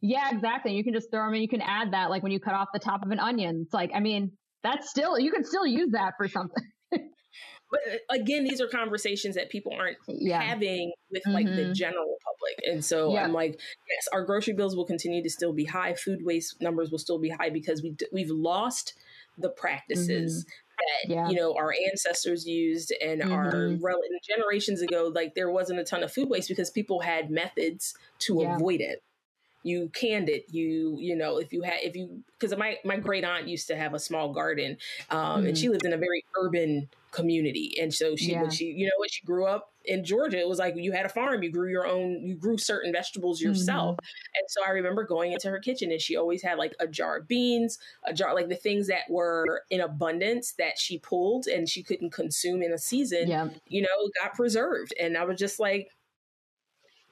[0.02, 0.74] Yeah, exactly.
[0.74, 1.42] You can just throw them in.
[1.42, 3.62] You can add that, like when you cut off the top of an onion.
[3.66, 4.32] It's like, I mean,
[4.64, 6.64] that's still you can still use that for something.
[6.92, 10.42] but uh, again, these are conversations that people aren't yeah.
[10.42, 11.34] having with mm-hmm.
[11.34, 11.74] like the mm-hmm.
[11.74, 13.24] general public, and so yeah.
[13.24, 13.60] I'm like,
[13.90, 15.94] yes, our grocery bills will continue to still be high.
[15.94, 18.94] Food waste numbers will still be high because we we've lost
[19.38, 20.50] the practices mm-hmm
[20.82, 21.30] that yeah.
[21.30, 23.32] you know our ancestors used and mm-hmm.
[23.32, 27.30] our rel- generations ago like there wasn't a ton of food waste because people had
[27.30, 29.02] methods to avoid it
[29.64, 33.24] you canned it you you know if you had if you because my my great
[33.24, 34.78] aunt used to have a small garden
[35.10, 35.48] um mm-hmm.
[35.48, 38.42] and she lived in a very urban community and so she yeah.
[38.42, 41.06] when she you know when she grew up in Georgia it was like you had
[41.06, 44.40] a farm you grew your own you grew certain vegetables yourself mm-hmm.
[44.40, 47.18] and so I remember going into her kitchen and she always had like a jar
[47.18, 51.68] of beans a jar like the things that were in abundance that she pulled and
[51.68, 53.50] she couldn't consume in a season yeah.
[53.68, 53.88] you know
[54.22, 55.90] got preserved and I was just like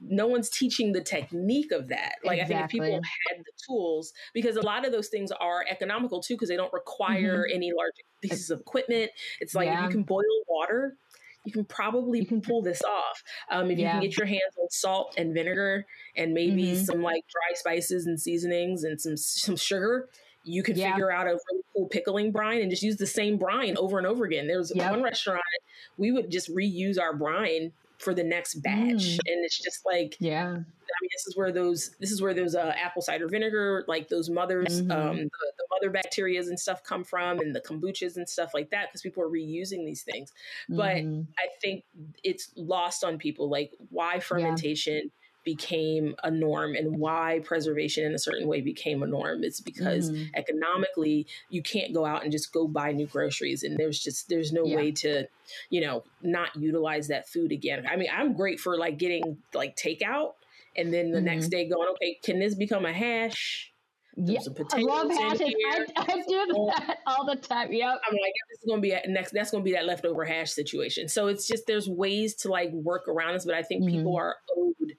[0.01, 2.15] no one's teaching the technique of that.
[2.23, 2.55] Like exactly.
[2.55, 6.21] I think if people had the tools, because a lot of those things are economical
[6.21, 7.55] too, because they don't require mm-hmm.
[7.55, 9.11] any large pieces of equipment.
[9.39, 9.79] It's like yeah.
[9.79, 10.95] if you can boil water,
[11.45, 13.23] you can probably you can pull this off.
[13.51, 13.87] Um, if yeah.
[13.87, 15.85] you can get your hands on salt and vinegar
[16.15, 16.83] and maybe mm-hmm.
[16.83, 20.07] some like dry spices and seasonings and some some sugar,
[20.43, 20.91] you could yeah.
[20.91, 24.07] figure out a really cool pickling brine and just use the same brine over and
[24.07, 24.47] over again.
[24.47, 24.91] There's yep.
[24.91, 25.41] one restaurant
[25.97, 29.19] we would just reuse our brine for the next batch mm.
[29.25, 32.55] and it's just like yeah i mean this is where those this is where those
[32.55, 34.91] uh, apple cider vinegar like those mothers mm-hmm.
[34.91, 38.69] um the, the, mother bacterias and stuff come from and the kombuchas and stuff like
[38.71, 40.31] that because people are reusing these things
[40.69, 41.21] but mm-hmm.
[41.37, 41.83] i think
[42.23, 45.18] it's lost on people like why fermentation yeah
[45.49, 50.11] became a norm and why preservation in a certain way became a norm it's because
[50.11, 50.23] mm-hmm.
[50.35, 54.51] economically you can't go out and just go buy new groceries and there's just there's
[54.51, 54.75] no yeah.
[54.75, 55.25] way to
[55.71, 59.75] you know not utilize that food again i mean i'm great for like getting like
[59.75, 60.33] takeout
[60.77, 61.25] and then the mm-hmm.
[61.25, 63.73] next day going okay can this become a hash
[64.21, 64.39] yeah,
[64.73, 65.53] I love hashes.
[65.71, 67.71] I, I, do that all the time.
[67.71, 67.87] Yep.
[67.87, 69.31] I'm like, this is gonna be a next.
[69.31, 71.07] That's gonna be that leftover hash situation.
[71.07, 73.97] So it's just there's ways to like work around this, but I think mm-hmm.
[73.97, 74.93] people are owed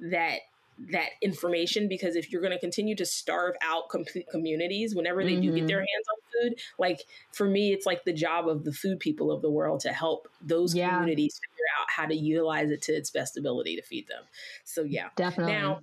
[0.00, 0.40] that
[0.88, 5.32] that information because if you're going to continue to starve out complete communities whenever they
[5.32, 5.42] mm-hmm.
[5.42, 5.80] do get their mm-hmm.
[5.80, 7.02] hands on food like
[7.32, 10.26] for me it's like the job of the food people of the world to help
[10.40, 10.96] those yeah.
[10.96, 14.22] communities figure out how to utilize it to its best ability to feed them
[14.64, 15.80] so yeah definitely now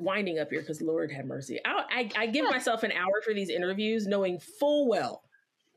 [0.00, 3.34] winding up here because lord have mercy I, I, I give myself an hour for
[3.34, 5.22] these interviews knowing full well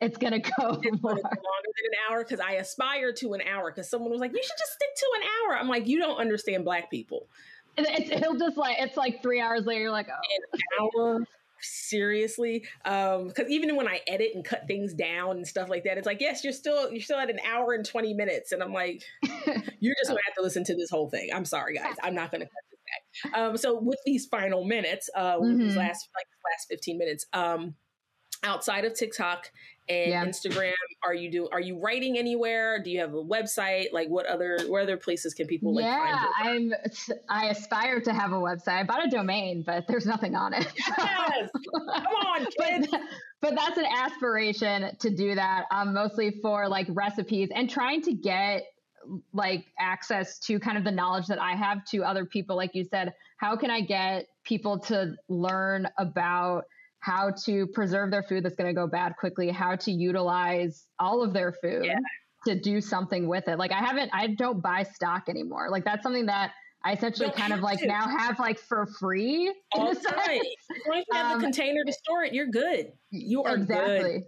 [0.01, 1.11] it's gonna go it's more.
[1.11, 3.71] Gonna go longer than an hour because I aspire to an hour.
[3.71, 6.17] Because someone was like, "You should just stick to an hour." I'm like, "You don't
[6.17, 7.27] understand Black people."
[7.77, 9.81] It's, it'll just like it's like three hours later.
[9.81, 10.19] You're like, "Oh,
[10.53, 11.25] an hour."
[11.61, 15.97] seriously um because even when i edit and cut things down and stuff like that
[15.97, 18.73] it's like yes you're still you're still at an hour and 20 minutes and i'm
[18.73, 19.03] like
[19.79, 22.31] you're just gonna have to listen to this whole thing i'm sorry guys i'm not
[22.31, 25.57] gonna cut this back um so with these final minutes uh mm-hmm.
[25.57, 27.73] these last like last 15 minutes um
[28.43, 29.51] outside of tiktok
[29.87, 30.25] and yeah.
[30.25, 30.73] Instagram?
[31.03, 32.81] Are you do are you writing anywhere?
[32.81, 33.93] Do you have a website?
[33.93, 36.73] Like what other what other places can people like yeah, I'm
[37.29, 38.79] I aspire to have a website.
[38.79, 40.67] I bought a domain, but there's nothing on it.
[40.87, 41.49] Yes.
[41.73, 42.87] Come on, kids.
[42.91, 43.01] but,
[43.41, 45.65] but that's an aspiration to do that.
[45.71, 48.63] Um mostly for like recipes and trying to get
[49.33, 52.55] like access to kind of the knowledge that I have to other people.
[52.55, 56.65] Like you said, how can I get people to learn about
[57.05, 61.21] how to preserve their food that's going to go bad quickly, how to utilize all
[61.21, 61.99] of their food yeah.
[62.47, 63.59] to do something with it.
[63.59, 65.67] Like I haven't, I don't buy stock anymore.
[65.69, 66.53] Like that's something that
[66.83, 67.87] I essentially kind of like to.
[67.87, 69.53] now have like for free.
[69.75, 69.97] All right.
[69.97, 70.03] As
[70.87, 72.91] long as you have um, the container to store it, you're good.
[73.11, 73.99] You are exactly.
[73.99, 74.23] good.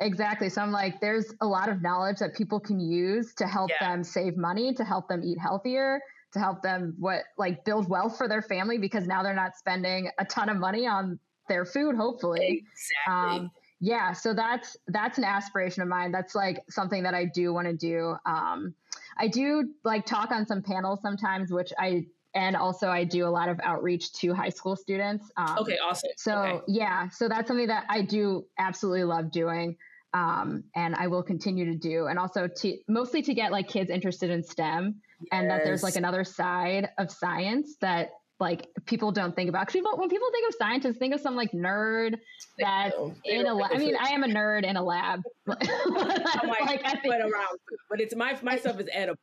[0.00, 0.48] Exactly.
[0.48, 3.90] So I'm like, there's a lot of knowledge that people can use to help yeah.
[3.90, 6.00] them save money, to help them eat healthier,
[6.32, 10.10] to help them what like build wealth for their family because now they're not spending
[10.18, 12.64] a ton of money on their food hopefully
[13.06, 13.40] exactly.
[13.40, 13.50] Um,
[13.82, 17.66] yeah so that's that's an aspiration of mine that's like something that i do want
[17.66, 18.72] to do um,
[19.18, 23.28] i do like talk on some panels sometimes which i and also i do a
[23.28, 26.64] lot of outreach to high school students um, okay awesome so okay.
[26.68, 29.76] yeah so that's something that i do absolutely love doing
[30.14, 33.90] um, and i will continue to do and also to mostly to get like kids
[33.90, 35.28] interested in stem yes.
[35.32, 38.10] and that there's like another side of science that
[38.42, 39.68] like people don't think about.
[39.68, 42.16] Cause when people think of scientists, think of some like nerd
[42.58, 42.94] that's
[43.24, 43.70] in a lab.
[43.72, 45.22] I mean, I am a nerd in a lab.
[45.46, 47.58] like, like I think, around,
[47.88, 49.20] but it's my my stuff is edible.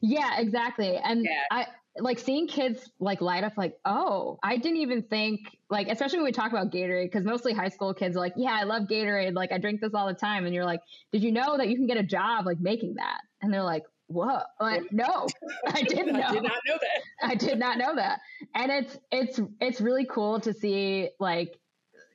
[0.00, 0.96] Yeah, exactly.
[0.96, 1.42] And yeah.
[1.50, 1.66] I
[1.98, 6.24] like seeing kids like light up like, oh, I didn't even think like, especially when
[6.24, 9.34] we talk about Gatorade, because mostly high school kids are like, yeah, I love Gatorade.
[9.34, 10.46] Like I drink this all the time.
[10.46, 10.80] And you're like,
[11.12, 13.20] did you know that you can get a job like making that?
[13.42, 14.46] And they're like, what?
[14.60, 15.26] Like, no,
[15.66, 16.22] I didn't know.
[16.22, 17.02] I did not know that.
[17.22, 18.20] I did not know that.
[18.54, 21.56] And it's it's it's really cool to see like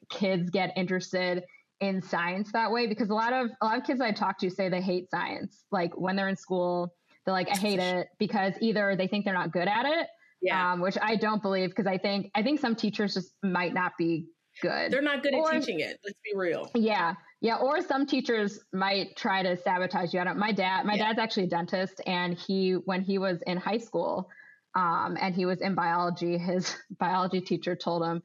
[0.10, 1.44] kids get interested
[1.80, 4.50] in science that way because a lot of a lot of kids I talk to
[4.50, 5.64] say they hate science.
[5.72, 6.94] Like when they're in school,
[7.26, 10.08] they're like, I hate it because either they think they're not good at it,
[10.42, 10.74] yeah.
[10.74, 13.94] um, which I don't believe because I think I think some teachers just might not
[13.98, 14.26] be
[14.62, 14.92] good.
[14.92, 15.98] They're not good or, at teaching it.
[16.04, 16.70] Let's be real.
[16.76, 17.14] Yeah.
[17.46, 20.20] Yeah, or some teachers might try to sabotage you.
[20.20, 20.40] I don't.
[20.40, 21.10] My dad, my yeah.
[21.10, 24.32] dad's actually a dentist, and he, when he was in high school,
[24.74, 26.40] um, and he was in biology.
[26.40, 28.24] His biology teacher told him,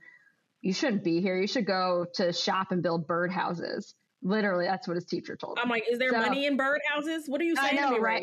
[0.63, 1.39] "You shouldn't be here.
[1.39, 3.93] You should go to shop and build birdhouses."
[4.23, 5.65] Literally, that's what his teacher told him.
[5.65, 7.25] I'm like, "Is there so, money in birdhouses?
[7.27, 8.23] What are you saying know, to me right,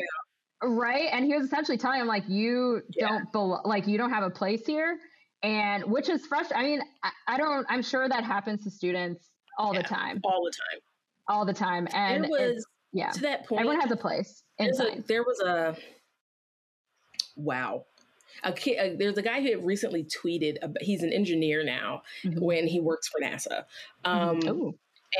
[0.62, 3.06] now?" Right, and he was essentially telling him like, "You yeah.
[3.06, 4.98] don't belo- like you don't have a place here."
[5.44, 6.66] and which is frustrating.
[6.66, 7.64] I mean, I, I, don't.
[7.68, 10.20] I'm sure that happens to students all yeah, the time.
[10.24, 10.80] All the time.
[11.28, 11.88] All the time.
[11.92, 13.60] And it was yeah to that point.
[13.60, 14.42] Everyone has a place.
[14.58, 15.76] A, there was a
[17.36, 17.84] wow.
[18.44, 20.56] A kid, uh, there's a guy who recently tweeted.
[20.62, 22.40] About, he's an engineer now mm-hmm.
[22.40, 23.64] when he works for NASA.
[24.04, 24.48] Mm-hmm.
[24.48, 24.74] Um,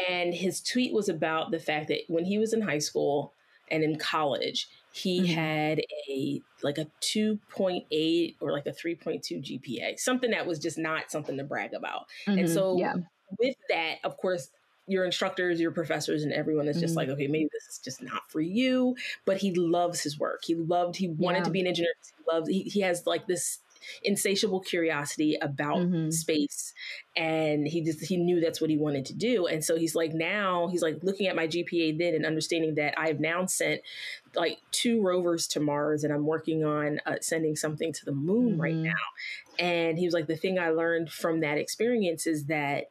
[0.09, 3.33] and his tweet was about the fact that when he was in high school
[3.71, 5.33] and in college, he mm-hmm.
[5.33, 5.81] had
[6.11, 11.37] a like a 2.8 or like a 3.2 GPA, something that was just not something
[11.39, 12.07] to brag about.
[12.27, 12.41] Mm-hmm.
[12.41, 12.95] And so yeah.
[13.39, 14.49] with that, of course,
[14.89, 16.99] your instructors, your professors, and everyone is just mm-hmm.
[16.99, 18.97] like, okay, maybe this is just not for you.
[19.25, 20.43] But he loves his work.
[20.45, 21.45] He loved, he wanted yeah.
[21.45, 21.93] to be an engineer.
[22.17, 23.61] He loves, he, he has like this
[24.03, 26.11] insatiable curiosity about mm-hmm.
[26.11, 26.73] space
[27.17, 30.13] and he just he knew that's what he wanted to do and so he's like
[30.13, 33.81] now he's like looking at my gpa then and understanding that i've now sent
[34.35, 38.53] like two rovers to mars and i'm working on uh, sending something to the moon
[38.53, 38.61] mm-hmm.
[38.61, 38.93] right now
[39.59, 42.91] and he was like the thing i learned from that experience is that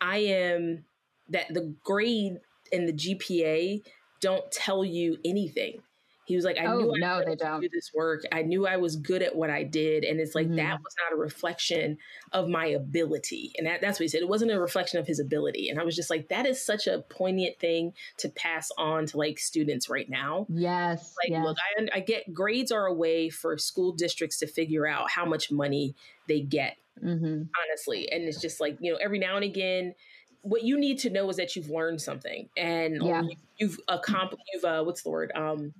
[0.00, 0.84] i am
[1.32, 2.38] that the grade
[2.72, 3.82] and the gpa
[4.20, 5.82] don't tell you anything
[6.24, 7.60] he was like, I oh, knew I no, they don't.
[7.60, 8.22] do this work.
[8.30, 10.04] I knew I was good at what I did.
[10.04, 10.56] And it's like mm-hmm.
[10.56, 11.98] that was not a reflection
[12.32, 13.52] of my ability.
[13.58, 14.22] And that, that's what he said.
[14.22, 15.68] It wasn't a reflection of his ability.
[15.68, 19.18] And I was just like, that is such a poignant thing to pass on to
[19.18, 20.46] like students right now.
[20.48, 21.14] Yes.
[21.22, 21.44] Like, yes.
[21.44, 25.24] look, I, I get grades are a way for school districts to figure out how
[25.24, 25.96] much money
[26.28, 27.42] they get, mm-hmm.
[27.60, 28.08] honestly.
[28.12, 29.94] And it's just like, you know, every now and again,
[30.42, 33.22] what you need to know is that you've learned something and yeah.
[33.58, 35.32] you, have accomplished, you've, uh, what's the word?
[35.34, 35.72] Um,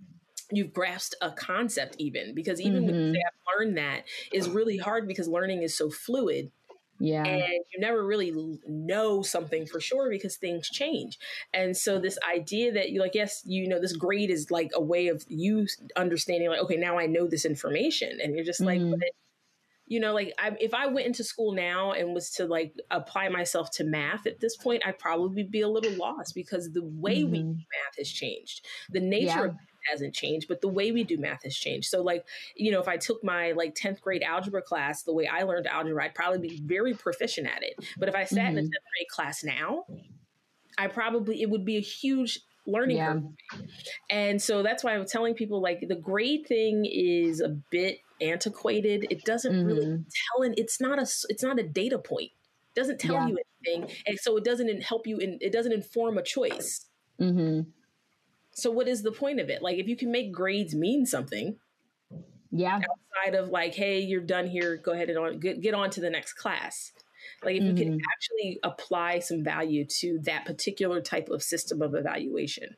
[0.51, 2.87] you've grasped a concept even because even mm-hmm.
[2.87, 3.15] when you mm-hmm.
[3.15, 6.51] say I've learned that is really hard because learning is so fluid.
[7.01, 7.25] Yeah.
[7.25, 11.19] And you never really know something for sure because things change.
[11.53, 14.81] And so this idea that you like, yes, you know, this grade is like a
[14.81, 15.67] way of you
[15.97, 18.21] understanding like, okay, now I know this information.
[18.23, 18.95] And you're just mm-hmm.
[19.93, 23.29] You know, like I, if I went into school now and was to like apply
[23.29, 27.19] myself to math at this point, I'd probably be a little lost because the way
[27.19, 27.31] mm-hmm.
[27.31, 28.65] we do math has changed.
[28.89, 29.45] The nature yeah.
[29.45, 29.57] of
[29.91, 31.89] hasn't changed, but the way we do math has changed.
[31.89, 32.25] So, like,
[32.57, 35.67] you know, if I took my like 10th grade algebra class the way I learned
[35.67, 37.75] algebra, I'd probably be very proficient at it.
[37.99, 38.59] But if I sat mm-hmm.
[38.59, 39.85] in a 10th grade class now,
[40.79, 43.13] I probably, it would be a huge learning yeah.
[43.13, 43.63] curve.
[44.09, 49.07] And so that's why I'm telling people like the grade thing is a bit antiquated.
[49.11, 49.67] It doesn't mm-hmm.
[49.67, 52.31] really tell, and it's not a, it's not a data point.
[52.75, 53.27] It doesn't tell yeah.
[53.27, 53.97] you anything.
[54.07, 56.87] And so it doesn't help you in, it doesn't inform a choice.
[57.21, 57.69] Mm-hmm.
[58.53, 59.63] So what is the point of it?
[59.63, 61.57] Like if you can make grades mean something,
[62.51, 65.91] yeah, outside of like, hey, you're done here, go ahead and on get, get on
[65.91, 66.93] to the next class.
[67.43, 67.77] Like if mm-hmm.
[67.77, 68.07] you can mm-hmm.
[68.13, 72.77] actually apply some value to that particular type of system of evaluation,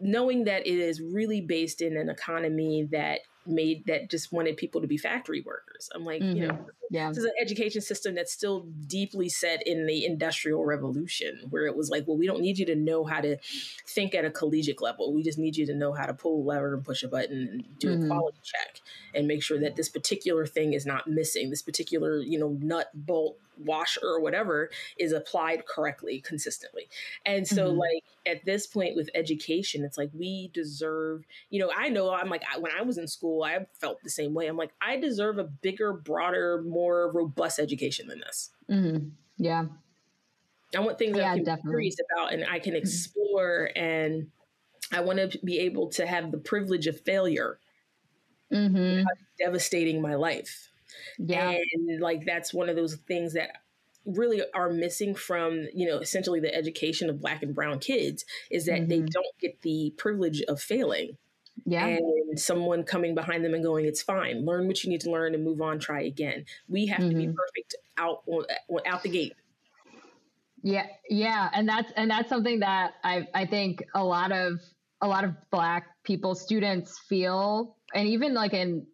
[0.00, 4.80] knowing that it is really based in an economy that made that just wanted people
[4.80, 5.69] to be factory workers.
[5.94, 6.36] I'm like, mm-hmm.
[6.36, 6.58] you know,
[6.90, 7.08] yeah.
[7.08, 11.76] this is an education system that's still deeply set in the industrial revolution, where it
[11.76, 13.36] was like, well, we don't need you to know how to
[13.86, 15.12] think at a collegiate level.
[15.14, 17.48] We just need you to know how to pull a lever and push a button
[17.50, 18.04] and do mm-hmm.
[18.04, 18.80] a quality check
[19.14, 21.50] and make sure that this particular thing is not missing.
[21.50, 26.88] This particular, you know, nut, bolt, washer or whatever is applied correctly consistently
[27.26, 27.78] and so mm-hmm.
[27.78, 32.28] like at this point with education it's like we deserve you know i know i'm
[32.28, 34.96] like I, when i was in school i felt the same way i'm like i
[34.96, 39.08] deserve a bigger broader more robust education than this mm-hmm.
[39.36, 39.64] yeah
[40.76, 42.82] i want things yeah, that i'm curious about and i can mm-hmm.
[42.82, 44.28] explore and
[44.92, 47.58] i want to be able to have the privilege of failure
[48.52, 49.04] mm-hmm.
[49.38, 50.70] devastating my life
[51.18, 51.50] yeah.
[51.50, 53.58] And like that's one of those things that
[54.04, 58.66] really are missing from, you know, essentially the education of black and brown kids is
[58.66, 58.88] that mm-hmm.
[58.88, 61.16] they don't get the privilege of failing.
[61.66, 61.86] Yeah.
[61.86, 64.44] And someone coming behind them and going, it's fine.
[64.44, 66.44] Learn what you need to learn and move on, try again.
[66.68, 67.10] We have mm-hmm.
[67.10, 67.34] to be mm-hmm.
[67.34, 68.22] perfect out
[68.86, 69.34] out the gate.
[70.62, 74.60] Yeah, yeah, and that's and that's something that I I think a lot of
[75.00, 78.86] a lot of black people students feel and even like in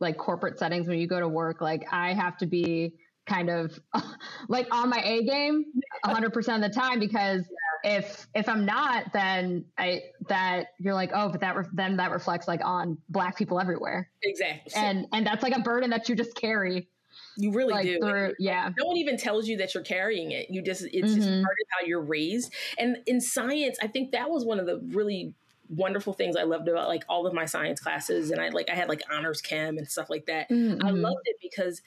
[0.00, 2.92] like corporate settings when you go to work like i have to be
[3.30, 3.78] kind of
[4.48, 5.64] like on my a game
[6.04, 7.42] 100% of the time because.
[7.84, 12.10] If if i'm not then i that you're like oh but that re- then that
[12.10, 16.14] reflects like on black people everywhere exactly and and that's like a burden that you
[16.14, 16.88] just carry
[17.36, 17.98] you really like, do.
[17.98, 18.70] Through, yeah.
[18.78, 20.48] No one even tells you that you're carrying it.
[20.50, 21.16] You just, it's mm-hmm.
[21.16, 22.52] just part of how you're raised.
[22.78, 25.34] And in science, I think that was one of the really
[25.70, 28.74] wonderful things I loved about like all of my science classes, and I like I
[28.74, 30.50] had like honors chem and stuff like that.
[30.50, 30.84] Mm-hmm.
[30.84, 31.80] I loved it because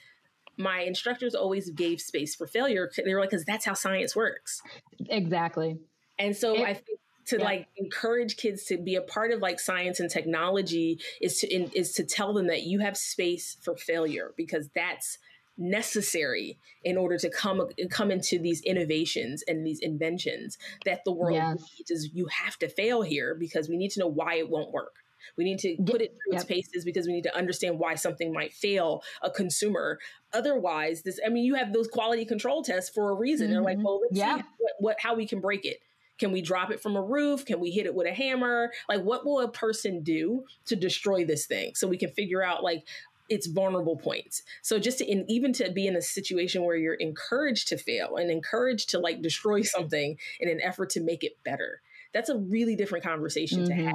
[0.56, 2.90] my instructors always gave space for failure.
[2.96, 4.62] They were like, because that's how science works.
[5.08, 5.78] Exactly.
[6.18, 7.44] And so it, I think to yeah.
[7.44, 11.70] like encourage kids to be a part of like science and technology is to in,
[11.74, 15.18] is to tell them that you have space for failure because that's
[15.56, 21.36] necessary in order to come come into these innovations and these inventions that the world
[21.36, 21.70] yes.
[21.78, 24.72] needs is you have to fail here because we need to know why it won't
[24.72, 25.03] work
[25.36, 26.42] we need to put it through yep.
[26.42, 29.98] its paces because we need to understand why something might fail a consumer.
[30.32, 33.46] Otherwise, this I mean, you have those quality control tests for a reason.
[33.46, 33.54] Mm-hmm.
[33.54, 33.84] They're like, mm-hmm.
[33.84, 34.36] well, let's yeah.
[34.38, 35.78] see what, what how we can break it.
[36.18, 37.44] Can we drop it from a roof?
[37.44, 38.70] Can we hit it with a hammer?
[38.88, 41.72] Like, what will a person do to destroy this thing?
[41.74, 42.84] So we can figure out, like,
[43.28, 44.42] its vulnerable points.
[44.62, 48.16] So just to in, even to be in a situation where you're encouraged to fail
[48.16, 51.80] and encouraged to like destroy something in an effort to make it better.
[52.12, 53.78] That's a really different conversation mm-hmm.
[53.78, 53.94] to have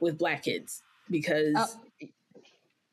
[0.00, 2.08] with black kids because oh,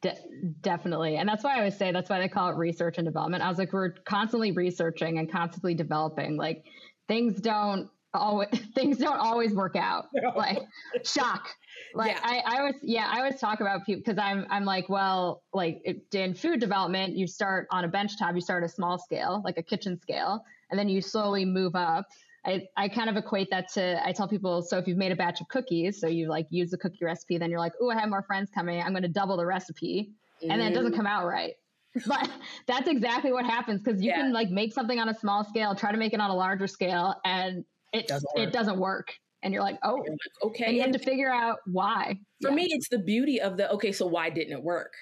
[0.02, 0.18] de-
[0.62, 1.18] definitely.
[1.18, 3.44] And that's why I always say that's why they call it research and development.
[3.44, 6.38] I was like we're constantly researching and constantly developing.
[6.38, 6.66] Like
[7.08, 10.08] things don't always things don't always work out.
[10.14, 10.34] No.
[10.36, 10.60] Like
[11.04, 11.50] shock.
[11.96, 12.20] Like yeah.
[12.24, 15.82] I, I always yeah, I always talk about people because I'm I'm like, well, like
[16.14, 19.58] in food development, you start on a bench top, you start a small scale, like
[19.58, 22.06] a kitchen scale, and then you slowly move up.
[22.46, 25.16] I, I kind of equate that to I tell people so if you've made a
[25.16, 28.00] batch of cookies, so you like use the cookie recipe, then you're like, oh, I
[28.00, 30.12] have more friends coming, I'm going to double the recipe,
[30.44, 30.52] mm.
[30.52, 30.98] and then it doesn't mm.
[30.98, 31.54] come out right.
[32.08, 32.30] But
[32.68, 34.22] that's exactly what happens because you yeah.
[34.22, 36.66] can like make something on a small scale, try to make it on a larger
[36.66, 39.14] scale, and it doesn't it doesn't work
[39.44, 40.04] and you're like oh
[40.44, 42.56] okay and you have to figure out why for yeah.
[42.56, 44.94] me it's the beauty of the okay so why didn't it work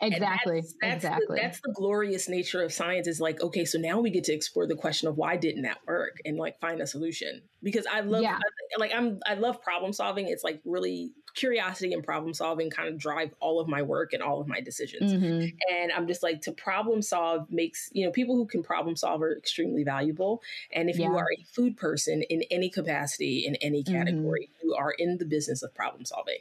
[0.00, 3.78] exactly that's, that's exactly the, that's the glorious nature of science is like okay so
[3.78, 6.80] now we get to explore the question of why didn't that work and like find
[6.80, 8.36] a solution because i love yeah.
[8.36, 12.88] I, like i'm i love problem solving it's like really curiosity and problem solving kind
[12.88, 15.12] of drive all of my work and all of my decisions.
[15.12, 15.46] Mm-hmm.
[15.72, 19.22] And I'm just like to problem solve makes, you know, people who can problem solve
[19.22, 20.42] are extremely valuable.
[20.72, 21.06] And if yeah.
[21.06, 23.94] you are a food person in any capacity, in any mm-hmm.
[23.94, 24.68] category, mm-hmm.
[24.68, 26.38] you are in the business of problem solving.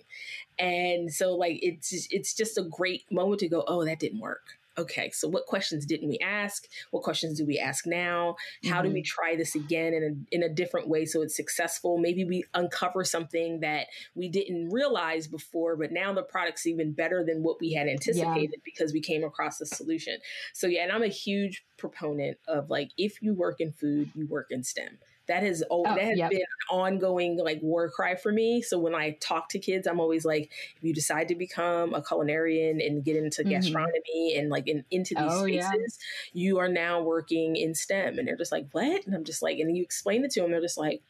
[0.59, 4.57] And so like it's it's just a great moment to go, oh, that didn't work
[4.77, 6.67] okay, so what questions didn't we ask?
[6.91, 8.35] What questions do we ask now?
[8.65, 8.87] How mm-hmm.
[8.87, 9.05] do we mm-hmm.
[9.05, 11.97] try this again in a, in a different way so it's successful?
[11.97, 17.23] Maybe we uncover something that we didn't realize before, but now the product's even better
[17.25, 18.61] than what we had anticipated yeah.
[18.63, 20.19] because we came across a solution.
[20.53, 24.27] So, yeah, and I'm a huge proponent of like, if you work in food, you
[24.27, 24.99] work in STEM.
[25.27, 26.29] That has oh, that has yep.
[26.29, 28.61] been an ongoing like war cry for me.
[28.61, 32.01] So when I talk to kids, I'm always like, if you decide to become a
[32.01, 33.51] culinarian and get into mm-hmm.
[33.51, 35.99] gastronomy and like in, into these oh, spaces,
[36.33, 36.41] yeah.
[36.41, 38.19] you are now working in STEM.
[38.19, 39.05] And they're just like, what?
[39.05, 41.01] And I'm just like, and you explain it to them, they're just like,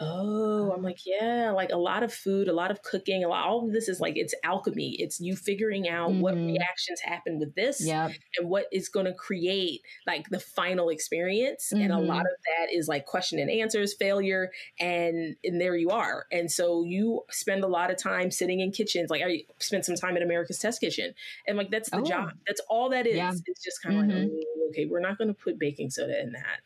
[0.00, 3.46] Oh, I'm like, yeah, like a lot of food, a lot of cooking, a lot,
[3.46, 4.96] all of this is like it's alchemy.
[4.98, 6.20] It's you figuring out mm-hmm.
[6.20, 8.12] what reactions happen with this yep.
[8.38, 11.72] and what is going to create like the final experience.
[11.74, 11.82] Mm-hmm.
[11.82, 12.20] And a lot mm-hmm.
[12.20, 14.50] of that is like question and answers, failure,
[14.80, 16.24] and and there you are.
[16.32, 19.10] And so you spend a lot of time sitting in kitchens.
[19.10, 21.12] Like I spent some time at America's Test Kitchen,
[21.46, 22.04] and like that's the oh.
[22.04, 22.30] job.
[22.46, 23.16] That's all that is.
[23.16, 23.32] Yeah.
[23.44, 24.22] It's just kind of mm-hmm.
[24.22, 26.60] like, oh, okay, we're not going to put baking soda in that.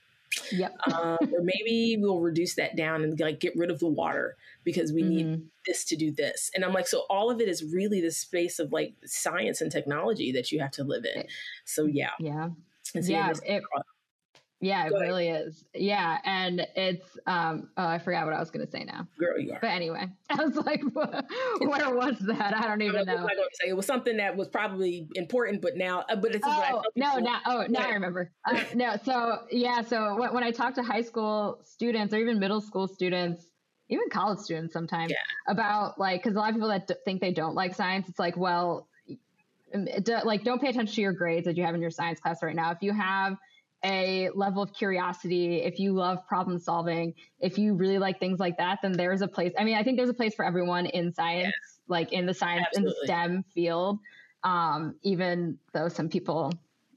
[0.52, 0.76] Yep.
[0.92, 4.92] um, or maybe we'll reduce that down and like get rid of the water because
[4.92, 5.10] we mm-hmm.
[5.10, 6.50] need this to do this.
[6.54, 9.70] And I'm like, so all of it is really the space of like science and
[9.70, 11.24] technology that you have to live in.
[11.64, 12.10] So yeah.
[12.18, 12.50] Yeah.
[12.94, 13.32] yeah.
[13.44, 13.62] It,
[14.60, 15.48] yeah, it Go really ahead.
[15.48, 15.64] is.
[15.74, 19.06] Yeah, and it's um oh I forgot what I was gonna say now.
[19.18, 19.58] Girl, you are.
[19.60, 22.56] But anyway, I was like, where was that?
[22.56, 23.16] I don't even know.
[23.16, 26.44] I was say it was something that was probably important, but now, uh, but it's
[26.46, 28.32] oh no, now oh now I remember.
[28.46, 32.38] Uh, no, so yeah, so when, when I talk to high school students or even
[32.38, 33.44] middle school students,
[33.90, 35.52] even college students sometimes yeah.
[35.52, 38.18] about like because a lot of people that d- think they don't like science, it's
[38.18, 38.88] like well,
[39.74, 42.42] d- like don't pay attention to your grades that you have in your science class
[42.42, 42.70] right now.
[42.70, 43.36] If you have
[43.84, 48.58] a level of curiosity, if you love problem solving, if you really like things like
[48.58, 49.52] that, then there's a place.
[49.58, 51.78] I mean, I think there's a place for everyone in science, yes.
[51.86, 52.90] like in the science Absolutely.
[52.90, 53.98] in the STEM field.
[54.42, 56.52] Um, even though some people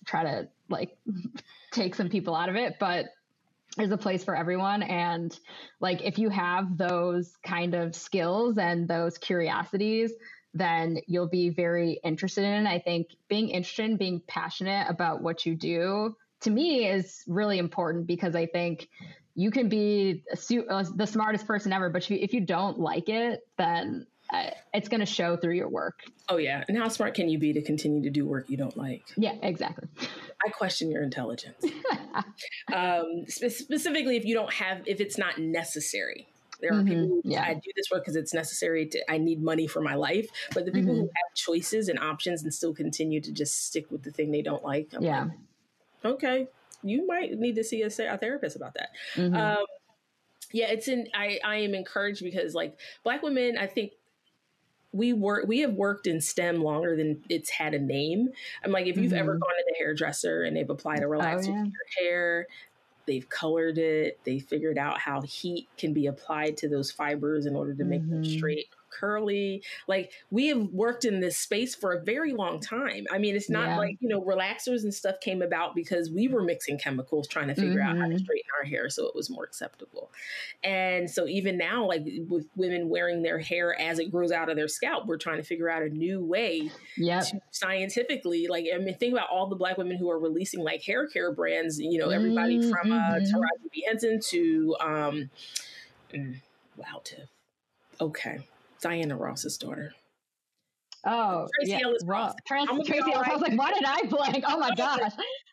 [0.06, 0.98] try to like
[1.72, 3.08] take some people out of it, but
[3.78, 4.84] there's a place for everyone.
[4.84, 5.38] And
[5.80, 10.12] like if you have those kind of skills and those curiosities,
[10.54, 12.66] then you'll be very interested in.
[12.66, 17.58] I think being interested in being passionate about what you do to me is really
[17.58, 18.88] important because I think
[19.36, 22.80] you can be su- uh, the smartest person ever, but if you, if you don't
[22.80, 26.02] like it, then uh, it's going to show through your work.
[26.28, 28.78] Oh yeah, and how smart can you be to continue to do work you don't
[28.78, 29.04] like?
[29.18, 29.88] Yeah, exactly.
[30.46, 31.64] I question your intelligence.
[32.74, 36.28] um, spe- specifically, if you don't have, if it's not necessary.
[36.62, 36.88] There are mm-hmm.
[36.88, 37.44] people who yeah.
[37.44, 40.28] I do this work because it's necessary to I need money for my life.
[40.54, 41.02] But the people mm-hmm.
[41.04, 44.42] who have choices and options and still continue to just stick with the thing they
[44.42, 45.24] don't like, I'm yeah.
[45.24, 45.32] Like,
[46.04, 46.48] okay,
[46.84, 48.90] you might need to see a, a therapist about that.
[49.16, 49.36] Mm-hmm.
[49.36, 49.66] Um,
[50.52, 51.08] yeah, it's in.
[51.14, 53.92] I I am encouraged because like black women, I think
[54.92, 58.30] we work we have worked in STEM longer than it's had a name.
[58.64, 59.20] I'm like, if you've mm-hmm.
[59.20, 61.64] ever gone to the hairdresser and they've applied a relaxer oh, yeah.
[61.64, 62.48] to your hair,
[63.06, 67.56] they've colored it, they figured out how heat can be applied to those fibers in
[67.56, 68.24] order to make mm-hmm.
[68.24, 69.64] them straight curly.
[69.88, 73.06] Like we have worked in this space for a very long time.
[73.12, 73.78] I mean, it's not yeah.
[73.78, 77.56] like, you know, relaxers and stuff came about because we were mixing chemicals trying to
[77.56, 77.90] figure mm-hmm.
[77.90, 78.24] out how to mm-hmm.
[78.24, 80.12] straighten our hair so it was more acceptable.
[80.64, 84.56] And so even now, like with women wearing their hair as it grows out of
[84.56, 87.26] their scalp, we're trying to figure out a new way yep.
[87.26, 90.84] to scientifically, like, I mean, think about all the black women who are releasing like
[90.84, 92.70] hair care brands, you know, everybody mm-hmm.
[92.70, 93.36] from uh, mm-hmm.
[93.36, 93.84] Taraji P.
[93.88, 95.30] Henson to, um,
[96.14, 96.36] mm,
[96.78, 97.30] wow, Tiff.
[98.02, 98.40] Okay.
[98.82, 99.94] Diana Ross's daughter.
[101.06, 101.80] Oh, Tracee yeah.
[101.84, 102.34] Ellis Ross.
[102.46, 103.16] Trans- Tracee Ellis.
[103.16, 103.30] Right.
[103.30, 104.44] I was like, why did I blank?
[104.48, 105.12] Oh my gosh.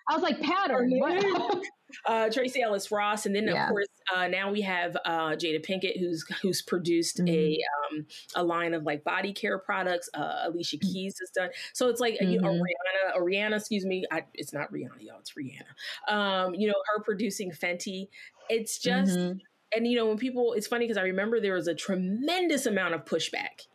[0.08, 0.92] I was like, pattern.
[2.06, 3.64] uh, Tracee Ellis Ross, and then yeah.
[3.64, 7.28] of course uh, now we have uh, Jada Pinkett, who's who's produced mm-hmm.
[7.28, 7.58] a
[7.90, 10.08] um, a line of like body care products.
[10.14, 10.92] Uh, Alicia mm-hmm.
[10.92, 11.88] Keys has done so.
[11.88, 12.30] It's like mm-hmm.
[12.30, 12.62] you know, mm-hmm.
[12.62, 14.04] Rihanna, or Rihanna, excuse me.
[14.10, 15.20] I, it's not Rihanna, y'all.
[15.20, 16.12] It's Rihanna.
[16.12, 18.08] Um, you know, her producing Fenty.
[18.48, 19.38] It's just mm-hmm
[19.74, 22.94] and you know when people it's funny because i remember there was a tremendous amount
[22.94, 23.66] of pushback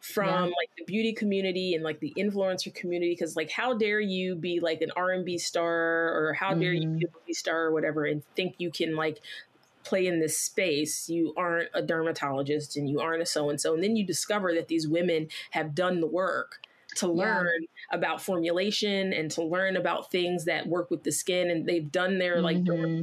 [0.00, 0.40] from yeah.
[0.42, 4.60] like the beauty community and like the influencer community because like how dare you be
[4.60, 6.60] like an r&b star or how mm-hmm.
[6.60, 9.20] dare you be a movie star or whatever and think you can like
[9.84, 13.74] play in this space you aren't a dermatologist and you aren't a so and so
[13.74, 16.60] and then you discover that these women have done the work
[16.96, 17.96] to learn yeah.
[17.96, 21.50] about formulation and to learn about things that work with the skin.
[21.50, 23.02] And they've done their like mm-hmm.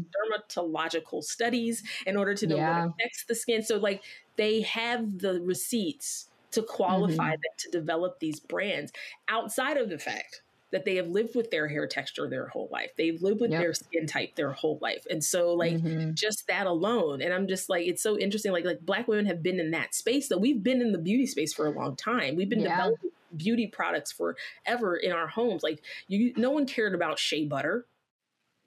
[0.60, 2.86] dermatological studies in order to know yeah.
[2.86, 3.64] what affects the skin.
[3.64, 4.04] So like
[4.36, 7.32] they have the receipts to qualify mm-hmm.
[7.32, 8.92] them to develop these brands
[9.28, 10.42] outside of the fact
[10.74, 12.90] that they have lived with their hair texture their whole life.
[12.98, 13.62] They've lived with yep.
[13.62, 15.06] their skin type their whole life.
[15.10, 16.16] And so like mm-hmm.
[16.16, 17.22] just that alone.
[17.22, 18.52] And I'm just like, it's so interesting.
[18.52, 21.28] Like like black women have been in that space that we've been in the beauty
[21.28, 22.36] space for a long time.
[22.36, 22.76] We've been yeah.
[22.76, 25.64] developing beauty products forever in our homes.
[25.64, 27.86] Like you, no one cared about shea butter.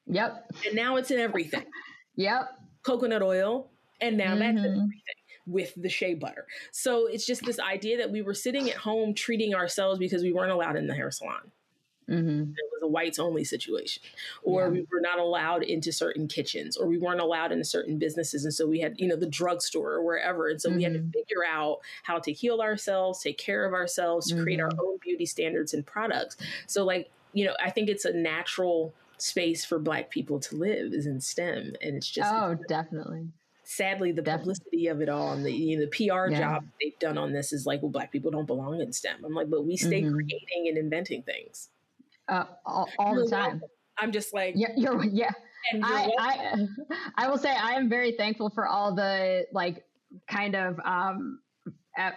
[0.07, 0.51] Yep.
[0.67, 1.65] And now it's in everything.
[2.17, 2.51] yep.
[2.83, 3.71] Coconut oil,
[4.01, 4.39] and now mm-hmm.
[4.39, 5.17] that's in everything
[5.47, 6.47] with the shea butter.
[6.73, 10.33] So it's just this idea that we were sitting at home treating ourselves because we
[10.33, 11.53] weren't allowed in the hair salon.
[12.09, 12.43] Mm-hmm.
[12.43, 14.03] It was a whites only situation,
[14.45, 14.69] or yeah.
[14.69, 18.55] we were not allowed into certain kitchens, or we weren't allowed into certain businesses, and
[18.55, 20.77] so we had, you know, the drugstore or wherever, and so mm-hmm.
[20.77, 21.11] we had to mm-hmm.
[21.11, 24.43] figure out how to heal ourselves, take care of ourselves, mm-hmm.
[24.43, 24.81] create our mm-hmm.
[24.81, 26.37] own beauty standards and products.
[26.69, 30.93] So, like, you know, I think it's a natural space for Black people to live
[30.93, 33.29] is in STEM, and it's just oh, definitely
[33.69, 34.55] sadly the Definitely.
[34.55, 36.39] publicity of it all and the you know, the PR yeah.
[36.39, 39.25] job they've done on this is like, well, black people don't belong in STEM.
[39.25, 40.15] I'm like, but we stay mm-hmm.
[40.15, 41.71] creating and inventing things
[42.29, 43.63] uh, all, all the time.
[43.99, 45.31] I'm just like, yeah, you're, yeah.
[45.73, 46.67] You're I, I,
[47.17, 49.85] I will say I am very thankful for all the like
[50.29, 51.41] kind of um,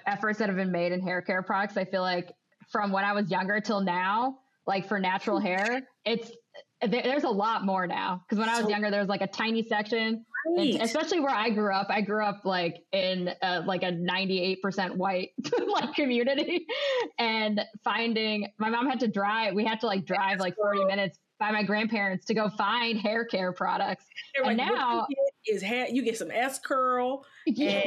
[0.06, 1.78] efforts that have been made in hair care products.
[1.78, 2.32] I feel like
[2.72, 6.32] from when I was younger till now, like for natural hair, it's
[6.88, 9.64] there's a lot more now because when I was younger, there was like a tiny
[9.68, 10.26] section,
[10.58, 10.74] right.
[10.74, 11.88] and especially where I grew up.
[11.90, 15.32] I grew up like in a, like a 98% white
[15.68, 16.66] like community,
[17.18, 19.54] and finding my mom had to drive.
[19.54, 23.26] We had to like drive like 40 minutes by my grandparents to go find hair
[23.26, 24.06] care products.
[24.36, 25.08] and like, now
[25.48, 27.82] is hair, you get some S curl yeah.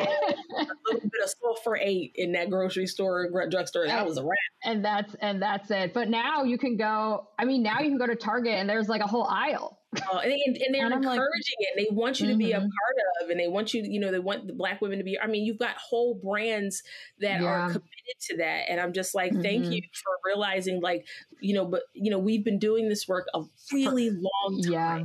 [0.58, 1.32] and a little bit of
[1.64, 3.86] Sulfur8 in that grocery store, drugstore.
[3.86, 4.38] That was a wrap.
[4.64, 5.92] And that's and that's it.
[5.92, 7.28] But now you can go.
[7.38, 9.78] I mean, now you can go to Target and there's like a whole aisle.
[10.10, 11.76] Oh, and, and, they're and encouraging like, it.
[11.76, 12.38] They want you to mm-hmm.
[12.38, 12.62] be a mm-hmm.
[12.62, 15.20] part of, and they want you, you know, they want the black women to be.
[15.20, 16.82] I mean, you've got whole brands
[17.20, 17.46] that yeah.
[17.46, 19.42] are committed to that, and I'm just like, mm-hmm.
[19.42, 21.06] thank you for realizing, like,
[21.40, 24.72] you know, but you know, we've been doing this work a really long time.
[24.72, 25.04] Yeah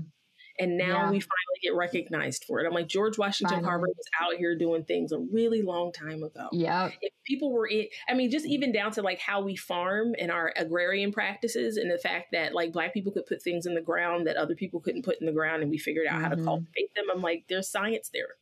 [0.59, 1.11] and now yeah.
[1.11, 2.67] we finally get recognized for it.
[2.67, 3.69] I'm like George Washington finally.
[3.69, 6.47] Carver was out here doing things a really long time ago.
[6.51, 10.13] Yeah, if people were in, I mean, just even down to like how we farm
[10.19, 13.75] and our agrarian practices, and the fact that like Black people could put things in
[13.75, 16.23] the ground that other people couldn't put in the ground, and we figured out mm-hmm.
[16.23, 16.45] how to mm-hmm.
[16.45, 17.05] cultivate them.
[17.13, 18.35] I'm like, there's science there,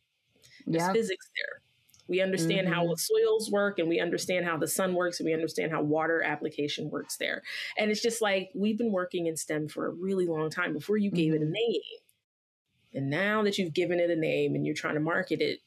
[0.65, 0.93] there's yep.
[0.93, 1.61] physics there.
[2.07, 2.75] We understand mm-hmm.
[2.75, 6.21] how soils work and we understand how the sun works and we understand how water
[6.21, 7.41] application works there.
[7.77, 10.97] And it's just like we've been working in STEM for a really long time before
[10.97, 11.41] you gave mm-hmm.
[11.41, 11.53] it a mm-hmm.
[11.53, 11.81] name.
[12.95, 15.59] And now that you've given it a name and you're trying to market it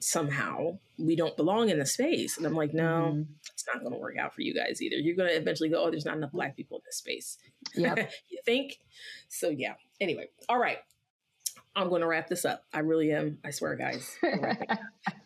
[0.00, 2.36] somehow, we don't belong in the space.
[2.36, 3.32] And I'm like, no, mm-hmm.
[3.52, 4.96] it's not going to work out for you guys either.
[4.96, 7.38] You're going to eventually go, oh, there's not enough black people in this space.
[7.74, 7.94] Yeah.
[8.28, 8.78] you think?
[9.28, 9.74] So, yeah.
[10.00, 10.78] Anyway, all right.
[11.74, 12.64] I'm going to wrap this up.
[12.72, 13.38] I really am.
[13.44, 14.18] I swear, guys.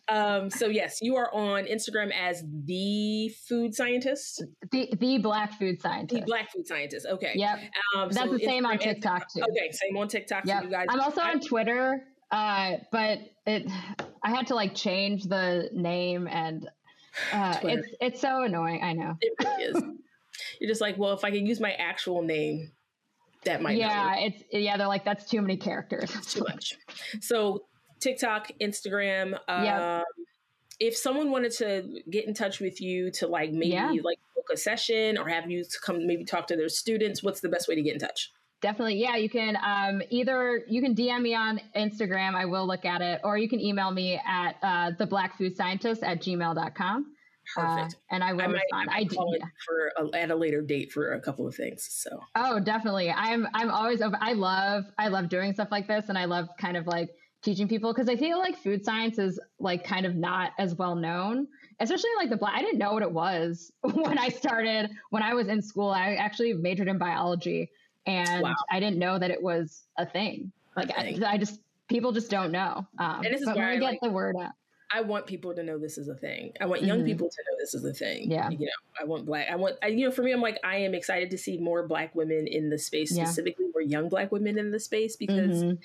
[0.09, 4.43] Um, so yes, you are on Instagram as the food scientist.
[4.71, 6.21] The the black food scientist.
[6.21, 7.05] The black food scientist.
[7.05, 7.33] Okay.
[7.35, 7.59] Yep.
[7.95, 9.41] Um, That's so the same Instagram on TikTok too.
[9.41, 10.45] Okay, same on TikTok.
[10.45, 10.63] Yep.
[10.63, 10.85] you guys.
[10.89, 13.69] I'm also I, on Twitter, uh, but it
[14.23, 16.69] I had to like change the name and
[17.33, 18.81] uh, it's it's so annoying.
[18.81, 19.15] I know.
[19.19, 19.83] It really is.
[20.61, 22.71] You're just like, well, if I can use my actual name,
[23.47, 23.77] that might.
[23.77, 24.77] Yeah, it's yeah.
[24.77, 26.11] They're like that's too many characters.
[26.27, 26.75] too much.
[27.21, 27.65] So
[27.99, 29.37] TikTok, Instagram.
[29.47, 30.03] Um,
[30.79, 33.89] If someone wanted to get in touch with you to like maybe yeah.
[34.03, 37.49] like book a session or have you come maybe talk to their students, what's the
[37.49, 38.31] best way to get in touch?
[38.61, 38.99] Definitely.
[38.99, 43.01] Yeah, you can um, either you can DM me on Instagram, I will look at
[43.01, 47.05] it, or you can email me at uh, the black food scientist at gmail.com.
[47.55, 47.95] Perfect.
[47.95, 48.89] Uh, and I will I might, respond.
[48.91, 49.45] I, I do yeah.
[49.65, 51.87] for a, at a later date for a couple of things.
[51.89, 52.19] So.
[52.35, 53.11] Oh, definitely.
[53.11, 54.19] I'm I'm always open.
[54.21, 57.09] I love I love doing stuff like this, and I love kind of like
[57.41, 60.95] teaching people because I feel like food science is like kind of not as well
[60.95, 61.47] known,
[61.79, 62.53] especially like the black.
[62.55, 65.89] I didn't know what it was when I started when I was in school.
[65.89, 67.69] I actually majored in biology,
[68.05, 68.55] and wow.
[68.69, 70.51] I didn't know that it was a thing.
[70.75, 72.85] Like I, I, just people just don't know.
[72.99, 74.51] Um, and this is but where I get like, the word out.
[74.91, 76.53] I want people to know this is a thing.
[76.61, 77.07] I want young mm-hmm.
[77.07, 78.31] people to know this is a thing.
[78.31, 78.49] Yeah.
[78.49, 80.77] You know, I want black, I want, I, you know, for me, I'm like, I
[80.77, 83.25] am excited to see more black women in the space, yeah.
[83.25, 85.75] specifically more young black women in the space, because mm-hmm.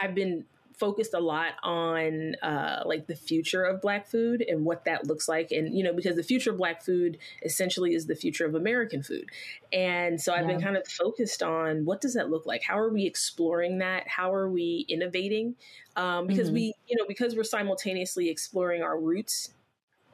[0.00, 0.44] I've been
[0.76, 5.28] focused a lot on uh, like the future of black food and what that looks
[5.28, 8.54] like and you know because the future of black food essentially is the future of
[8.54, 9.28] american food
[9.72, 10.52] and so i've yeah.
[10.52, 14.06] been kind of focused on what does that look like how are we exploring that
[14.08, 15.54] how are we innovating
[15.96, 16.54] um, because mm-hmm.
[16.54, 19.50] we you know because we're simultaneously exploring our roots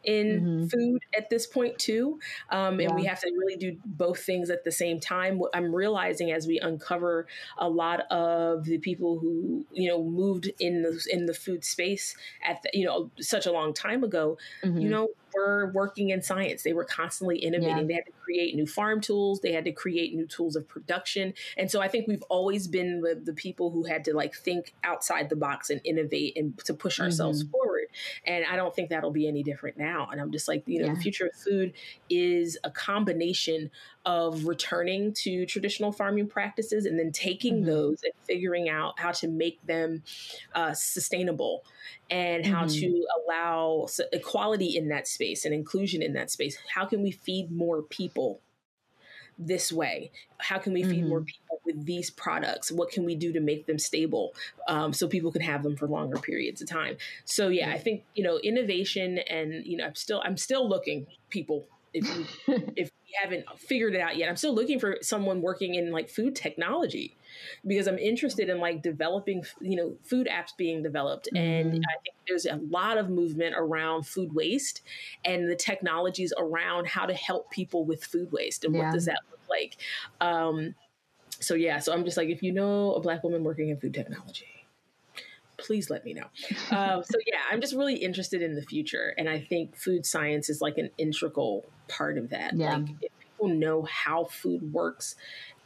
[0.04, 0.66] in mm-hmm.
[0.66, 2.18] food at this point too
[2.50, 2.94] um, and yeah.
[2.94, 6.58] we have to really do both things at the same time i'm realizing as we
[6.60, 7.26] uncover
[7.58, 12.16] a lot of the people who you know moved in the in the food space
[12.46, 14.78] at the, you know such a long time ago mm-hmm.
[14.78, 16.62] you know were working in science.
[16.62, 17.78] They were constantly innovating.
[17.78, 17.84] Yeah.
[17.84, 19.40] They had to create new farm tools.
[19.40, 21.34] They had to create new tools of production.
[21.56, 24.74] And so I think we've always been the, the people who had to like think
[24.84, 27.50] outside the box and innovate and to push ourselves mm-hmm.
[27.88, 28.44] Forward.
[28.44, 30.08] And I don't think that'll be any different now.
[30.10, 30.94] And I'm just like, you know, yeah.
[30.94, 31.72] the future of food
[32.10, 33.70] is a combination
[34.04, 37.66] of returning to traditional farming practices and then taking mm-hmm.
[37.66, 40.02] those and figuring out how to make them
[40.54, 41.64] uh, sustainable
[42.10, 42.80] and how mm-hmm.
[42.80, 46.58] to allow equality in that space and inclusion in that space.
[46.74, 48.40] How can we feed more people
[49.38, 50.10] this way?
[50.38, 51.08] How can we feed mm-hmm.
[51.08, 52.72] more people with these products?
[52.72, 54.34] What can we do to make them stable
[54.68, 56.96] um, so people can have them for longer periods of time?
[57.24, 61.06] So yeah, I think you know innovation and you know I'm still I'm still looking
[61.30, 62.26] people if you,
[62.76, 64.28] if you haven't figured it out yet.
[64.28, 67.16] I'm still looking for someone working in like food technology
[67.66, 71.28] because I'm interested in like developing, you know, food apps being developed.
[71.34, 71.38] Mm.
[71.38, 74.82] And I think there's a lot of movement around food waste
[75.24, 78.84] and the technologies around how to help people with food waste and yeah.
[78.84, 79.76] what does that look like.
[80.20, 80.74] Um,
[81.40, 83.94] so yeah, so I'm just like, if you know a black woman working in food
[83.94, 84.46] technology,
[85.58, 86.26] please let me know.
[86.70, 90.48] Um, so yeah, I'm just really interested in the future, and I think food science
[90.48, 92.56] is like an integral part of that.
[92.56, 92.76] Yeah.
[92.76, 95.16] Like if people know how food works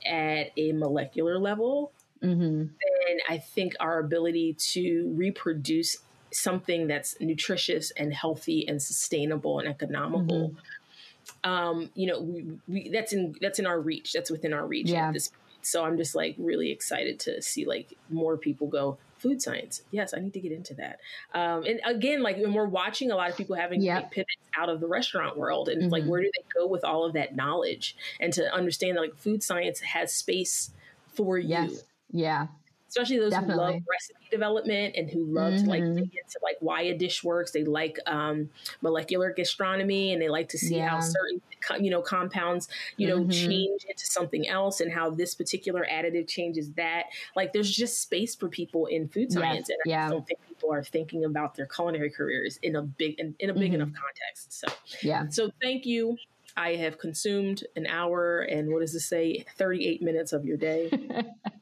[0.06, 1.92] at a molecular level,
[2.22, 2.62] mm-hmm.
[2.62, 5.98] then I think our ability to reproduce
[6.32, 10.50] something that's nutritious and healthy and sustainable and economical.
[10.50, 11.50] Mm-hmm.
[11.50, 14.12] Um, you know, we, we, that's in that's in our reach.
[14.12, 15.08] That's within our reach yeah.
[15.08, 15.38] at this point.
[15.62, 19.82] So I'm just like really excited to see like more people go food science.
[19.90, 20.98] Yes, I need to get into that.
[21.32, 24.10] Um, and again, like when we're watching a lot of people having yep.
[24.10, 25.90] pivots out of the restaurant world, and mm-hmm.
[25.90, 27.96] like where do they go with all of that knowledge?
[28.20, 30.70] And to understand that like food science has space
[31.06, 31.70] for yes.
[31.70, 31.78] you.
[32.12, 32.46] Yeah
[32.92, 33.54] especially those Definitely.
[33.54, 35.64] who love recipe development and who love mm-hmm.
[35.64, 35.94] to like mm-hmm.
[35.94, 37.50] dig into like why a dish works.
[37.50, 38.50] They like um,
[38.82, 40.90] molecular gastronomy and they like to see yeah.
[40.90, 41.40] how certain
[41.80, 43.30] you know compounds you know mm-hmm.
[43.30, 47.04] change into something else and how this particular additive changes that.
[47.34, 49.78] Like there's just space for people in food science, yes.
[49.84, 50.06] and yeah.
[50.06, 53.48] I don't think people are thinking about their culinary careers in a big in, in
[53.48, 53.76] a big mm-hmm.
[53.76, 54.52] enough context.
[54.52, 54.68] So
[55.02, 55.28] yeah.
[55.30, 56.18] So thank you.
[56.54, 59.46] I have consumed an hour and what does this say?
[59.56, 60.90] 38 minutes of your day.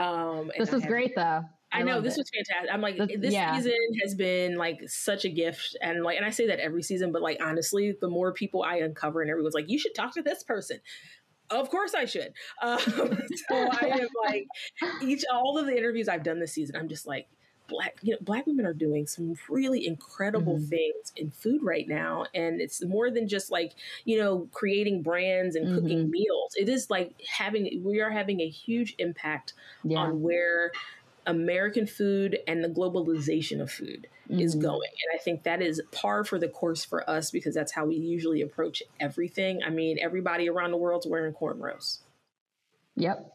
[0.00, 1.44] Um, this is great though.
[1.72, 2.20] I, I know this it.
[2.20, 2.74] was fantastic.
[2.74, 3.54] I'm like, this, this yeah.
[3.54, 3.72] season
[4.02, 7.22] has been like such a gift, and like, and I say that every season, but
[7.22, 10.42] like honestly, the more people I uncover, and everyone's like, you should talk to this
[10.42, 10.80] person.
[11.50, 12.32] Of course, I should.
[12.62, 14.46] Um, so I am like,
[15.02, 17.28] each all of the interviews I've done this season, I'm just like,
[17.70, 20.66] black you know black women are doing some really incredible mm-hmm.
[20.66, 23.72] things in food right now and it's more than just like
[24.04, 25.76] you know creating brands and mm-hmm.
[25.76, 29.98] cooking meals it is like having we are having a huge impact yeah.
[29.98, 30.72] on where
[31.26, 34.40] American food and the globalization of food mm-hmm.
[34.40, 34.90] is going.
[34.90, 37.96] And I think that is par for the course for us because that's how we
[37.96, 39.60] usually approach everything.
[39.64, 41.98] I mean, everybody around the world's wearing cornrows.
[42.96, 43.32] Yep.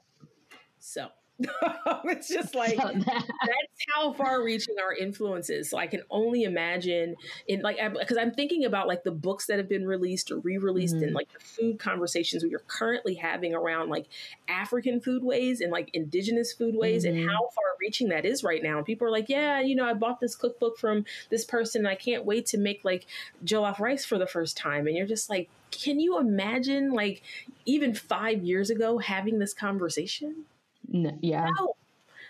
[0.80, 1.10] So
[2.06, 5.70] it's just like that's how far reaching our influence is.
[5.70, 7.16] So I can only imagine
[7.48, 10.96] in like because I'm thinking about like the books that have been released or re-released
[10.96, 11.04] mm-hmm.
[11.06, 14.06] and like the food conversations we are currently having around like
[14.48, 17.18] African foodways and like indigenous foodways mm-hmm.
[17.18, 18.78] and how far reaching that is right now.
[18.78, 21.88] And people are like, yeah, you know, I bought this cookbook from this person and
[21.88, 23.08] I can't wait to make like
[23.44, 24.88] jollof rice for the first time.
[24.88, 27.22] And you're just like, can you imagine like
[27.66, 30.46] even five years ago having this conversation?
[30.88, 31.50] No, yeah.
[31.58, 31.76] No.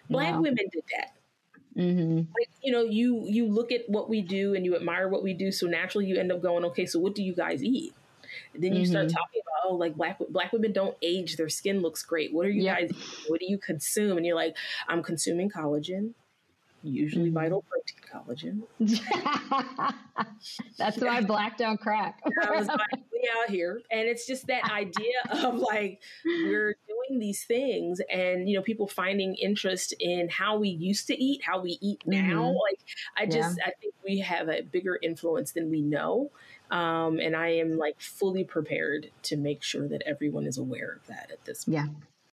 [0.10, 0.42] Black no.
[0.42, 1.12] women did that.
[1.78, 2.18] Mm-hmm.
[2.18, 5.34] Like, you know, you you look at what we do and you admire what we
[5.34, 7.94] do, so naturally you end up going, okay, so what do you guys eat?
[8.54, 8.92] And then you mm-hmm.
[8.92, 12.34] start talking about, oh, like black black women don't age; their skin looks great.
[12.34, 12.80] What are you yep.
[12.80, 12.92] guys?
[13.28, 14.16] What do you consume?
[14.16, 14.56] And you're like,
[14.88, 16.14] I'm consuming collagen
[16.86, 17.36] usually mm-hmm.
[17.36, 19.94] vital protein collagen.
[20.78, 22.22] That's why black don't crack.
[22.48, 22.80] I was like,
[23.14, 23.82] we out here.
[23.92, 28.88] And it's just that idea of like, we're doing these things and, you know, people
[28.88, 32.20] finding interest in how we used to eat, how we eat now.
[32.20, 32.58] Mm-hmm.
[32.58, 32.80] Like,
[33.18, 33.68] I just, yeah.
[33.68, 36.32] I think we have a bigger influence than we know.
[36.72, 41.08] Um, and I am like fully prepared to make sure that everyone is aware of
[41.08, 41.76] that at this point.
[41.76, 41.88] Yeah.